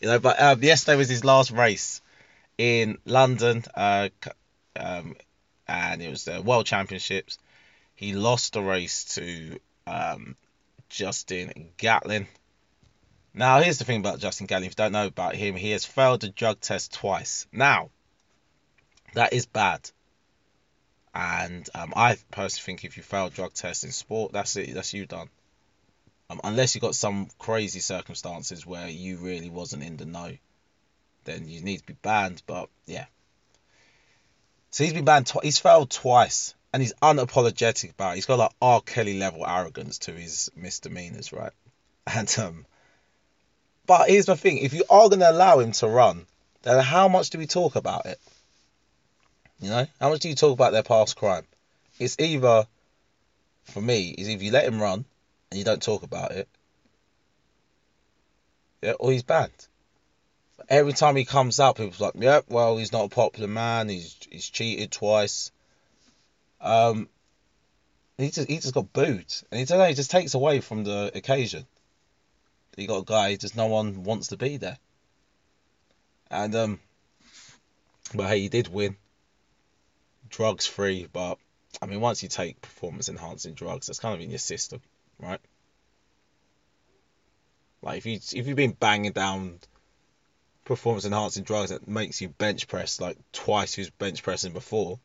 You 0.00 0.08
know, 0.08 0.18
but 0.18 0.40
um, 0.40 0.62
yesterday 0.62 0.96
was 0.96 1.08
his 1.08 1.24
last 1.24 1.50
race 1.50 2.00
in 2.58 2.98
London, 3.04 3.64
uh, 3.74 4.08
um, 4.74 5.14
and 5.68 6.02
it 6.02 6.10
was 6.10 6.24
the 6.24 6.42
World 6.42 6.66
Championships. 6.66 7.38
He 7.94 8.14
lost 8.14 8.54
the 8.54 8.62
race 8.62 9.04
to 9.16 9.58
um, 9.86 10.36
Justin 10.88 11.68
Gatlin. 11.76 12.26
Now, 13.34 13.60
here's 13.60 13.78
the 13.78 13.84
thing 13.84 14.00
about 14.00 14.18
Justin 14.18 14.46
Gatlin. 14.46 14.66
If 14.66 14.72
you 14.72 14.76
don't 14.76 14.92
know 14.92 15.06
about 15.06 15.34
him, 15.34 15.56
he 15.56 15.70
has 15.70 15.86
failed 15.86 16.20
the 16.20 16.28
drug 16.28 16.60
test 16.60 16.92
twice. 16.92 17.46
Now, 17.50 17.90
that 19.14 19.32
is 19.32 19.46
bad. 19.46 19.90
And 21.14 21.68
um, 21.74 21.92
I 21.96 22.16
personally 22.30 22.64
think 22.64 22.84
if 22.84 22.96
you 22.96 23.02
fail 23.02 23.30
drug 23.30 23.54
test 23.54 23.84
in 23.84 23.92
sport, 23.92 24.32
that's 24.32 24.56
it. 24.56 24.74
That's 24.74 24.92
you 24.92 25.06
done. 25.06 25.28
Um, 26.28 26.40
unless 26.44 26.74
you've 26.74 26.82
got 26.82 26.94
some 26.94 27.28
crazy 27.38 27.80
circumstances 27.80 28.66
where 28.66 28.88
you 28.88 29.18
really 29.18 29.50
wasn't 29.50 29.82
in 29.82 29.96
the 29.96 30.06
know, 30.06 30.36
then 31.24 31.48
you 31.48 31.60
need 31.60 31.78
to 31.78 31.86
be 31.86 31.96
banned. 32.00 32.42
But 32.46 32.68
yeah. 32.86 33.06
So 34.70 34.84
he's 34.84 34.94
been 34.94 35.04
banned 35.04 35.26
twice. 35.26 35.44
He's 35.44 35.58
failed 35.58 35.90
twice. 35.90 36.54
And 36.72 36.82
he's 36.82 36.94
unapologetic 37.02 37.90
about 37.90 38.12
it. 38.12 38.14
He's 38.16 38.26
got 38.26 38.38
like 38.38 38.52
R. 38.62 38.80
Kelly 38.80 39.18
level 39.18 39.46
arrogance 39.46 39.98
to 40.00 40.12
his 40.12 40.50
misdemeanors, 40.54 41.32
right? 41.32 41.52
And 42.06 42.34
um 42.38 42.66
but 43.86 44.08
here's 44.08 44.26
the 44.26 44.36
thing: 44.36 44.58
if 44.58 44.72
you 44.72 44.84
are 44.88 45.08
going 45.08 45.20
to 45.20 45.30
allow 45.30 45.58
him 45.58 45.72
to 45.72 45.88
run, 45.88 46.26
then 46.62 46.82
how 46.82 47.08
much 47.08 47.30
do 47.30 47.38
we 47.38 47.46
talk 47.46 47.76
about 47.76 48.06
it? 48.06 48.20
You 49.60 49.70
know, 49.70 49.86
how 50.00 50.10
much 50.10 50.20
do 50.20 50.28
you 50.28 50.34
talk 50.34 50.52
about 50.52 50.72
their 50.72 50.82
past 50.82 51.16
crime? 51.16 51.46
It's 51.98 52.16
either, 52.18 52.66
for 53.64 53.80
me, 53.80 54.10
is 54.10 54.28
if 54.28 54.42
you 54.42 54.50
let 54.50 54.64
him 54.64 54.80
run 54.80 55.04
and 55.50 55.58
you 55.58 55.64
don't 55.64 55.82
talk 55.82 56.02
about 56.02 56.32
it, 56.32 56.48
yeah, 58.82 58.92
or 58.92 59.12
he's 59.12 59.22
banned. 59.22 59.50
Every 60.68 60.92
time 60.92 61.16
he 61.16 61.24
comes 61.24 61.60
up, 61.60 61.76
people's 61.76 62.00
like, 62.00 62.14
"Yeah, 62.16 62.40
well, 62.48 62.76
he's 62.76 62.92
not 62.92 63.04
a 63.04 63.08
popular 63.08 63.48
man. 63.48 63.88
He's 63.88 64.16
he's 64.30 64.48
cheated 64.48 64.90
twice." 64.90 65.52
Um, 66.60 67.08
he 68.18 68.30
just 68.30 68.48
he 68.48 68.58
just 68.58 68.74
got 68.74 68.92
booed, 68.92 69.32
and 69.50 69.58
he 69.58 69.64
don't 69.64 69.78
know, 69.78 69.84
he 69.84 69.94
just 69.94 70.10
takes 70.10 70.34
away 70.34 70.60
from 70.60 70.84
the 70.84 71.10
occasion. 71.14 71.66
You 72.76 72.86
got 72.86 73.02
a 73.02 73.04
guy 73.04 73.36
just 73.36 73.56
no 73.56 73.66
one 73.66 74.02
wants 74.02 74.28
to 74.28 74.36
be 74.36 74.56
there, 74.56 74.78
and 76.30 76.54
um, 76.54 76.80
but 78.14 78.28
hey, 78.28 78.40
he 78.40 78.48
did 78.48 78.68
win. 78.68 78.96
Drugs 80.30 80.66
free, 80.66 81.06
but 81.12 81.38
I 81.82 81.86
mean, 81.86 82.00
once 82.00 82.22
you 82.22 82.28
take 82.30 82.62
performance 82.62 83.08
enhancing 83.08 83.54
drugs, 83.54 83.86
that's 83.86 83.98
kind 83.98 84.14
of 84.14 84.20
in 84.20 84.30
your 84.30 84.38
system, 84.38 84.80
right? 85.18 85.40
Like 87.82 87.98
if 87.98 88.06
you 88.06 88.14
if 88.14 88.46
you've 88.46 88.56
been 88.56 88.72
banging 88.72 89.12
down 89.12 89.58
performance 90.64 91.04
enhancing 91.04 91.44
drugs 91.44 91.70
that 91.70 91.88
makes 91.88 92.20
you 92.20 92.28
bench 92.28 92.68
press 92.68 93.00
like 93.00 93.18
twice 93.32 93.76
you 93.76 93.82
was 93.82 93.90
bench 93.90 94.22
pressing 94.22 94.52
before, 94.52 94.98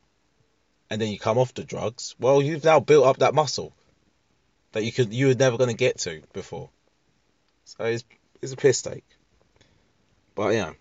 and 0.89 1.01
then 1.01 1.09
you 1.09 1.19
come 1.19 1.37
off 1.37 1.53
the 1.53 1.63
drugs, 1.63 2.15
well, 2.19 2.41
you've 2.41 2.63
now 2.63 2.79
built 2.79 3.05
up 3.05 3.17
that 3.17 3.33
muscle 3.33 3.73
that 4.71 4.83
you 4.83 4.91
could 4.91 5.13
you 5.13 5.27
were 5.27 5.35
never 5.35 5.57
going 5.57 5.69
to 5.69 5.75
get 5.75 5.97
to 5.99 6.21
before. 6.33 6.69
So 7.67 7.83
it's 7.83 8.05
it's 8.41 8.53
a 8.53 8.57
piss 8.57 8.81
take. 8.81 9.03
But 10.35 10.53
yeah, 10.53 10.73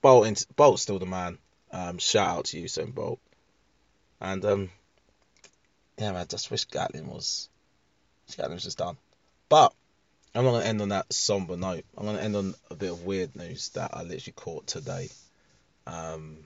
Bolt 0.00 0.46
Bolt's 0.54 0.82
still 0.82 1.00
the 1.00 1.06
man. 1.06 1.38
Um, 1.72 1.98
shout 1.98 2.28
out 2.28 2.44
to 2.46 2.58
you, 2.58 2.66
Usain 2.66 2.94
Bolt. 2.94 3.18
And 4.20 4.44
um, 4.44 4.70
yeah, 5.98 6.12
man, 6.12 6.20
I 6.20 6.24
just 6.24 6.50
wish 6.52 6.66
Gatlin 6.66 7.08
was 7.08 7.48
Gatlin 8.36 8.54
was 8.54 8.62
just 8.62 8.78
done. 8.78 8.96
But 9.48 9.72
I'm 10.34 10.44
not 10.44 10.52
gonna 10.52 10.64
end 10.64 10.80
on 10.82 10.90
that 10.90 11.12
somber 11.12 11.56
note. 11.56 11.84
I'm 11.98 12.06
gonna 12.06 12.20
end 12.20 12.36
on 12.36 12.54
a 12.70 12.76
bit 12.76 12.92
of 12.92 13.04
weird 13.04 13.34
news 13.34 13.70
that 13.70 13.90
I 13.92 14.02
literally 14.02 14.34
caught 14.36 14.68
today. 14.68 15.08
Um, 15.88 16.38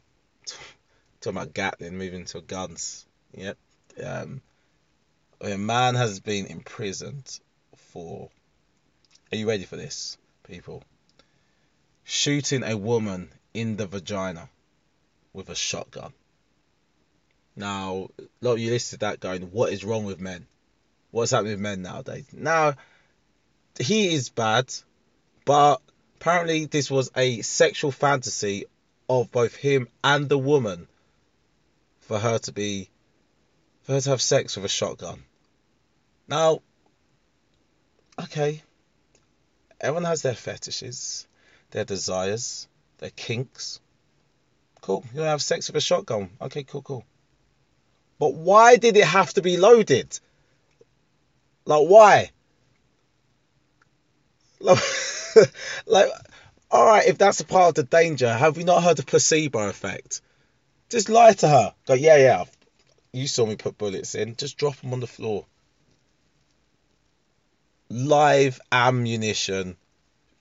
talking 1.21 1.37
about 1.37 1.53
Gatlin 1.53 1.99
moving 1.99 2.25
to 2.27 2.41
guns. 2.41 3.05
Yep. 3.35 3.59
Um, 4.03 4.41
a 5.43 5.59
man 5.59 5.95
has 5.95 6.21
been 6.21 6.47
imprisoned 6.47 7.39
for. 7.93 8.31
Are 9.33 9.37
you 9.37 9.49
ready 9.49 9.65
for 9.65 9.77
this, 9.77 10.17
people? 10.45 10.83
Shooting 12.05 12.63
a 12.63 12.77
woman 12.77 13.31
in 13.55 13.77
the 13.77 13.87
vagina 13.87 14.49
with 15.33 15.49
a 15.49 15.55
shotgun. 15.55 16.13
Now, 17.57 18.09
a 18.19 18.23
lot 18.41 18.53
of 18.55 18.59
you 18.59 18.71
listed 18.71 19.01
that 19.01 19.21
going, 19.21 19.43
what 19.53 19.73
is 19.73 19.85
wrong 19.85 20.05
with 20.05 20.21
men? 20.21 20.47
What's 21.11 21.33
happening 21.33 21.53
with 21.53 21.61
men 21.61 21.83
nowadays? 21.83 22.27
Now, 22.33 22.75
he 23.79 24.15
is 24.15 24.31
bad, 24.31 24.73
but 25.45 25.81
apparently 26.17 26.67
this 26.67 26.91
was 26.91 27.11
a 27.17 27.43
sexual 27.43 27.93
fantasy 27.93 28.67
of 29.09 29.33
both 29.33 29.57
him 29.57 29.89
and 30.05 30.29
the 30.29 30.39
woman 30.39 30.87
for 32.01 32.19
her 32.19 32.39
to 32.39 32.53
be 32.53 32.89
for 33.83 33.95
her 33.95 34.01
to 34.01 34.11
have 34.11 34.23
sex 34.23 34.57
with 34.57 34.65
a 34.65 34.69
shotgun. 34.69 35.25
Now, 36.29 36.61
okay, 38.25 38.63
everyone 39.81 40.05
has 40.05 40.23
their 40.23 40.35
fetishes, 40.35 41.27
their 41.71 41.85
desires, 41.85 42.69
their 42.99 43.11
kinks. 43.11 43.81
Cool, 44.81 45.05
you 45.15 45.21
have 45.23 45.43
sex 45.43 45.69
with 45.69 45.77
a 45.77 45.81
shotgun. 45.81 46.31
Okay, 46.41 46.65
cool, 46.65 46.83
cool. 46.83 47.05
But 48.19 48.35
why 48.35 48.77
did 48.77 48.97
it 48.97 49.05
have 49.05 49.33
to 49.35 49.43
be 49.43 49.57
loaded? 49.57 50.19
Like, 51.65 51.87
why? 51.87 52.31
Like, 54.61 54.83
like 55.87 56.11
all 56.71 56.87
right, 56.87 57.07
if 57.07 57.19
that's 57.19 57.41
a 57.41 57.45
part 57.45 57.71
of 57.71 57.75
the 57.75 57.83
danger, 57.83 58.33
have 58.33 58.57
we 58.57 58.65
not 58.65 58.83
heard 58.83 58.97
the 58.97 59.03
placebo 59.03 59.69
effect? 59.69 60.21
Just 60.89 61.09
lie 61.09 61.33
to 61.33 61.49
her. 61.49 61.75
Go, 61.87 61.95
yeah, 61.95 62.17
yeah. 62.17 62.45
You 63.13 63.27
saw 63.27 63.45
me 63.45 63.57
put 63.57 63.77
bullets 63.77 64.15
in. 64.15 64.37
Just 64.37 64.57
drop 64.57 64.77
them 64.77 64.93
on 64.93 65.01
the 65.01 65.07
floor. 65.07 65.47
Live 67.91 68.61
ammunition, 68.71 69.77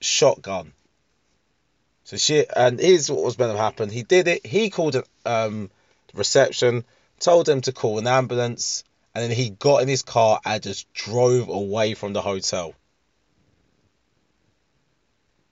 shotgun. 0.00 0.72
So 2.04 2.16
she 2.16 2.46
and 2.48 2.80
here's 2.80 3.10
what 3.10 3.24
was 3.24 3.38
meant 3.38 3.52
to 3.52 3.58
happen. 3.58 3.90
He 3.90 4.04
did 4.04 4.28
it. 4.28 4.46
He 4.46 4.70
called 4.70 4.96
it 4.96 5.06
um 5.26 5.70
reception 6.14 6.84
told 7.20 7.46
them 7.46 7.60
to 7.60 7.72
call 7.72 7.98
an 7.98 8.06
ambulance, 8.06 8.82
and 9.14 9.22
then 9.22 9.30
he 9.30 9.50
got 9.50 9.82
in 9.82 9.88
his 9.88 10.02
car 10.02 10.40
and 10.44 10.62
just 10.62 10.92
drove 10.92 11.48
away 11.48 11.94
from 11.94 12.12
the 12.12 12.22
hotel. 12.22 12.74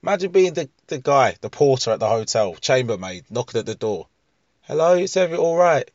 Imagine 0.02 0.32
being 0.32 0.54
the, 0.54 0.68
the 0.86 0.98
guy, 0.98 1.36
the 1.40 1.50
porter 1.50 1.90
at 1.90 2.00
the 2.00 2.08
hotel, 2.08 2.54
chambermaid, 2.54 3.24
knocking 3.30 3.58
at 3.58 3.66
the 3.66 3.74
door. 3.74 4.06
Hello, 4.62 4.94
is 4.94 5.16
everything 5.16 5.44
alright? 5.44 5.90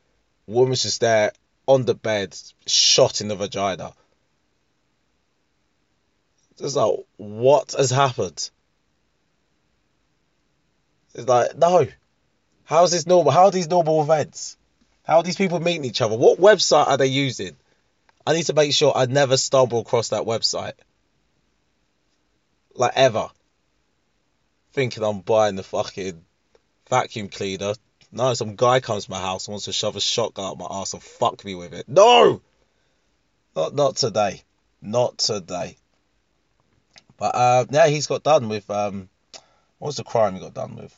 Woman's 0.45 0.83
just 0.83 1.01
there 1.01 1.31
on 1.67 1.85
the 1.85 1.95
bed, 1.95 2.37
shot 2.67 3.21
in 3.21 3.27
the 3.29 3.35
vagina. 3.35 3.93
Just 6.64 6.78
like, 6.78 6.95
what 7.18 7.74
has 7.78 7.91
happened? 7.91 8.49
It's 11.14 11.28
like, 11.28 11.57
no. 11.57 11.86
How 12.64 12.86
is 12.86 12.91
this 12.91 13.05
normal? 13.05 13.34
How 13.34 13.45
are 13.45 13.51
these 13.51 13.68
normal 13.68 14.01
events? 14.01 14.55
How 15.03 15.18
are 15.18 15.24
these 15.24 15.36
people 15.36 15.59
meeting 15.59 15.84
each 15.84 15.99
other? 15.99 16.16
What 16.16 16.39
website 16.39 16.88
are 16.88 16.95
they 16.95 17.07
using? 17.07 17.57
I 18.26 18.32
need 18.32 18.45
to 18.45 18.53
make 18.53 18.72
sure 18.72 18.93
I 18.95 19.07
never 19.07 19.36
stumble 19.36 19.82
across 19.82 20.09
that 20.09 20.24
website. 20.24 20.72
Like 22.76 22.93
ever. 22.95 23.28
Thinking 24.72 25.03
I'm 25.03 25.20
buying 25.20 25.57
the 25.57 25.64
fucking 25.64 26.24
vacuum 26.89 27.28
cleaner. 27.28 27.74
No, 28.09 28.34
some 28.36 28.55
guy 28.55 28.80
comes 28.80 29.03
to 29.03 29.11
my 29.11 29.20
house 29.20 29.47
and 29.47 29.51
wants 29.51 29.66
to 29.66 29.74
shove 29.74 29.97
a 29.97 29.99
shotgun 29.99 30.45
up 30.45 30.57
my 30.57 30.68
ass 30.70 30.93
and 30.93 31.03
fuck 31.03 31.43
me 31.43 31.55
with 31.55 31.74
it. 31.74 31.89
No! 31.89 32.41
Not 33.53 33.76
not 33.76 33.97
today. 33.97 34.43
Not 34.82 35.18
today. 35.18 35.76
But 37.18 37.36
uh, 37.36 37.66
yeah, 37.70 37.88
he's 37.88 38.07
got 38.07 38.24
done 38.24 38.49
with 38.49 38.70
um 38.70 39.09
what 39.80 39.88
was 39.88 39.97
the 39.97 40.03
crime 40.03 40.34
he 40.34 40.39
got 40.39 40.53
done 40.53 40.76
with? 40.76 40.95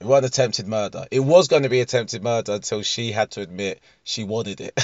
It 0.00 0.06
wasn't 0.06 0.26
attempted 0.26 0.66
murder. 0.66 1.06
It 1.10 1.20
was 1.20 1.48
going 1.48 1.62
to 1.62 1.68
be 1.68 1.80
attempted 1.80 2.22
murder 2.22 2.52
until 2.54 2.82
she 2.82 3.12
had 3.12 3.30
to 3.32 3.40
admit 3.40 3.80
she 4.04 4.24
wanted 4.24 4.60
it. 4.60 4.74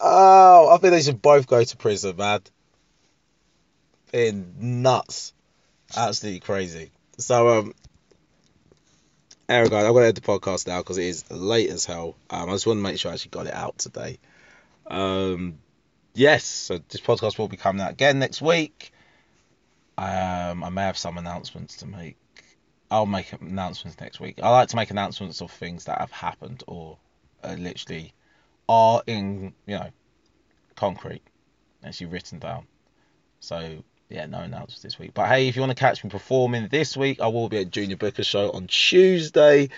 oh, 0.00 0.68
I 0.70 0.76
think 0.78 0.92
they 0.92 1.02
should 1.02 1.20
both 1.20 1.46
go 1.48 1.64
to 1.64 1.76
prison, 1.76 2.16
man. 2.16 2.40
In 4.12 4.82
nuts. 4.82 5.32
Absolutely 5.96 6.40
crazy. 6.40 6.92
So, 7.18 7.48
um, 7.58 7.74
anyway, 9.48 9.84
I'm 9.84 9.94
to 9.94 10.00
end 10.00 10.16
the 10.16 10.20
podcast 10.20 10.66
now 10.66 10.78
because 10.78 10.98
it 10.98 11.06
is 11.06 11.30
late 11.30 11.70
as 11.70 11.84
hell. 11.84 12.14
Um, 12.28 12.48
I 12.48 12.52
just 12.52 12.66
want 12.66 12.78
to 12.78 12.82
make 12.82 12.98
sure 12.98 13.10
I 13.10 13.14
actually 13.14 13.30
got 13.30 13.46
it 13.46 13.54
out 13.54 13.78
today. 13.78 14.18
Um, 14.86 15.58
yes, 16.20 16.44
so 16.44 16.78
this 16.90 17.00
podcast 17.00 17.38
will 17.38 17.48
be 17.48 17.56
coming 17.56 17.80
out 17.80 17.92
again 17.92 18.18
next 18.18 18.42
week. 18.42 18.92
Um, 19.96 20.62
I 20.62 20.68
may 20.68 20.82
have 20.82 20.98
some 20.98 21.16
announcements 21.16 21.78
to 21.78 21.86
make. 21.86 22.16
I'll 22.90 23.06
make 23.06 23.32
announcements 23.32 23.98
next 24.00 24.20
week. 24.20 24.38
I 24.42 24.50
like 24.50 24.68
to 24.68 24.76
make 24.76 24.90
announcements 24.90 25.40
of 25.40 25.50
things 25.50 25.84
that 25.84 25.98
have 25.98 26.10
happened 26.10 26.62
or 26.66 26.98
uh, 27.42 27.54
literally 27.58 28.12
are 28.68 29.02
in, 29.06 29.54
you 29.66 29.76
know, 29.76 29.90
concrete, 30.76 31.22
actually 31.84 32.08
written 32.08 32.38
down. 32.38 32.66
So 33.38 33.82
yeah, 34.10 34.26
no 34.26 34.40
announcements 34.40 34.82
this 34.82 34.98
week. 34.98 35.12
But 35.14 35.28
hey, 35.28 35.48
if 35.48 35.56
you 35.56 35.62
want 35.62 35.70
to 35.70 35.80
catch 35.80 36.04
me 36.04 36.10
performing 36.10 36.68
this 36.68 36.96
week, 36.96 37.20
I 37.20 37.28
will 37.28 37.48
be 37.48 37.58
at 37.58 37.70
Junior 37.70 37.96
Booker 37.96 38.24
Show 38.24 38.50
on 38.50 38.66
Tuesday, 38.66 39.70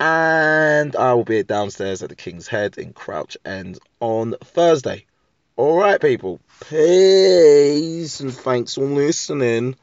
and 0.00 0.96
I 0.96 1.12
will 1.14 1.24
be 1.24 1.38
at 1.40 1.46
downstairs 1.46 2.02
at 2.02 2.08
the 2.08 2.16
King's 2.16 2.48
Head 2.48 2.76
in 2.78 2.92
Crouch 2.92 3.36
End 3.44 3.78
on 4.00 4.34
Thursday. 4.42 5.06
All 5.56 5.78
right, 5.78 5.98
people. 5.98 6.38
Peace 6.68 8.20
and 8.20 8.34
thanks 8.34 8.74
for 8.74 8.84
listening. 8.84 9.74